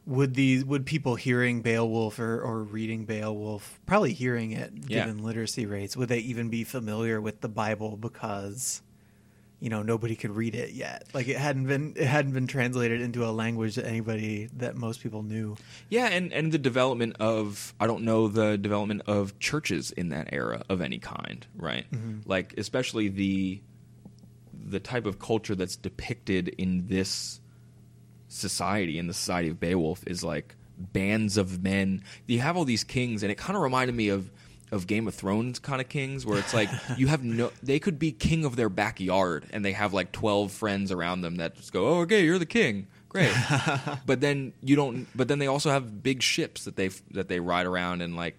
would 0.05 0.33
these 0.33 0.63
would 0.65 0.85
people 0.85 1.15
hearing 1.15 1.61
Beowulf 1.61 2.19
or, 2.19 2.41
or 2.41 2.63
reading 2.63 3.05
Beowulf, 3.05 3.79
probably 3.85 4.13
hearing 4.13 4.51
it 4.51 4.71
Yeah. 4.87 4.99
given 5.05 5.21
literacy 5.23 5.65
rates, 5.65 5.97
would 5.97 6.09
they 6.09 6.19
even 6.19 6.49
be 6.49 6.63
familiar 6.63 7.19
with 7.21 7.41
the 7.41 7.49
Bible 7.49 7.97
because 7.97 8.81
you 9.59 9.69
know 9.69 9.81
nobody 9.81 10.15
could 10.15 10.31
read 10.31 10.55
it 10.55 10.71
yet. 10.71 11.07
Like 11.13 11.27
it 11.27 11.37
hadn't 11.37 11.65
been 11.65 11.93
it 11.95 12.05
hadn't 12.05 12.33
been 12.33 12.47
translated 12.47 13.01
into 13.01 13.25
a 13.25 13.31
language 13.31 13.75
that 13.75 13.85
anybody 13.85 14.49
that 14.57 14.75
most 14.75 15.01
people 15.01 15.23
knew. 15.23 15.55
Yeah, 15.89 16.07
and 16.07 16.31
and 16.31 16.51
the 16.51 16.57
development 16.57 17.15
of 17.19 17.73
I 17.79 17.87
don't 17.87 18.03
know 18.03 18.27
the 18.27 18.57
development 18.57 19.03
of 19.07 19.37
churches 19.39 19.91
in 19.91 20.09
that 20.09 20.29
era 20.31 20.63
of 20.69 20.81
any 20.81 20.99
kind, 20.99 21.45
right? 21.55 21.89
Mm-hmm. 21.91 22.29
Like 22.29 22.53
especially 22.57 23.07
the 23.07 23.61
the 24.53 24.79
type 24.79 25.05
of 25.05 25.17
culture 25.19 25.55
that's 25.55 25.75
depicted 25.75 26.49
in 26.49 26.87
this 26.87 27.39
society 28.27 28.99
in 28.99 29.07
the 29.07 29.13
society 29.13 29.49
of 29.49 29.59
Beowulf 29.59 30.03
is 30.05 30.23
like 30.23 30.55
bands 30.77 31.37
of 31.37 31.63
men. 31.63 32.03
You 32.27 32.39
have 32.39 32.57
all 32.57 32.65
these 32.65 32.83
kings, 32.83 33.23
and 33.23 33.31
it 33.31 33.37
kind 33.37 33.55
of 33.55 33.63
reminded 33.63 33.95
me 33.95 34.09
of 34.09 34.29
of 34.71 34.87
Game 34.87 35.07
of 35.07 35.15
Thrones 35.15 35.59
kind 35.59 35.81
of 35.81 35.87
kings, 35.87 36.25
where 36.25 36.37
it's 36.37 36.53
like 36.53 36.69
you 36.97 37.07
have 37.07 37.23
no. 37.23 37.51
They 37.63 37.79
could 37.79 37.99
be 37.99 38.11
king 38.11 38.45
of 38.45 38.55
their 38.55 38.69
backyard, 38.69 39.45
and 39.51 39.63
they 39.63 39.71
have 39.71 39.93
like 39.93 40.11
twelve 40.11 40.51
friends 40.51 40.91
around 40.91 41.21
them 41.21 41.37
that 41.37 41.55
just 41.55 41.71
go, 41.71 41.87
"Oh, 41.87 42.01
okay, 42.01 42.23
you're 42.25 42.39
the 42.39 42.45
king." 42.45 42.87
Great, 43.09 43.33
but 44.05 44.19
then 44.19 44.53
you 44.61 44.75
don't. 44.75 45.07
But 45.15 45.27
then 45.29 45.39
they 45.39 45.47
also 45.47 45.69
have 45.69 46.03
big 46.03 46.21
ships 46.21 46.65
that 46.65 46.75
they 46.75 46.89
that 47.11 47.29
they 47.29 47.39
ride 47.39 47.65
around 47.65 48.01
and 48.01 48.15
like 48.15 48.35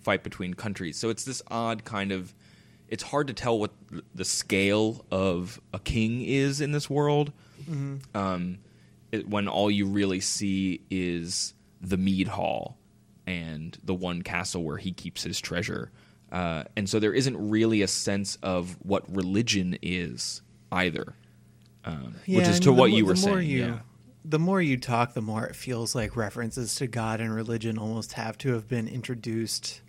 fight 0.00 0.22
between 0.22 0.54
countries. 0.54 0.96
So 0.98 1.10
it's 1.10 1.24
this 1.24 1.42
odd 1.48 1.84
kind 1.84 2.12
of. 2.12 2.34
It's 2.88 3.02
hard 3.02 3.28
to 3.28 3.32
tell 3.32 3.58
what 3.58 3.70
the 4.14 4.24
scale 4.24 5.04
of 5.10 5.60
a 5.72 5.78
king 5.78 6.22
is 6.22 6.60
in 6.60 6.72
this 6.72 6.90
world. 6.90 7.32
Um, 8.14 8.58
it, 9.10 9.28
when 9.28 9.48
all 9.48 9.70
you 9.70 9.86
really 9.86 10.20
see 10.20 10.82
is 10.90 11.54
the 11.80 11.96
mead 11.96 12.28
hall 12.28 12.76
and 13.26 13.78
the 13.84 13.94
one 13.94 14.22
castle 14.22 14.62
where 14.64 14.78
he 14.78 14.92
keeps 14.92 15.22
his 15.22 15.40
treasure. 15.40 15.90
Uh, 16.30 16.64
and 16.76 16.88
so 16.88 16.98
there 16.98 17.12
isn't 17.12 17.36
really 17.50 17.82
a 17.82 17.88
sense 17.88 18.36
of 18.42 18.76
what 18.80 19.04
religion 19.14 19.76
is 19.82 20.40
either, 20.70 21.14
um, 21.84 22.14
which 22.26 22.46
Yeah, 22.46 22.50
is 22.50 22.60
to 22.60 22.72
what 22.72 22.90
mo- 22.90 22.96
you 22.96 23.04
were 23.06 23.16
saying. 23.16 23.48
You, 23.48 23.64
yeah. 23.64 23.78
The 24.24 24.38
more 24.38 24.62
you 24.62 24.76
talk, 24.76 25.14
the 25.14 25.20
more 25.20 25.44
it 25.46 25.56
feels 25.56 25.94
like 25.94 26.16
references 26.16 26.74
to 26.76 26.86
God 26.86 27.20
and 27.20 27.34
religion 27.34 27.76
almost 27.76 28.12
have 28.14 28.38
to 28.38 28.54
have 28.54 28.68
been 28.68 28.88
introduced 28.88 29.82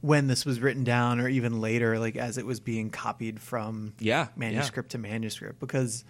when 0.00 0.26
this 0.28 0.44
was 0.44 0.60
written 0.60 0.82
down, 0.84 1.20
or 1.20 1.28
even 1.28 1.60
later, 1.60 1.98
like 1.98 2.16
as 2.16 2.38
it 2.38 2.46
was 2.46 2.58
being 2.60 2.90
copied 2.90 3.40
from 3.40 3.92
Yeah, 3.98 4.28
manuscript 4.36 4.90
to 4.90 4.98
manuscript, 4.98 5.58
because 5.60 6.04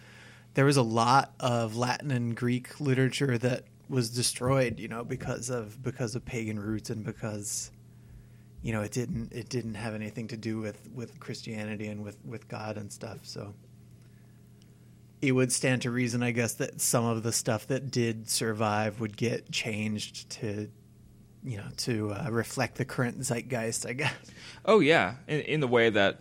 there 0.55 0.64
was 0.64 0.77
a 0.77 0.83
lot 0.83 1.35
of 1.41 1.77
Latin 1.77 2.11
and 2.11 2.35
Greek 2.35 2.81
literature 2.81 3.37
that 3.39 3.64
was 3.89 4.11
destroyed, 4.11 4.78
you 4.78 4.89
know, 4.89 5.05
because 5.05 5.51
of 5.51 5.82
because 5.82 6.14
of 6.14 6.24
pagan 6.24 6.59
roots 6.59 6.91
and 6.91 7.05
because 7.05 7.70
you 8.62 8.72
know 8.72 8.82
it 8.82 8.93
didn't 8.93 9.32
it 9.32 9.49
didn't 9.49 9.74
have 9.74 9.95
anything 9.95 10.28
to 10.28 10.37
do 10.37 10.59
with 10.59 10.89
with 10.93 11.20
Christianity 11.20 11.87
and 11.89 12.03
with 12.03 12.18
with 12.24 12.49
God 12.49 12.76
and 12.76 12.93
stuff. 12.93 13.18
So 13.22 13.55
it 15.22 15.32
would 15.32 15.53
stand 15.53 15.82
to 15.82 15.91
reason, 15.91 16.22
I 16.22 16.30
guess, 16.30 16.55
that 16.55 16.80
some 16.80 17.05
of 17.05 17.22
the 17.22 17.32
stuff 17.32 17.66
that 17.68 17.91
did 17.91 18.28
survive 18.28 19.01
would 19.01 19.16
get 19.16 19.51
changed 19.51 20.28
to, 20.30 20.68
you 21.43 21.57
know, 21.57 21.68
to 21.78 22.12
uh, 22.12 22.28
reflect 22.30 22.76
the 22.76 22.84
current 22.84 23.20
zeitgeist. 23.20 23.87
I 23.87 23.93
guess. 23.95 24.14
Oh 24.64 24.80
yeah, 24.80 25.14
in, 25.28 25.41
in 25.41 25.61
the 25.61 25.68
way 25.68 25.91
that 25.91 26.20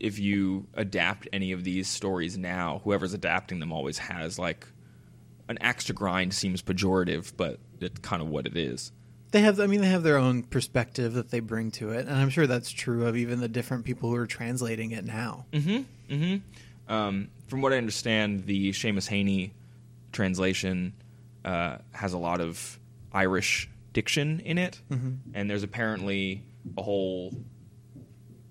if 0.00 0.18
you 0.18 0.66
adapt 0.74 1.28
any 1.32 1.52
of 1.52 1.62
these 1.62 1.88
stories 1.88 2.36
now, 2.36 2.80
whoever's 2.84 3.14
adapting 3.14 3.60
them 3.60 3.72
always 3.72 3.98
has 3.98 4.38
like 4.38 4.66
an 5.50 5.58
axe 5.60 5.84
to 5.84 5.92
grind. 5.92 6.32
Seems 6.32 6.62
pejorative, 6.62 7.32
but 7.36 7.58
it's 7.80 7.98
kind 8.00 8.22
of 8.22 8.28
what 8.28 8.46
it 8.46 8.56
is. 8.56 8.92
They 9.32 9.42
have, 9.42 9.60
I 9.60 9.66
mean, 9.66 9.80
they 9.80 9.88
have 9.88 10.02
their 10.02 10.16
own 10.16 10.42
perspective 10.42 11.12
that 11.14 11.30
they 11.30 11.40
bring 11.40 11.70
to 11.72 11.90
it, 11.90 12.06
and 12.06 12.16
I'm 12.16 12.30
sure 12.30 12.46
that's 12.46 12.70
true 12.70 13.06
of 13.06 13.16
even 13.16 13.40
the 13.40 13.48
different 13.48 13.84
people 13.84 14.10
who 14.10 14.16
are 14.16 14.26
translating 14.26 14.90
it 14.92 15.04
now. 15.04 15.46
Mm-hmm. 15.52 16.14
Mm-hmm. 16.14 16.92
Um, 16.92 17.28
from 17.46 17.60
what 17.62 17.72
I 17.72 17.76
understand, 17.76 18.46
the 18.46 18.70
Seamus 18.70 19.08
Heaney 19.08 19.52
translation 20.12 20.94
uh, 21.44 21.78
has 21.92 22.12
a 22.12 22.18
lot 22.18 22.40
of 22.40 22.78
Irish 23.12 23.68
diction 23.92 24.40
in 24.40 24.58
it, 24.58 24.80
and 25.34 25.48
there's 25.48 25.62
apparently 25.62 26.42
a 26.76 26.82
whole 26.82 27.32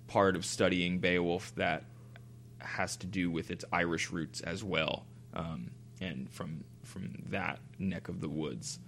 part 0.07 0.37
of 0.37 0.45
studying 0.45 0.99
Beowulf 0.99 1.53
that 1.55 1.83
has 2.59 2.95
to 2.97 3.07
do 3.07 3.29
with 3.29 3.51
its 3.51 3.65
Irish 3.71 4.11
roots 4.11 4.39
as 4.41 4.63
well, 4.63 5.05
um, 5.33 5.71
and 5.99 6.29
from 6.31 6.63
from 6.89 7.23
that 7.29 7.59
neck 7.77 8.09
of 8.09 8.19
the 8.21 8.29
woods. 8.29 8.79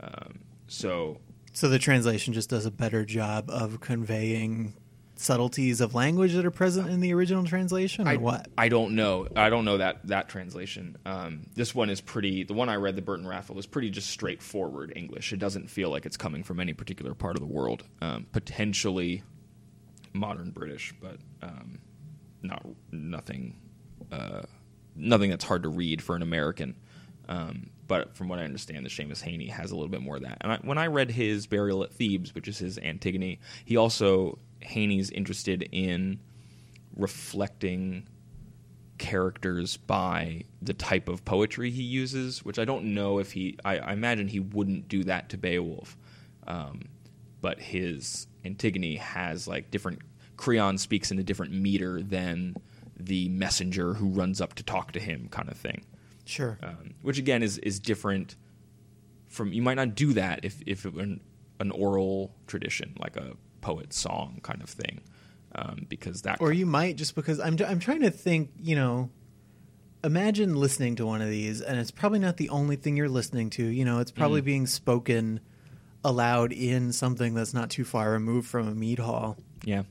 Um, 0.00 0.40
so 0.68 1.18
So 1.52 1.68
the 1.68 1.78
translation 1.78 2.34
just 2.34 2.50
does 2.50 2.66
a 2.66 2.70
better 2.70 3.04
job 3.04 3.50
of 3.50 3.80
conveying 3.80 4.74
subtleties 5.18 5.80
of 5.80 5.94
language 5.94 6.34
that 6.34 6.44
are 6.44 6.50
present 6.50 6.90
in 6.90 7.00
the 7.00 7.14
original 7.14 7.42
translation, 7.42 8.06
or 8.06 8.10
I, 8.10 8.16
what? 8.16 8.48
I 8.58 8.68
don't 8.68 8.94
know. 8.94 9.26
I 9.34 9.48
don't 9.48 9.64
know 9.64 9.78
that 9.78 10.06
that 10.08 10.28
translation. 10.28 10.98
Um, 11.06 11.46
this 11.54 11.74
one 11.74 11.88
is 11.88 12.02
pretty. 12.02 12.44
The 12.44 12.52
one 12.52 12.68
I 12.68 12.76
read, 12.76 12.96
the 12.96 13.02
Burton 13.02 13.26
Raffel, 13.26 13.58
is 13.58 13.66
pretty 13.66 13.88
just 13.88 14.10
straightforward 14.10 14.92
English. 14.94 15.32
It 15.32 15.38
doesn't 15.38 15.70
feel 15.70 15.88
like 15.88 16.04
it's 16.04 16.18
coming 16.18 16.42
from 16.42 16.60
any 16.60 16.74
particular 16.74 17.14
part 17.14 17.36
of 17.36 17.40
the 17.40 17.46
world. 17.46 17.84
Um, 18.02 18.26
potentially 18.32 19.22
modern 20.12 20.50
British, 20.50 20.92
but 21.00 21.16
um, 21.42 21.78
not 22.42 22.66
nothing. 22.92 23.56
Uh, 24.12 24.42
nothing 24.94 25.30
that's 25.30 25.44
hard 25.44 25.62
to 25.62 25.68
read 25.70 26.02
for 26.02 26.14
an 26.14 26.22
American. 26.22 26.74
Um, 27.28 27.70
but 27.88 28.16
from 28.16 28.28
what 28.28 28.38
I 28.38 28.44
understand, 28.44 28.84
the 28.84 28.90
Seamus 28.90 29.22
Heaney 29.22 29.50
has 29.50 29.70
a 29.70 29.74
little 29.74 29.90
bit 29.90 30.02
more 30.02 30.16
of 30.16 30.22
that. 30.22 30.38
And 30.40 30.52
I, 30.52 30.58
when 30.62 30.78
I 30.78 30.86
read 30.86 31.10
his 31.10 31.46
Burial 31.46 31.82
at 31.82 31.92
Thebes, 31.92 32.34
which 32.34 32.48
is 32.48 32.58
his 32.58 32.78
Antigone, 32.78 33.38
he 33.64 33.76
also 33.76 34.38
Heaney's 34.62 35.10
interested 35.10 35.68
in 35.72 36.20
reflecting 36.96 38.06
characters 38.98 39.76
by 39.76 40.42
the 40.62 40.72
type 40.72 41.08
of 41.08 41.24
poetry 41.24 41.70
he 41.70 41.82
uses, 41.82 42.44
which 42.44 42.58
I 42.58 42.64
don't 42.64 42.94
know 42.94 43.18
if 43.18 43.32
he. 43.32 43.56
I, 43.64 43.78
I 43.78 43.92
imagine 43.92 44.28
he 44.28 44.40
wouldn't 44.40 44.88
do 44.88 45.04
that 45.04 45.28
to 45.30 45.38
Beowulf, 45.38 45.96
um, 46.46 46.88
but 47.40 47.60
his 47.60 48.26
Antigone 48.44 48.96
has 48.96 49.46
like 49.46 49.70
different. 49.70 50.00
Creon 50.36 50.78
speaks 50.78 51.10
in 51.10 51.18
a 51.18 51.22
different 51.22 51.52
meter 51.52 52.02
than 52.02 52.56
the 52.98 53.28
messenger 53.28 53.94
who 53.94 54.08
runs 54.08 54.40
up 54.40 54.54
to 54.54 54.62
talk 54.62 54.92
to 54.92 55.00
him, 55.00 55.28
kind 55.30 55.48
of 55.48 55.56
thing. 55.56 55.84
Sure. 56.26 56.58
Um, 56.62 56.94
which 57.02 57.18
again 57.18 57.42
is 57.42 57.58
is 57.58 57.80
different 57.80 58.36
from. 59.28 59.52
You 59.52 59.62
might 59.62 59.74
not 59.74 59.94
do 59.94 60.12
that 60.12 60.44
if 60.44 60.60
if 60.66 60.84
it 60.84 60.94
were 60.94 61.02
an, 61.02 61.20
an 61.60 61.70
oral 61.70 62.34
tradition, 62.46 62.94
like 62.98 63.16
a 63.16 63.32
poet's 63.60 63.98
song 63.98 64.40
kind 64.42 64.62
of 64.62 64.68
thing, 64.68 65.00
um, 65.54 65.86
because 65.88 66.22
that 66.22 66.40
or 66.40 66.52
you 66.52 66.66
might 66.66 66.96
just 66.96 67.14
because 67.14 67.40
I'm 67.40 67.56
I'm 67.66 67.80
trying 67.80 68.02
to 68.02 68.10
think, 68.10 68.50
you 68.60 68.76
know, 68.76 69.10
imagine 70.04 70.56
listening 70.56 70.96
to 70.96 71.06
one 71.06 71.22
of 71.22 71.28
these 71.28 71.60
and 71.60 71.78
it's 71.78 71.90
probably 71.90 72.18
not 72.18 72.36
the 72.36 72.48
only 72.50 72.76
thing 72.76 72.96
you're 72.96 73.08
listening 73.08 73.50
to, 73.50 73.64
you 73.64 73.84
know, 73.84 73.98
it's 74.00 74.12
probably 74.12 74.40
being 74.40 74.66
spoken 74.66 75.40
aloud 76.04 76.52
in 76.52 76.92
something 76.92 77.34
that's 77.34 77.52
not 77.52 77.70
too 77.70 77.84
far 77.84 78.12
removed 78.12 78.48
from 78.48 78.68
a 78.68 78.74
mead 78.74 78.98
hall. 78.98 79.36
yeah. 79.64 79.82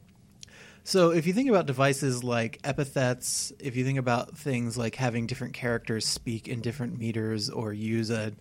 So 0.86 1.10
if 1.10 1.26
you 1.26 1.34
think 1.34 1.50
about 1.50 1.66
devices 1.66 2.24
like 2.24 2.60
epithets, 2.64 3.52
if 3.60 3.76
you 3.76 3.84
think 3.84 3.98
about 3.98 4.38
things 4.38 4.78
like 4.78 4.94
having 4.94 5.26
different 5.26 5.56
characters 5.56 6.06
speak 6.06 6.48
in 6.48 6.62
different 6.62 7.00
meters 7.00 7.50
or 7.50 7.74
use 7.74 8.12
a 8.12 8.34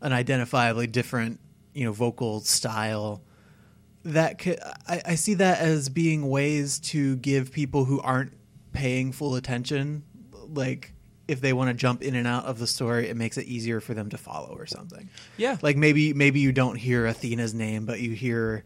an 0.00 0.10
identifiably 0.10 0.90
different, 0.90 1.38
you 1.74 1.84
know, 1.84 1.92
vocal 1.92 2.40
style, 2.40 3.22
that 4.04 4.38
could, 4.38 4.58
I, 4.88 5.00
I 5.06 5.14
see 5.14 5.34
that 5.34 5.60
as 5.60 5.88
being 5.88 6.28
ways 6.28 6.80
to 6.80 7.16
give 7.16 7.52
people 7.52 7.84
who 7.84 8.00
aren't 8.00 8.32
paying 8.72 9.12
full 9.12 9.36
attention, 9.36 10.02
like 10.32 10.92
if 11.28 11.40
they 11.40 11.52
want 11.52 11.68
to 11.70 11.74
jump 11.74 12.02
in 12.02 12.16
and 12.16 12.26
out 12.26 12.46
of 12.46 12.58
the 12.58 12.66
story, 12.66 13.08
it 13.08 13.16
makes 13.16 13.38
it 13.38 13.46
easier 13.46 13.80
for 13.80 13.94
them 13.94 14.10
to 14.10 14.18
follow 14.18 14.56
or 14.58 14.66
something. 14.66 15.08
Yeah. 15.36 15.56
Like 15.62 15.76
maybe 15.76 16.12
maybe 16.14 16.40
you 16.40 16.50
don't 16.50 16.76
hear 16.76 17.06
Athena's 17.06 17.54
name, 17.54 17.86
but 17.86 18.00
you 18.00 18.10
hear, 18.10 18.64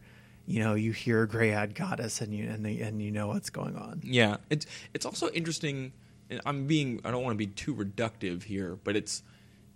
you 0.51 0.59
know, 0.59 0.73
you 0.73 0.91
hear 0.91 1.25
grey-eyed 1.25 1.75
goddess, 1.75 2.19
and 2.19 2.33
you 2.33 2.49
and 2.49 2.65
the, 2.65 2.81
and 2.81 3.01
you 3.01 3.09
know 3.09 3.27
what's 3.27 3.49
going 3.49 3.77
on. 3.77 4.01
Yeah, 4.03 4.37
it's 4.49 4.65
it's 4.93 5.05
also 5.05 5.29
interesting. 5.29 5.93
And 6.29 6.41
I'm 6.45 6.67
being 6.67 6.99
I 7.05 7.11
don't 7.11 7.23
want 7.23 7.33
to 7.33 7.37
be 7.37 7.47
too 7.47 7.73
reductive 7.73 8.43
here, 8.43 8.77
but 8.83 8.97
it's 8.97 9.23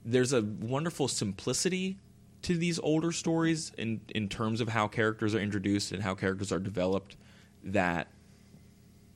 there's 0.04 0.34
a 0.34 0.42
wonderful 0.42 1.08
simplicity 1.08 1.98
to 2.42 2.58
these 2.58 2.78
older 2.80 3.14
stories 3.14 3.72
in 3.78 4.02
in 4.14 4.28
terms 4.28 4.60
of 4.60 4.68
how 4.68 4.88
characters 4.90 5.34
are 5.34 5.40
introduced 5.40 5.94
and 5.94 6.04
how 6.04 6.14
characters 6.14 6.52
are 6.52 6.60
developed 6.60 7.16
that 7.64 8.10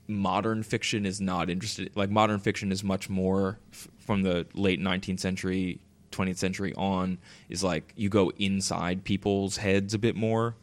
modern 0.07 0.63
fiction 0.63 1.05
is 1.05 1.19
not 1.21 1.49
interested 1.49 1.91
like 1.95 2.09
modern 2.09 2.39
fiction 2.39 2.71
is 2.71 2.83
much 2.83 3.09
more 3.11 3.59
f- 3.71 3.87
from 3.99 4.23
the 4.23 4.47
late 4.55 4.79
19th 4.79 5.19
century 5.19 5.79
20th 6.11 6.37
century 6.37 6.73
on 6.75 7.19
is 7.47 7.63
like 7.63 7.93
you 7.95 8.09
go 8.09 8.31
inside 8.39 9.03
people's 9.03 9.57
heads 9.57 9.93
a 9.93 9.99
bit 9.99 10.15
more 10.15 10.55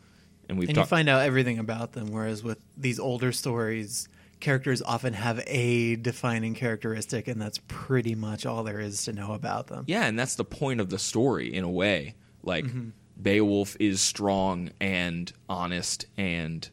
and 0.49 0.59
we've 0.59 0.69
and 0.69 0.79
you 0.79 0.85
find 0.85 1.09
out 1.09 1.23
everything 1.23 1.59
about 1.59 1.93
them. 1.93 2.11
Whereas 2.13 2.43
with 2.43 2.59
these 2.77 2.99
older 2.99 3.33
stories, 3.33 4.09
characters 4.41 4.83
often 4.83 5.13
have 5.15 5.43
a 5.47 5.97
defining 5.97 6.55
characteristic, 6.55 7.29
and 7.29 7.41
that's 7.41 7.59
pretty 7.69 8.15
much 8.15 8.47
all 8.47 8.63
there 8.65 8.81
is 8.81 9.05
to 9.05 9.13
know 9.13 9.33
about 9.33 9.67
them. 9.69 9.85
Yeah, 9.87 10.05
and 10.07 10.19
that's 10.19 10.35
the 10.37 10.45
point 10.45 10.81
of 10.81 10.91
the 10.91 10.99
story 10.99 11.55
in 11.55 11.65
a 11.65 11.71
way. 11.71 12.15
Like 12.43 12.65
Mm-hmm. 12.65 12.91
Beowulf 13.21 13.77
is 13.81 14.03
strong 14.03 14.71
and 14.79 15.33
honest 15.49 16.05
and 16.19 16.69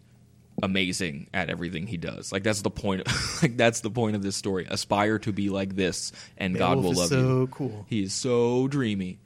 amazing 0.61 1.29
at 1.33 1.49
everything 1.49 1.87
he 1.87 1.95
does. 1.97 2.31
Like 2.33 2.43
that's 2.43 2.61
the 2.61 2.69
point. 2.69 3.07
like 3.41 3.55
that's 3.55 3.79
the 3.79 3.89
point 3.89 4.17
of 4.17 4.21
this 4.23 4.35
story. 4.35 4.67
Aspire 4.69 5.19
to 5.19 5.31
be 5.31 5.49
like 5.49 5.75
this, 5.75 6.11
and 6.37 6.55
God 6.57 6.75
Beowulf 6.75 6.83
will 6.83 6.91
is 6.91 6.97
love 6.97 7.09
so 7.09 7.17
you. 7.39 7.47
cool. 7.47 7.85
He 7.89 8.03
is 8.03 8.13
so 8.13 8.67
dreamy. 8.67 9.19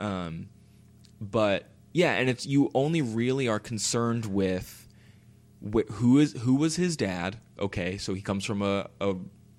Um, 0.00 0.48
but 1.20 1.68
yeah, 1.94 2.12
and 2.12 2.28
it's 2.28 2.44
you 2.44 2.70
only 2.74 3.00
really 3.00 3.48
are 3.48 3.58
concerned 3.58 4.26
with 4.26 4.86
wh- 5.62 5.90
who 5.92 6.18
is 6.18 6.34
who 6.40 6.56
was 6.56 6.76
his 6.76 6.98
dad. 6.98 7.38
Okay, 7.58 7.96
so 7.96 8.12
he 8.12 8.20
comes 8.20 8.44
from 8.44 8.60
a, 8.60 8.90
a 9.00 9.14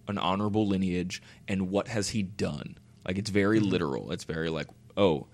an 0.07 0.19
honorable 0.19 0.67
lineage, 0.67 1.23
and 1.47 1.71
what 1.71 1.87
has 1.87 2.09
he 2.09 2.21
done? 2.21 2.77
Like 3.07 3.17
it's 3.17 3.31
very 3.31 3.59
mm-hmm. 3.59 3.69
literal. 3.69 4.11
It's 4.11 4.25
very 4.25 4.49
like, 4.49 4.67
oh, 4.95 5.25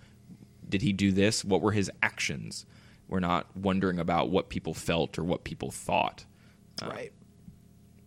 did 0.70 0.82
he 0.82 0.94
do 0.94 1.12
this? 1.12 1.44
What 1.44 1.62
were 1.62 1.74
his 1.74 1.92
actions? 2.02 2.66
We're 3.10 3.20
not 3.20 3.58
wondering 3.58 4.00
about 4.00 4.30
what 4.30 4.48
people 4.48 4.74
felt 4.74 5.20
or 5.20 5.26
what 5.26 5.44
people 5.44 5.70
thought 5.70 6.24
uh, 6.82 6.90
right. 6.90 7.14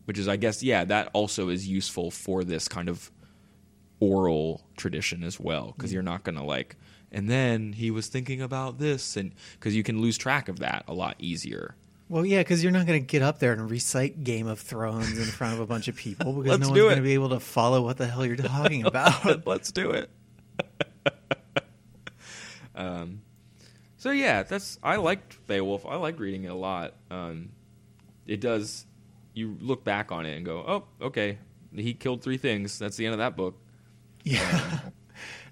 which 0.05 0.19
is 0.19 0.29
i 0.29 0.37
guess 0.37 0.63
yeah 0.63 0.85
that 0.85 1.09
also 1.13 1.49
is 1.49 1.67
useful 1.69 2.11
for 2.11 2.45
this 2.45 2.69
kind 2.69 2.89
of 2.89 3.11
oral 4.01 4.67
tradition 4.77 5.23
as 5.23 5.39
well 5.39 5.73
because 5.77 5.91
mm-hmm. 5.91 5.95
you're 5.95 6.03
not 6.03 6.25
going 6.25 6.37
to 6.37 6.45
like 6.45 6.77
and 7.15 7.31
then 7.31 7.73
he 7.73 7.93
was 7.93 8.09
thinking 8.09 8.43
about 8.43 8.79
this 8.79 9.17
and 9.17 9.33
because 9.53 9.75
you 9.75 9.85
can 9.85 10.03
lose 10.03 10.19
track 10.19 10.49
of 10.49 10.59
that 10.59 10.85
a 10.89 10.93
lot 10.93 11.15
easier. 11.21 11.77
Well, 12.09 12.27
yeah, 12.27 12.41
because 12.41 12.63
you're 12.63 12.73
not 12.73 12.87
going 12.87 13.01
to 13.01 13.07
get 13.07 13.23
up 13.23 13.39
there 13.39 13.53
and 13.53 13.71
recite 13.71 14.25
Game 14.25 14.47
of 14.47 14.59
Thrones 14.61 15.17
in 15.17 15.25
front 15.25 15.55
of 15.55 15.61
a 15.61 15.67
bunch 15.67 15.89
of 15.89 15.97
people 15.97 16.33
because 16.35 16.59
no 16.59 16.69
one's 16.69 16.79
going 16.79 16.97
to 16.97 17.03
be 17.03 17.15
able 17.15 17.31
to 17.31 17.41
follow 17.41 17.83
what 17.83 17.97
the 17.97 18.07
hell 18.07 18.27
you're 18.27 18.37
talking 18.37 18.85
about. 18.87 19.47
let's 19.47 19.73
do 19.73 19.93
it. 19.93 20.11
Um 22.77 23.21
so 23.99 24.11
yeah 24.11 24.43
that's 24.43 24.81
i 24.83 24.97
liked 24.97 25.47
beowulf. 25.47 25.87
I 25.87 25.95
liked 25.95 26.19
reading 26.19 26.43
it 26.43 26.49
a 26.49 26.57
lot. 26.57 26.95
Um 27.09 27.51
it 28.27 28.41
does 28.41 28.85
you 29.33 29.57
look 29.61 29.85
back 29.85 30.11
on 30.11 30.27
it 30.27 30.37
and 30.37 30.45
go 30.45 30.59
oh 30.67 31.07
okay. 31.07 31.39
He 31.73 31.95
killed 31.95 32.21
three 32.23 32.37
things. 32.37 32.77
That's 32.81 32.97
the 32.97 33.07
end 33.07 33.13
of 33.13 33.19
that 33.19 33.37
book. 33.37 33.57
Yeah. 34.25 34.81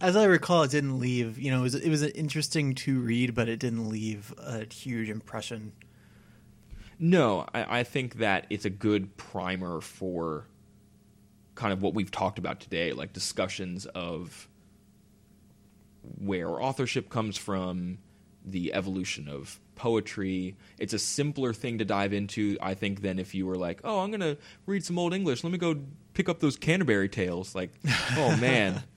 As 0.00 0.16
I 0.16 0.24
recall, 0.24 0.62
it 0.62 0.70
didn't 0.70 0.98
leave. 0.98 1.38
You 1.38 1.50
know, 1.50 1.60
it 1.60 1.62
was 1.62 1.74
it 1.74 1.88
was 1.90 2.02
interesting 2.02 2.74
to 2.76 3.00
read, 3.00 3.34
but 3.34 3.48
it 3.48 3.58
didn't 3.58 3.88
leave 3.88 4.34
a 4.38 4.66
huge 4.72 5.08
impression. 5.08 5.72
No, 6.98 7.46
I, 7.52 7.80
I 7.80 7.82
think 7.84 8.16
that 8.16 8.46
it's 8.48 8.64
a 8.64 8.70
good 8.70 9.16
primer 9.16 9.80
for 9.80 10.46
kind 11.54 11.72
of 11.72 11.82
what 11.82 11.94
we've 11.94 12.10
talked 12.10 12.38
about 12.38 12.60
today, 12.60 12.92
like 12.92 13.12
discussions 13.12 13.86
of 13.86 14.48
where 16.18 16.48
authorship 16.48 17.10
comes 17.10 17.36
from, 17.36 17.98
the 18.44 18.72
evolution 18.72 19.28
of 19.28 19.60
poetry. 19.74 20.56
It's 20.78 20.92
a 20.92 20.98
simpler 20.98 21.52
thing 21.52 21.78
to 21.78 21.84
dive 21.84 22.12
into, 22.12 22.56
I 22.60 22.74
think, 22.74 23.02
than 23.02 23.18
if 23.18 23.34
you 23.34 23.46
were 23.46 23.56
like, 23.56 23.80
oh, 23.84 24.00
I'm 24.00 24.10
going 24.10 24.20
to 24.20 24.36
read 24.66 24.84
some 24.84 24.98
Old 24.98 25.14
English. 25.14 25.44
Let 25.44 25.52
me 25.52 25.58
go 25.58 25.76
pick 26.14 26.28
up 26.28 26.40
those 26.40 26.56
Canterbury 26.56 27.08
Tales. 27.08 27.54
Like, 27.54 27.70
oh, 28.16 28.36
man. 28.36 28.82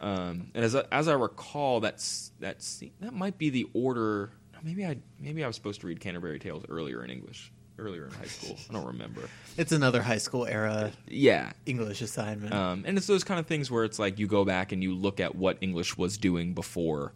Um, 0.00 0.50
and 0.54 0.64
as 0.64 0.74
I, 0.76 0.84
as 0.92 1.08
I 1.08 1.14
recall, 1.14 1.80
that's 1.80 2.32
that's 2.40 2.82
that 3.00 3.14
might 3.14 3.38
be 3.38 3.50
the 3.50 3.66
order. 3.72 4.30
Maybe 4.62 4.84
I 4.86 4.96
maybe 5.20 5.44
I 5.44 5.46
was 5.46 5.56
supposed 5.56 5.80
to 5.82 5.86
read 5.86 6.00
Canterbury 6.00 6.38
Tales 6.38 6.64
earlier 6.68 7.04
in 7.04 7.10
English, 7.10 7.52
earlier 7.78 8.06
in 8.06 8.12
high 8.12 8.24
school. 8.26 8.56
I 8.68 8.72
don't 8.72 8.86
remember. 8.86 9.22
It's 9.56 9.72
another 9.72 10.02
high 10.02 10.18
school 10.18 10.46
era 10.46 10.92
Yeah, 11.06 11.52
English 11.66 12.02
assignment. 12.02 12.52
um, 12.52 12.84
and 12.86 12.96
it's 12.98 13.06
those 13.06 13.24
kind 13.24 13.38
of 13.40 13.46
things 13.46 13.70
where 13.70 13.84
it's 13.84 13.98
like 13.98 14.18
you 14.18 14.26
go 14.26 14.44
back 14.44 14.72
and 14.72 14.82
you 14.82 14.94
look 14.94 15.20
at 15.20 15.34
what 15.34 15.58
English 15.60 15.96
was 15.96 16.18
doing 16.18 16.52
before. 16.54 17.12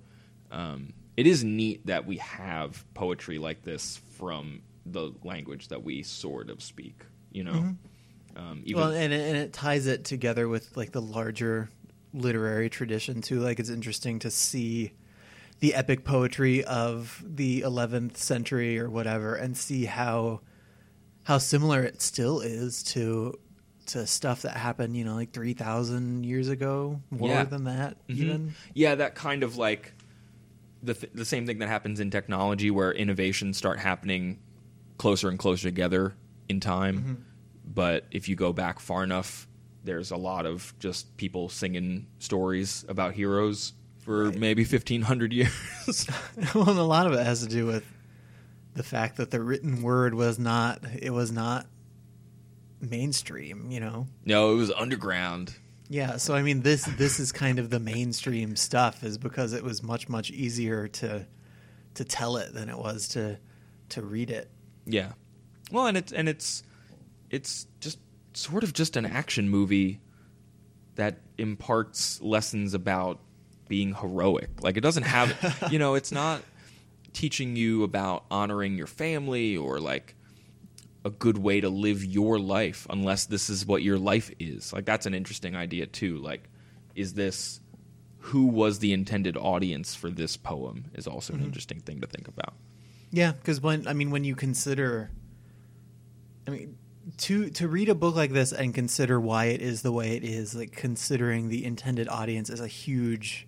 Um, 0.51 0.93
it 1.17 1.27
is 1.27 1.45
neat 1.45 1.87
that 1.87 2.07
we 2.07 2.17
have 2.19 2.85
poetry 2.95 3.39
like 3.39 3.63
this 3.63 4.01
from 4.17 4.63
the 4.87 5.13
language 5.25 5.69
that 5.69 5.83
we 5.83 6.03
sort 6.03 6.51
of 6.51 6.63
speak. 6.63 7.05
You 7.33 7.45
know, 7.45 7.75
um, 8.37 8.63
even 8.65 8.81
well, 8.81 8.91
and 8.93 9.13
it, 9.13 9.21
and 9.29 9.37
it 9.37 9.53
ties 9.53 9.87
it 9.87 10.05
together 10.05 10.49
with 10.49 10.77
like 10.77 10.93
the 10.93 11.03
larger 11.03 11.69
literary 12.13 12.69
tradition 12.71 13.21
too. 13.23 13.41
Like 13.41 13.59
it's 13.61 13.71
interesting 13.71 14.19
to 14.21 14.31
see 14.31 14.93
the 15.61 15.75
epic 15.75 16.05
poetry 16.05 16.65
of 16.65 17.23
the 17.27 17.61
11th 17.63 18.17
century 18.17 18.79
or 18.79 18.89
whatever, 18.91 19.35
and 19.35 19.57
see 19.57 19.85
how 19.85 20.41
how 21.25 21.39
similar 21.39 21.83
it 21.83 22.01
still 22.03 22.41
is 22.41 22.83
to 22.83 23.39
to 23.87 24.07
stuff 24.07 24.43
that 24.43 24.57
happened, 24.57 24.97
you 24.97 25.05
know, 25.05 25.15
like 25.17 25.33
3,000 25.33 26.25
years 26.25 26.49
ago, 26.49 27.01
more 27.11 27.29
Yeah. 27.29 27.45
than 27.45 27.65
that, 27.65 27.97
Mhm. 28.09 28.17
even. 28.17 28.55
Yeah, 28.73 28.95
that 28.95 29.15
kind 29.17 29.43
of 29.43 29.57
like 29.57 29.95
the 30.83 30.95
th- 30.95 31.13
the 31.13 31.25
same 31.25 31.45
thing 31.45 31.59
that 31.59 31.69
happens 31.69 31.99
in 32.01 32.11
technology, 32.11 32.71
where 32.71 32.93
innovations 32.93 33.57
start 33.59 33.79
happening 33.81 34.39
closer 34.97 35.29
and 35.29 35.39
closer 35.39 35.65
together 35.69 36.15
in 36.49 36.61
time. 36.61 36.99
Mm-hmm. 36.99 37.15
But 37.75 38.07
if 38.11 38.29
you 38.29 38.37
go 38.37 38.53
back 38.53 38.79
far 38.81 39.03
enough, 39.05 39.47
there's 39.85 40.11
a 40.11 40.17
lot 40.17 40.47
of 40.47 40.73
just 40.79 41.17
people 41.17 41.49
singing 41.49 42.07
stories 42.19 42.85
about 42.89 43.15
heroes 43.15 43.73
for 43.99 44.27
Right. 44.31 44.39
maybe 44.39 44.65
fifteen 44.65 45.03
hundred 45.03 45.33
years. 45.35 46.07
well, 46.55 46.71
and 46.71 46.79
a 46.79 46.83
lot 46.85 47.07
of 47.07 47.13
it 47.13 47.25
has 47.25 47.41
to 47.43 47.49
do 47.49 47.67
with 47.67 47.85
the 48.75 48.83
fact 48.83 49.17
that 49.17 49.31
the 49.31 49.41
written 49.43 49.83
word 49.83 50.15
was 50.15 50.39
not 50.39 50.83
it 51.01 51.11
was 51.11 51.33
not 51.33 51.67
mainstream, 52.81 53.71
you 53.71 53.81
know. 53.81 54.07
no, 54.25 54.53
it 54.53 54.57
was 54.57 54.71
underground. 54.73 55.55
Yeah, 55.89 56.17
so 56.19 56.35
I 56.35 56.43
mean 56.43 56.63
this 56.63 56.85
this 56.85 57.19
is 57.19 57.33
kind 57.33 57.59
of 57.59 57.71
the 57.71 57.81
mainstream 57.81 58.55
stuff 58.57 59.03
is 59.03 59.19
because 59.19 59.53
it 59.53 59.65
was 59.65 59.83
much 59.83 60.09
much 60.09 60.31
easier 60.31 60.87
to 60.89 61.27
to 61.95 62.05
tell 62.05 62.37
it 62.37 62.55
than 62.55 62.69
it 62.69 62.79
was 62.79 63.09
to 63.09 63.39
to 63.91 64.03
read 64.03 64.31
it. 64.31 64.51
Yeah. 64.87 65.13
Well, 65.73 65.87
and 65.87 65.97
it's 65.97 66.13
and 66.13 66.29
it's 66.29 66.63
it's 67.29 67.67
just 67.81 67.99
sort 68.33 68.65
of 68.65 68.73
just 68.73 68.97
an 68.97 69.07
action 69.07 69.49
movie 69.49 70.01
that 70.97 71.19
imparts 71.39 72.21
lessons 72.21 72.75
about 72.75 73.21
being 73.69 73.95
heroic. 73.95 74.51
Like 74.63 74.77
it 74.77 74.81
doesn't 74.81 75.05
have, 75.05 75.69
you 75.71 75.79
know, 75.79 75.95
it's 75.95 76.13
not 76.13 76.43
teaching 77.13 77.57
you 77.57 77.83
about 77.83 78.25
honoring 78.31 78.77
your 78.77 78.87
family 78.87 79.57
or 79.57 79.81
like 79.81 80.15
a 81.05 81.11
good 81.11 81.39
way 81.39 81.61
to 81.61 81.69
live 81.69 82.05
your 82.05 82.39
life 82.39 82.87
unless 82.91 83.27
this 83.27 83.49
is 83.49 83.65
what 83.65 83.83
your 83.83 83.99
life 83.99 84.31
is. 84.39 84.73
Like 84.73 84.85
that's 84.85 85.07
an 85.07 85.15
interesting 85.15 85.57
idea 85.57 85.87
too. 85.87 86.19
Like 86.19 86.49
is 86.95 87.15
this 87.15 87.61
who 88.19 88.47
was 88.47 88.81
the 88.81 88.93
intended 88.93 89.37
audience 89.37 89.95
for 89.95 90.11
this 90.11 90.37
poem 90.37 90.85
is 90.95 91.07
also 91.07 91.33
an 91.33 91.39
mm-hmm. 91.39 91.47
interesting 91.47 91.81
thing 91.81 92.01
to 92.03 92.07
think 92.07 92.29
about. 92.29 92.53
Yeah, 93.11 93.33
because 93.33 93.61
when 93.61 93.89
I 93.89 93.93
mean 93.93 94.11
when 94.11 94.25
you 94.25 94.37
consider, 94.37 95.11
I 96.47 96.51
mean 96.51 96.77
to 97.19 97.51
to 97.51 97.69
read 97.69 97.89
a 97.89 97.95
book 97.95 98.15
like 98.15 98.33
this 98.33 98.53
and 98.53 98.75
consider 98.75 99.21
why 99.21 99.47
it 99.47 99.61
is 99.61 99.83
the 99.83 99.93
way 99.93 100.17
it 100.17 100.25
is, 100.25 100.55
like 100.55 100.73
considering 100.73 101.49
the 101.49 101.65
intended 101.65 102.09
audience 102.09 102.51
is 102.51 102.61
a 102.61 102.67
huge 102.69 103.47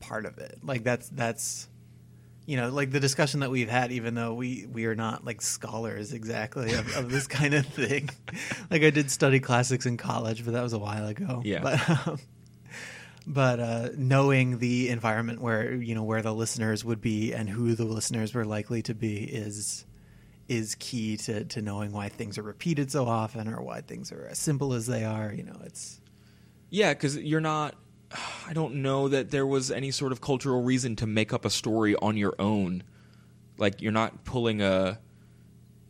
part 0.00 0.26
of 0.26 0.38
it. 0.38 0.58
Like 0.62 0.84
that's 0.84 1.08
that's 1.08 1.68
you 2.46 2.56
know 2.56 2.70
like 2.70 2.90
the 2.90 3.00
discussion 3.00 3.40
that 3.40 3.50
we've 3.50 3.70
had, 3.70 3.92
even 3.92 4.14
though 4.14 4.34
we 4.34 4.66
we 4.70 4.86
are 4.86 4.94
not 4.94 5.24
like 5.24 5.40
scholars 5.42 6.12
exactly 6.12 6.72
of, 6.74 6.96
of 6.96 7.10
this 7.10 7.26
kind 7.28 7.54
of 7.54 7.66
thing. 7.66 8.10
like 8.70 8.82
I 8.82 8.90
did 8.90 9.10
study 9.10 9.40
classics 9.40 9.86
in 9.86 9.96
college, 9.96 10.44
but 10.44 10.52
that 10.52 10.62
was 10.62 10.72
a 10.72 10.78
while 10.78 11.06
ago. 11.06 11.42
Yeah. 11.44 11.60
but. 11.62 12.08
Um, 12.08 12.20
but 13.26 13.60
uh, 13.60 13.88
knowing 13.96 14.58
the 14.58 14.88
environment 14.88 15.40
where 15.40 15.74
you 15.74 15.94
know 15.94 16.02
where 16.02 16.22
the 16.22 16.34
listeners 16.34 16.84
would 16.84 17.00
be 17.00 17.32
and 17.32 17.48
who 17.48 17.74
the 17.74 17.84
listeners 17.84 18.34
were 18.34 18.46
likely 18.46 18.82
to 18.82 18.94
be 18.94 19.22
is 19.22 19.84
is 20.50 20.74
key 20.80 21.16
to, 21.16 21.44
to 21.44 21.62
knowing 21.62 21.92
why 21.92 22.08
things 22.08 22.36
are 22.36 22.42
repeated 22.42 22.90
so 22.90 23.06
often 23.06 23.46
or 23.46 23.62
why 23.62 23.80
things 23.80 24.10
are 24.10 24.26
as 24.28 24.36
simple 24.36 24.74
as 24.74 24.88
they 24.88 25.04
are. 25.04 25.32
You 25.32 25.44
know, 25.44 25.56
it's 25.64 26.00
Yeah, 26.68 26.92
because 26.92 27.16
you're 27.16 27.40
not. 27.40 27.76
I 28.48 28.52
don't 28.52 28.76
know 28.76 29.06
that 29.06 29.30
there 29.30 29.46
was 29.46 29.70
any 29.70 29.92
sort 29.92 30.10
of 30.10 30.20
cultural 30.20 30.62
reason 30.62 30.96
to 30.96 31.06
make 31.06 31.32
up 31.32 31.44
a 31.44 31.50
story 31.50 31.94
on 31.94 32.16
your 32.16 32.34
own. 32.40 32.82
Like 33.58 33.80
you're 33.80 33.92
not 33.92 34.24
pulling 34.24 34.60
a 34.60 34.98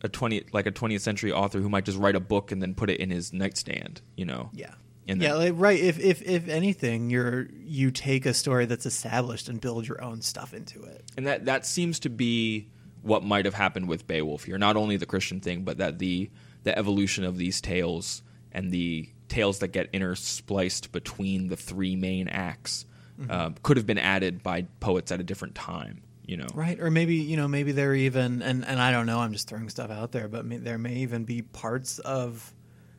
a 0.03 0.09
twenty 0.09 0.43
like 0.53 0.67
a 0.67 0.71
twentieth 0.71 1.01
century 1.01 1.31
author 1.31 1.59
who 1.59 1.67
might 1.67 1.85
just 1.85 1.97
write 1.97 2.15
a 2.15 2.19
book 2.19 2.51
and 2.51 2.61
then 2.61 2.75
put 2.75 2.91
it 2.91 2.99
in 2.99 3.09
his 3.09 3.33
nightstand. 3.33 4.01
You 4.15 4.25
know. 4.25 4.51
yeah. 4.53 4.75
And 5.07 5.19
yeah, 5.19 5.33
like, 5.33 5.53
right. 5.55 5.79
If 5.79 5.99
if 5.99 6.21
if 6.21 6.47
anything, 6.47 7.09
you're 7.09 7.47
you 7.63 7.89
take 7.89 8.27
a 8.27 8.35
story 8.35 8.67
that's 8.67 8.85
established 8.85 9.49
and 9.49 9.59
build 9.59 9.87
your 9.87 10.03
own 10.03 10.21
stuff 10.21 10.53
into 10.53 10.83
it. 10.83 11.03
and 11.17 11.25
that 11.25 11.45
that 11.45 11.65
seems 11.65 11.99
to 12.01 12.09
be 12.09 12.67
what 13.01 13.23
might 13.23 13.45
have 13.45 13.53
happened 13.53 13.87
with 13.87 14.07
Beowulf 14.07 14.43
here. 14.43 14.57
Not 14.57 14.75
only 14.75 14.97
the 14.97 15.05
Christian 15.05 15.39
thing, 15.39 15.63
but 15.63 15.77
that 15.77 15.99
the 15.99 16.29
the 16.63 16.77
evolution 16.77 17.23
of 17.23 17.37
these 17.37 17.59
tales 17.59 18.21
and 18.51 18.71
the 18.71 19.09
tales 19.27 19.59
that 19.59 19.69
get 19.69 19.91
interspliced 19.93 20.91
between 20.91 21.47
the 21.47 21.55
three 21.55 21.95
main 21.95 22.27
acts 22.27 22.85
uh, 23.29 23.51
could 23.63 23.77
have 23.77 23.85
been 23.85 23.97
added 23.97 24.43
by 24.43 24.63
poets 24.79 25.11
at 25.11 25.19
a 25.19 25.23
different 25.23 25.55
time. 25.55 26.01
You 26.25 26.37
know, 26.37 26.47
Right, 26.53 26.79
or 26.79 26.89
maybe 26.91 27.15
you 27.15 27.35
know, 27.35 27.47
maybe 27.47 27.71
there 27.71 27.93
even 27.93 28.41
and 28.41 28.65
and 28.65 28.79
I 28.79 28.91
don't 28.91 29.05
know. 29.05 29.19
I'm 29.19 29.33
just 29.33 29.49
throwing 29.49 29.69
stuff 29.69 29.91
out 29.91 30.11
there, 30.11 30.27
but 30.27 30.45
may, 30.45 30.57
there 30.57 30.77
may 30.77 30.95
even 30.97 31.25
be 31.25 31.41
parts 31.41 31.99
of 31.99 32.53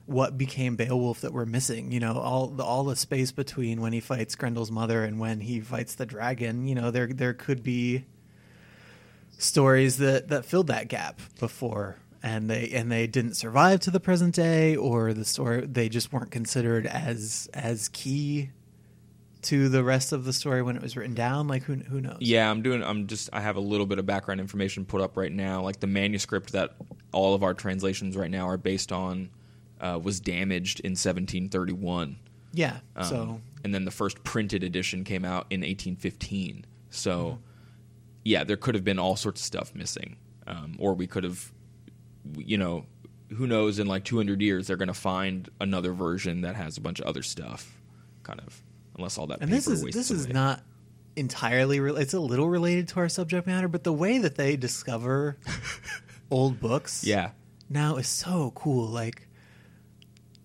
what 0.07 0.37
became 0.37 0.77
Beowulf 0.77 1.23
that 1.23 1.33
we're 1.33 1.47
missing. 1.47 1.93
You 1.93 2.01
know, 2.01 2.19
all 2.19 2.49
the 2.49 2.63
all 2.63 2.85
the 2.85 2.97
space 2.97 3.33
between 3.33 3.81
when 3.81 3.93
he 3.93 4.01
fights 4.01 4.35
Grendel's 4.35 4.71
mother 4.71 5.05
and 5.05 5.19
when 5.19 5.41
he 5.41 5.61
fights 5.61 5.95
the 5.95 6.05
dragon. 6.05 6.67
You 6.67 6.75
know, 6.75 6.91
there 6.91 7.07
there 7.07 7.33
could 7.33 7.63
be 7.63 8.05
stories 9.43 9.99
that 9.99 10.29
that 10.29 10.45
filled 10.45 10.69
that 10.69 10.89
gap 10.89 11.21
before 11.41 11.97
and 12.23 12.49
they 12.49 12.71
and 12.71 12.91
they 12.91 13.07
didn't 13.07 13.35
survive 13.35 13.81
to 13.81 13.91
the 13.91 14.01
present 14.01 14.35
day, 14.35 14.77
or 14.77 15.13
the 15.13 15.25
story 15.25 15.67
they 15.67 15.89
just 15.89 16.13
weren't 16.13 16.31
considered 16.31 16.87
as 16.87 17.49
as 17.53 17.89
key 17.89 18.51
to 19.43 19.69
the 19.69 19.83
rest 19.83 20.13
of 20.13 20.25
the 20.25 20.33
story 20.33 20.63
when 20.63 20.77
it 20.77 20.83
was 20.83 20.97
written 20.97 21.15
down. 21.15 21.49
Like 21.49 21.65
who 21.65 21.75
who 21.75 22.01
knows? 22.01 22.19
Yeah, 22.21 22.49
I'm 22.49 22.63
doing. 22.63 22.83
I'm 22.85 23.09
just. 23.09 23.29
I 23.33 23.41
have 23.41 23.57
a 23.57 23.61
little 23.61 23.87
bit 23.87 23.99
of 23.99 24.07
background 24.07 24.41
information 24.41 24.85
put 24.85 25.01
up 25.01 25.17
right 25.17 25.33
now. 25.33 25.63
Like 25.63 25.81
the 25.81 25.89
manuscript 25.89 26.53
that 26.53 26.75
all 27.11 27.35
of 27.35 27.43
our 27.43 27.55
translations 27.55 28.17
right 28.17 28.31
now 28.31 28.49
are 28.49 28.57
based 28.57 28.93
on 28.93 29.31
uh, 29.81 29.99
was 30.01 30.21
damaged 30.21 30.79
in 30.81 30.93
1731. 30.93 32.17
yeah. 32.53 32.79
Um, 32.95 33.05
so 33.05 33.41
and 33.65 33.75
then 33.75 33.85
the 33.85 33.91
first 33.91 34.23
printed 34.23 34.63
edition 34.63 35.03
came 35.05 35.25
out 35.25 35.47
in 35.51 35.61
1815. 35.61 36.65
So, 36.91 37.11
Mm-hmm. 37.11 37.52
Yeah, 38.25 38.45
there 38.45 38.57
could 38.57 38.75
have 38.75 38.85
been 38.85 38.99
all 38.99 39.17
sorts 39.17 39.41
of 39.41 39.45
stuff 39.45 39.75
missing, 39.75 40.17
um, 40.47 40.77
or 40.79 40.95
we 40.95 41.07
could 41.07 41.25
have, 41.25 41.53
you 42.37 42.57
know, 42.59 42.87
who 43.37 43.47
knows? 43.47 43.79
In 43.79 43.87
like 43.87 44.05
200 44.05 44.41
years, 44.43 44.67
they're 44.67 44.77
going 44.77 44.89
to 44.89 44.95
find 44.95 45.49
another 45.61 45.93
version 45.93 46.43
that 46.43 46.55
has 46.55 46.77
a 46.77 46.81
bunch 46.81 47.01
of 47.01 47.07
other 47.07 47.23
stuff, 47.23 47.79
kind 48.23 48.41
of. 48.41 48.63
Unless 48.97 49.17
all 49.17 49.27
that 49.29 49.41
and 49.41 49.51
this 49.51 49.67
is 49.67 49.83
this 49.83 50.11
is 50.11 50.29
not 50.29 50.63
entirely 51.17 51.81
re- 51.81 51.99
it's 52.01 52.13
a 52.13 52.21
little 52.21 52.49
related 52.49 52.89
to 52.89 53.01
our 53.01 53.09
subject 53.09 53.47
matter 53.47 53.67
but 53.69 53.85
the 53.85 53.93
way 53.93 54.19
that 54.19 54.35
they 54.37 54.55
discover 54.57 55.39
old 56.31 56.61
books 56.61 57.03
Yeah, 57.05 57.31
now 57.71 57.97
is 57.97 58.07
so 58.07 58.53
cool 58.55 58.87
like 58.87 59.29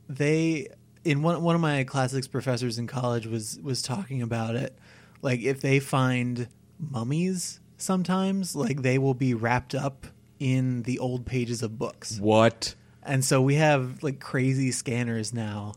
they 0.08 0.68
in 1.04 1.22
one 1.22 1.42
one 1.42 1.56
of 1.56 1.62
my 1.62 1.84
classics 1.84 2.28
professors 2.28 2.78
in 2.78 2.88
college 2.88 3.28
was 3.28 3.60
was 3.62 3.82
talking 3.82 4.22
about 4.22 4.56
it 4.56 4.78
like 5.22 5.42
if 5.42 5.60
they 5.62 5.80
find 5.80 6.48
mummies 6.80 7.60
sometimes 7.78 8.56
like 8.56 8.82
they 8.82 8.98
will 8.98 9.14
be 9.14 9.34
wrapped 9.34 9.74
up 9.76 10.08
in 10.40 10.84
the 10.84 11.00
old 11.00 11.26
pages 11.26 11.64
of 11.64 11.78
books 11.78 12.20
what? 12.20 12.76
and 13.04 13.24
so 13.24 13.42
we 13.42 13.56
have 13.56 14.04
like 14.04 14.20
crazy 14.20 14.72
scanners 14.72 15.34
now 15.34 15.74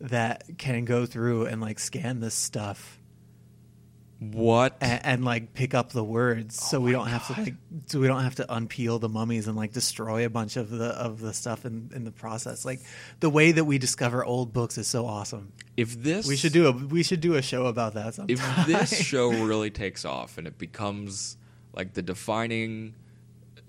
that 0.00 0.44
can 0.56 0.84
go 0.84 1.04
through 1.04 1.46
and 1.46 1.60
like 1.60 1.78
scan 1.78 2.20
this 2.20 2.34
stuff 2.34 2.99
What? 4.20 4.76
and, 4.80 5.00
and 5.04 5.24
like 5.24 5.54
pick 5.54 5.74
up 5.74 5.92
the 5.92 6.04
words 6.04 6.62
so 6.62 6.78
Oh 6.78 6.80
we 6.82 6.92
don't 6.92 7.08
have 7.08 7.26
to 7.28 7.40
like 7.40 7.54
so 7.86 8.00
we 8.00 8.06
don't 8.06 8.22
have 8.22 8.34
to 8.36 8.44
unpeel 8.44 9.00
the 9.00 9.08
mummies 9.08 9.48
and 9.48 9.56
like 9.56 9.72
destroy 9.72 10.26
a 10.26 10.30
bunch 10.30 10.56
of 10.56 10.70
the 10.70 10.88
of 10.88 11.20
the 11.20 11.32
stuff 11.32 11.64
in 11.64 11.90
in 11.94 12.04
the 12.04 12.12
process 12.12 12.64
like 12.64 12.80
the 13.20 13.30
way 13.30 13.50
that 13.52 13.64
we 13.64 13.78
discover 13.78 14.24
old 14.24 14.52
books 14.52 14.76
is 14.76 14.86
so 14.86 15.06
awesome 15.06 15.52
if 15.76 16.02
this 16.02 16.28
we 16.28 16.36
should 16.36 16.52
do 16.52 16.66
a 16.66 16.72
we 16.72 17.02
should 17.02 17.20
do 17.20 17.34
a 17.34 17.42
show 17.42 17.66
about 17.66 17.94
that 17.94 18.14
sometime. 18.14 18.36
if 18.38 18.66
this 18.66 19.02
show 19.06 19.30
really 19.30 19.70
takes 19.70 20.04
off 20.04 20.36
and 20.36 20.46
it 20.46 20.58
becomes 20.58 21.38
like 21.72 21.94
the 21.94 22.02
defining 22.02 22.94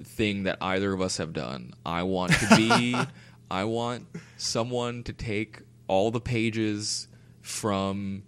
thing 0.04 0.44
that 0.44 0.58
either 0.62 0.94
of 0.94 1.02
us 1.02 1.18
have 1.18 1.34
done, 1.34 1.74
I 1.86 2.04
want 2.04 2.34
to 2.34 2.56
be 2.56 2.96
I 3.52 3.66
want 3.66 4.08
someone 4.38 5.04
to 5.04 5.14
take 5.14 5.60
all 5.88 6.12
the 6.12 6.22
pages 6.22 7.08
from 7.42 8.24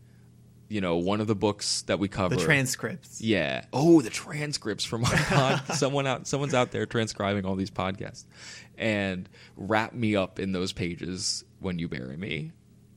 you 0.74 0.82
know 0.82 0.96
one 0.96 1.22
of 1.22 1.28
the 1.28 1.36
books 1.36 1.84
that 1.84 2.00
we 2.00 2.08
cover. 2.08 2.36
the 2.36 2.42
transcripts 2.44 3.22
Yeah. 3.22 3.66
Oh, 3.72 4.02
the 4.02 4.10
transcripts 4.10 4.84
from 4.84 5.06
our 5.06 5.16
pod. 5.18 5.76
Someone 5.76 6.08
out. 6.08 6.26
Someone's 6.26 6.56
out 6.56 6.72
there 6.72 6.88
transcribing 6.88 7.46
all 7.46 7.56
these 7.56 7.70
podcasts, 7.70 8.26
and 8.76 9.30
wrap 9.56 9.94
me 9.94 10.16
up 10.16 10.40
in 10.40 10.52
those 10.52 10.74
pages 10.74 11.44
when 11.60 11.78
you 11.78 11.88
bury 11.88 12.18
me, 12.18 12.54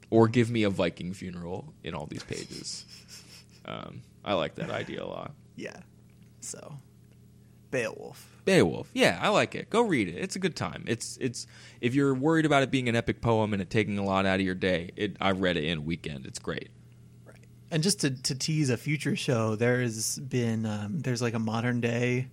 or 0.08 0.26
give 0.26 0.50
me 0.50 0.62
a 0.62 0.70
Viking 0.70 1.12
funeral 1.12 1.74
in 1.84 1.94
all 1.94 2.06
these 2.06 2.24
pages. 2.24 2.84
Um, 3.68 4.02
I 4.24 4.34
like 4.34 4.54
that 4.54 4.70
idea 4.70 5.02
a 5.02 5.06
lot. 5.06 5.32
yeah 5.56 5.80
so 6.40 6.78
beowulf 7.72 8.36
Beowulf. 8.44 8.88
Yeah, 8.94 9.18
I 9.20 9.30
like 9.30 9.56
it. 9.56 9.68
Go 9.70 9.80
read 9.82 10.06
it. 10.06 10.14
It's 10.14 10.36
a 10.36 10.38
good 10.38 10.54
time. 10.54 10.84
It's 10.86 11.18
it's 11.20 11.48
if 11.80 11.96
you're 11.96 12.14
worried 12.14 12.46
about 12.46 12.62
it 12.62 12.70
being 12.70 12.88
an 12.88 12.94
epic 12.94 13.20
poem 13.20 13.52
and 13.52 13.60
it 13.60 13.70
taking 13.70 13.98
a 13.98 14.04
lot 14.04 14.24
out 14.24 14.38
of 14.38 14.46
your 14.46 14.54
day, 14.54 14.92
it 14.94 15.16
I 15.20 15.32
read 15.32 15.56
it 15.56 15.64
in 15.64 15.78
a 15.78 15.80
weekend. 15.80 16.26
It's 16.26 16.38
great. 16.38 16.68
And 17.70 17.82
just 17.82 18.00
to, 18.02 18.10
to 18.10 18.34
tease 18.34 18.70
a 18.70 18.76
future 18.76 19.16
show, 19.16 19.56
there's 19.56 20.18
been 20.18 20.66
um, 20.66 21.00
there's 21.00 21.20
like 21.20 21.34
a 21.34 21.38
modern 21.38 21.80
day 21.80 22.28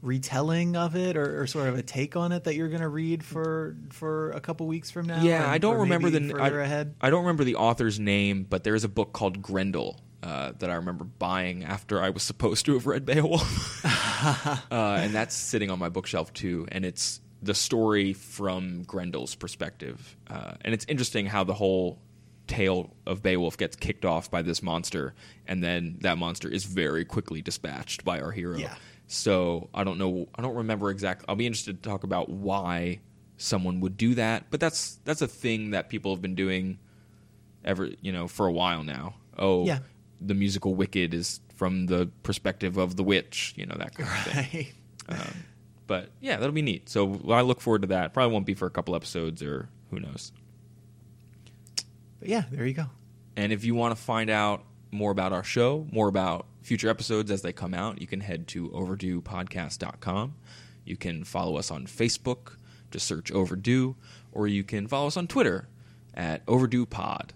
retelling 0.00 0.76
of 0.76 0.94
it 0.94 1.16
or, 1.16 1.42
or 1.42 1.46
sort 1.46 1.68
of 1.68 1.76
a 1.76 1.82
take 1.82 2.14
on 2.16 2.30
it 2.32 2.44
that 2.44 2.54
you're 2.54 2.68
going 2.68 2.80
to 2.80 2.88
read 2.88 3.24
for 3.24 3.76
for 3.90 4.30
a 4.32 4.40
couple 4.40 4.66
weeks 4.66 4.90
from 4.90 5.06
now. 5.06 5.22
Yeah, 5.22 5.44
or- 5.44 5.48
I 5.48 5.58
don't 5.58 5.78
remember 5.78 6.10
the 6.10 6.28
further 6.28 6.60
I, 6.60 6.64
ahead. 6.64 6.94
I 7.00 7.10
don't 7.10 7.22
remember 7.22 7.44
the 7.44 7.56
author's 7.56 7.98
name, 7.98 8.46
but 8.48 8.64
there 8.64 8.74
is 8.74 8.84
a 8.84 8.88
book 8.88 9.12
called 9.12 9.42
Grendel 9.42 10.00
uh, 10.22 10.52
that 10.58 10.70
I 10.70 10.74
remember 10.74 11.04
buying 11.04 11.64
after 11.64 12.02
I 12.02 12.10
was 12.10 12.22
supposed 12.22 12.66
to 12.66 12.74
have 12.74 12.86
read 12.86 13.04
Beowulf, 13.04 13.84
uh, 13.84 14.58
and 14.70 15.14
that's 15.14 15.34
sitting 15.34 15.70
on 15.70 15.78
my 15.78 15.88
bookshelf 15.88 16.32
too. 16.32 16.66
And 16.70 16.84
it's 16.84 17.20
the 17.42 17.54
story 17.54 18.12
from 18.12 18.84
Grendel's 18.84 19.34
perspective, 19.34 20.16
uh, 20.28 20.54
and 20.62 20.74
it's 20.74 20.84
interesting 20.88 21.26
how 21.26 21.44
the 21.44 21.54
whole 21.54 21.98
tale 22.48 22.94
of 23.06 23.22
Beowulf 23.22 23.56
gets 23.56 23.76
kicked 23.76 24.04
off 24.04 24.30
by 24.30 24.42
this 24.42 24.62
monster, 24.62 25.14
and 25.46 25.62
then 25.62 25.98
that 26.00 26.18
monster 26.18 26.48
is 26.48 26.64
very 26.64 27.04
quickly 27.04 27.40
dispatched 27.42 28.04
by 28.04 28.20
our 28.20 28.32
hero. 28.32 28.56
Yeah. 28.58 28.74
So 29.06 29.68
I 29.72 29.84
don't 29.84 29.98
know. 29.98 30.28
I 30.34 30.42
don't 30.42 30.56
remember 30.56 30.90
exactly. 30.90 31.26
I'll 31.28 31.36
be 31.36 31.46
interested 31.46 31.82
to 31.82 31.88
talk 31.88 32.02
about 32.04 32.28
why 32.28 33.00
someone 33.36 33.80
would 33.80 33.96
do 33.96 34.14
that, 34.16 34.46
but 34.50 34.58
that's 34.60 34.98
that's 35.04 35.22
a 35.22 35.28
thing 35.28 35.70
that 35.70 35.88
people 35.88 36.12
have 36.12 36.20
been 36.20 36.34
doing 36.34 36.78
ever 37.64 37.90
you 38.00 38.12
know 38.12 38.26
for 38.28 38.46
a 38.46 38.52
while 38.52 38.82
now. 38.82 39.14
Oh, 39.38 39.64
Yeah. 39.64 39.78
the 40.20 40.34
musical 40.34 40.74
Wicked 40.74 41.14
is 41.14 41.40
from 41.54 41.86
the 41.86 42.10
perspective 42.22 42.76
of 42.76 42.96
the 42.96 43.04
witch. 43.04 43.54
You 43.56 43.66
know 43.66 43.76
that 43.78 43.94
kind 43.94 44.08
of 44.08 44.46
thing. 44.50 44.66
Um, 45.08 45.44
but 45.86 46.10
yeah, 46.20 46.36
that'll 46.36 46.52
be 46.52 46.60
neat. 46.62 46.88
So 46.90 47.20
I 47.30 47.40
look 47.40 47.60
forward 47.62 47.82
to 47.82 47.88
that. 47.88 48.12
Probably 48.12 48.32
won't 48.32 48.44
be 48.46 48.54
for 48.54 48.66
a 48.66 48.70
couple 48.70 48.94
episodes 48.94 49.42
or 49.42 49.68
who 49.90 50.00
knows. 50.00 50.32
But 52.20 52.28
yeah, 52.28 52.44
there 52.50 52.66
you 52.66 52.74
go. 52.74 52.86
And 53.36 53.52
if 53.52 53.64
you 53.64 53.74
want 53.74 53.96
to 53.96 54.02
find 54.02 54.30
out 54.30 54.64
more 54.90 55.10
about 55.10 55.32
our 55.32 55.44
show, 55.44 55.86
more 55.92 56.08
about 56.08 56.46
future 56.62 56.88
episodes 56.88 57.30
as 57.30 57.42
they 57.42 57.52
come 57.52 57.74
out, 57.74 58.00
you 58.00 58.06
can 58.06 58.20
head 58.20 58.48
to 58.48 58.68
overduepodcast.com. 58.70 60.34
You 60.84 60.96
can 60.96 61.24
follow 61.24 61.56
us 61.56 61.70
on 61.70 61.86
Facebook, 61.86 62.56
just 62.90 63.06
search 63.06 63.30
Overdue, 63.30 63.96
or 64.32 64.46
you 64.46 64.64
can 64.64 64.86
follow 64.86 65.06
us 65.06 65.16
on 65.16 65.26
Twitter 65.26 65.68
at 66.14 66.42
Overdue 66.48 66.86
Pod. 66.86 67.32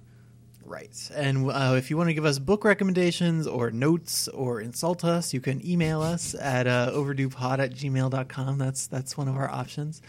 Right. 0.64 1.10
And 1.14 1.50
uh, 1.50 1.74
if 1.76 1.90
you 1.90 1.96
want 1.96 2.08
to 2.08 2.14
give 2.14 2.24
us 2.24 2.38
book 2.38 2.64
recommendations 2.64 3.46
or 3.46 3.70
notes 3.70 4.26
or 4.28 4.60
insult 4.60 5.04
us, 5.04 5.34
you 5.34 5.40
can 5.40 5.64
email 5.66 6.00
us 6.00 6.34
at 6.34 6.66
uh, 6.66 6.90
overduepod 6.94 7.58
at 7.58 7.72
gmail.com. 7.72 8.58
That's, 8.58 8.86
that's 8.86 9.16
one 9.16 9.28
of 9.28 9.36
our 9.36 9.50
options. 9.50 10.00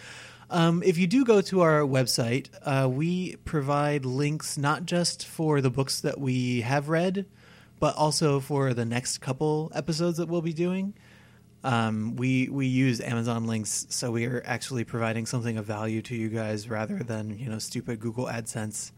Um, 0.53 0.83
if 0.85 0.99
you 0.99 1.07
do 1.07 1.25
go 1.25 1.41
to 1.41 1.61
our 1.61 1.79
website, 1.79 2.49
uh, 2.61 2.87
we 2.87 3.37
provide 3.37 4.05
links 4.05 4.55
not 4.55 4.85
just 4.85 5.25
for 5.25 5.61
the 5.61 5.71
books 5.71 5.99
that 6.01 6.19
we 6.19 6.61
have 6.61 6.89
read, 6.89 7.25
but 7.79 7.95
also 7.95 8.39
for 8.39 8.75
the 8.75 8.85
next 8.85 9.17
couple 9.17 9.71
episodes 9.73 10.19
that 10.19 10.27
we'll 10.27 10.43
be 10.43 10.53
doing. 10.53 10.93
Um, 11.63 12.15
we 12.17 12.49
we 12.49 12.67
use 12.67 13.01
Amazon 13.01 13.47
links, 13.47 13.87
so 13.89 14.11
we 14.11 14.25
are 14.27 14.43
actually 14.45 14.83
providing 14.83 15.25
something 15.25 15.57
of 15.57 15.65
value 15.65 16.03
to 16.03 16.15
you 16.15 16.29
guys 16.29 16.69
rather 16.69 17.01
than 17.01 17.39
you 17.39 17.49
know 17.49 17.57
stupid 17.57 17.99
Google 17.99 18.27
AdSense 18.27 18.91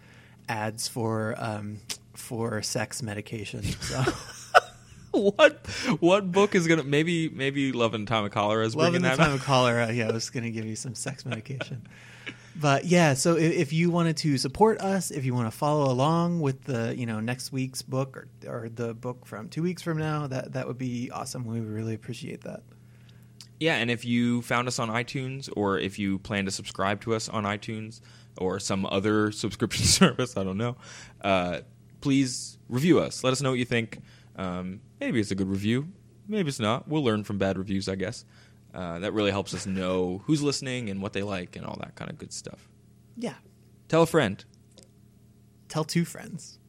ads 0.50 0.90
for 0.90 1.36
um, 1.38 1.80
for 2.16 2.62
sex 2.64 3.02
medication. 3.02 3.64
So 3.64 4.04
what 5.36 5.66
what 6.00 6.32
book 6.32 6.56
is 6.56 6.68
gonna 6.68 6.84
maybe 6.84 7.30
maybe 7.30 7.72
Love 7.72 7.94
in 7.94 8.06
Time 8.06 8.26
of 8.26 8.32
Cholera 8.32 8.66
is 8.66 8.76
love 8.76 8.92
bringing 8.92 8.98
in 8.98 9.02
the 9.04 9.10
that 9.10 9.18
time 9.18 9.34
up? 9.34 9.40
of 9.40 9.46
cholera. 9.46 9.92
Yeah, 9.92 10.10
I 10.10 10.12
was 10.12 10.30
going 10.30 10.44
to 10.44 10.52
give 10.52 10.66
you 10.66 10.76
some 10.76 10.96
sex 10.96 11.26
medication. 11.26 11.88
But 12.58 12.86
yeah, 12.86 13.16
so 13.16 13.36
if, 13.36 13.52
if 13.52 13.74
you 13.74 13.92
wanted 13.92 14.16
to 14.18 14.38
support 14.38 14.80
us, 14.80 15.12
if 15.12 15.26
you 15.26 15.34
want 15.34 15.52
to 15.52 15.58
follow 15.58 15.92
along 15.92 16.40
with 16.40 16.64
the 16.64 16.96
you 16.96 17.06
know 17.06 17.20
next 17.20 17.52
week's 17.52 17.82
book 17.82 18.16
or 18.18 18.28
or 18.48 18.70
the 18.70 18.94
book 18.94 19.26
from 19.26 19.50
two 19.50 19.62
weeks 19.62 19.82
from 19.82 19.98
now, 19.98 20.28
that 20.28 20.54
that 20.54 20.68
would 20.68 20.78
be 20.78 21.12
awesome. 21.12 21.46
We 21.46 21.60
would 21.60 21.70
really 21.70 21.94
appreciate 21.94 22.42
that. 22.44 22.64
Yeah, 23.60 23.76
and 23.76 23.90
if 23.90 24.04
you 24.04 24.42
found 24.42 24.68
us 24.68 24.80
on 24.80 24.90
iTunes 24.90 25.50
or 25.56 25.80
if 25.80 25.98
you 25.98 26.20
plan 26.20 26.46
to 26.46 26.52
subscribe 26.52 27.02
to 27.02 27.14
us 27.14 27.30
on 27.30 27.44
iTunes 27.44 28.02
or 28.38 28.60
some 28.60 28.86
other 28.86 29.32
subscription 29.32 29.86
service, 29.86 30.36
I 30.38 30.44
don't 30.44 30.58
know, 30.58 30.76
uh, 31.22 31.62
please 32.02 32.58
review 32.70 33.00
us. 33.00 33.24
Let 33.24 33.32
us 33.32 33.42
know 33.42 33.52
what 33.52 33.60
you 33.60 33.66
think. 33.66 34.00
Um, 34.36 34.82
maybe 35.00 35.20
it's 35.20 35.32
a 35.32 35.36
good 35.36 35.48
review. 35.50 35.88
Maybe 36.28 36.50
it's 36.50 36.60
not. 36.60 36.88
We'll 36.88 37.04
learn 37.04 37.24
from 37.24 37.38
bad 37.38 37.58
reviews, 37.58 37.88
I 37.88 37.96
guess. 37.96 38.26
Uh, 38.74 39.00
that 39.00 39.14
really 39.14 39.32
helps 39.32 39.54
us 39.54 39.66
know 39.66 40.22
who's 40.26 40.42
listening 40.42 40.90
and 40.90 41.02
what 41.02 41.14
they 41.14 41.24
like 41.24 41.56
and 41.56 41.66
all 41.66 41.78
that 41.82 41.96
kind 41.96 42.12
of 42.12 42.18
good 42.18 42.34
stuff. 42.34 42.68
Yeah, 43.18 43.36
Tell 43.88 44.02
a 44.02 44.06
friend. 44.08 44.44
tell 45.70 45.84
two 45.86 46.04
friends. 46.06 46.60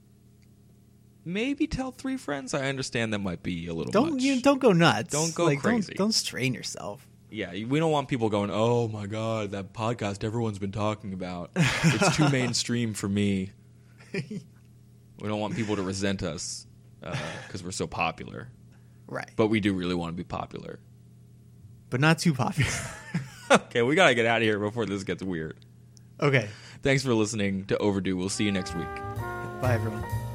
Maybe 1.25 1.67
tell 1.67 1.91
three 1.91 2.17
friends. 2.17 2.55
I 2.55 2.69
understand 2.69 3.13
that 3.13 3.19
might 3.19 3.43
be 3.43 3.67
a 3.67 3.75
little 3.75 3.91
Don't 3.91 4.13
much. 4.15 4.23
you 4.23 4.41
don't 4.41 4.61
go 4.61 4.73
nuts. 4.73 5.11
Don't 5.13 5.35
go 5.35 5.47
Like, 5.47 5.59
crazy. 5.61 5.95
Don't, 5.95 6.07
don't 6.07 6.13
strain 6.13 6.55
yourself. 6.55 7.05
Yeah, 7.31 7.51
we 7.51 7.81
don't 7.81 7.91
want 7.91 8.07
people 8.09 8.29
going, 8.29 8.51
"Oh 8.53 8.87
my 8.87 9.07
god, 9.07 9.51
that 9.51 9.73
podcast 9.73 10.23
everyone's 10.23 10.61
been 10.61 10.71
talking 10.71 11.13
about. 11.13 11.51
It's 11.57 12.17
too 12.17 12.29
mainstream 12.31 12.95
for 12.95 13.09
me." 13.09 13.51
we 14.13 14.41
don't 15.29 15.41
want 15.41 15.57
people 15.57 15.75
to 15.77 15.83
resent 15.83 16.23
us 16.23 16.66
Uh, 17.03 17.17
because 17.47 17.63
we're 17.63 17.71
so 17.71 17.87
popular, 17.87 18.49
Right, 19.07 19.31
but 19.37 19.47
we 19.49 19.61
do 19.61 19.73
really 19.75 19.95
want 19.95 20.13
to 20.13 20.17
be 20.17 20.25
popular. 20.25 20.79
but 21.91 22.01
not 22.01 22.19
too 22.19 22.35
popular. 22.35 22.71
okay, 23.51 23.83
we 23.83 23.95
gotta 23.95 24.15
get 24.15 24.27
out 24.27 24.39
of 24.39 24.43
here 24.43 24.59
before 24.59 24.87
this 24.87 25.05
gets 25.05 25.23
weird. 25.23 25.57
Okay. 26.21 26.49
Thanks 26.83 27.03
for 27.03 27.15
listening 27.15 27.65
to 27.67 27.79
Overdue. 27.79 28.17
We'll 28.17 28.29
see 28.29 28.45
you 28.45 28.53
next 28.53 28.75
week. 28.75 28.95
Bye, 29.61 29.75
everyone. 29.75 30.26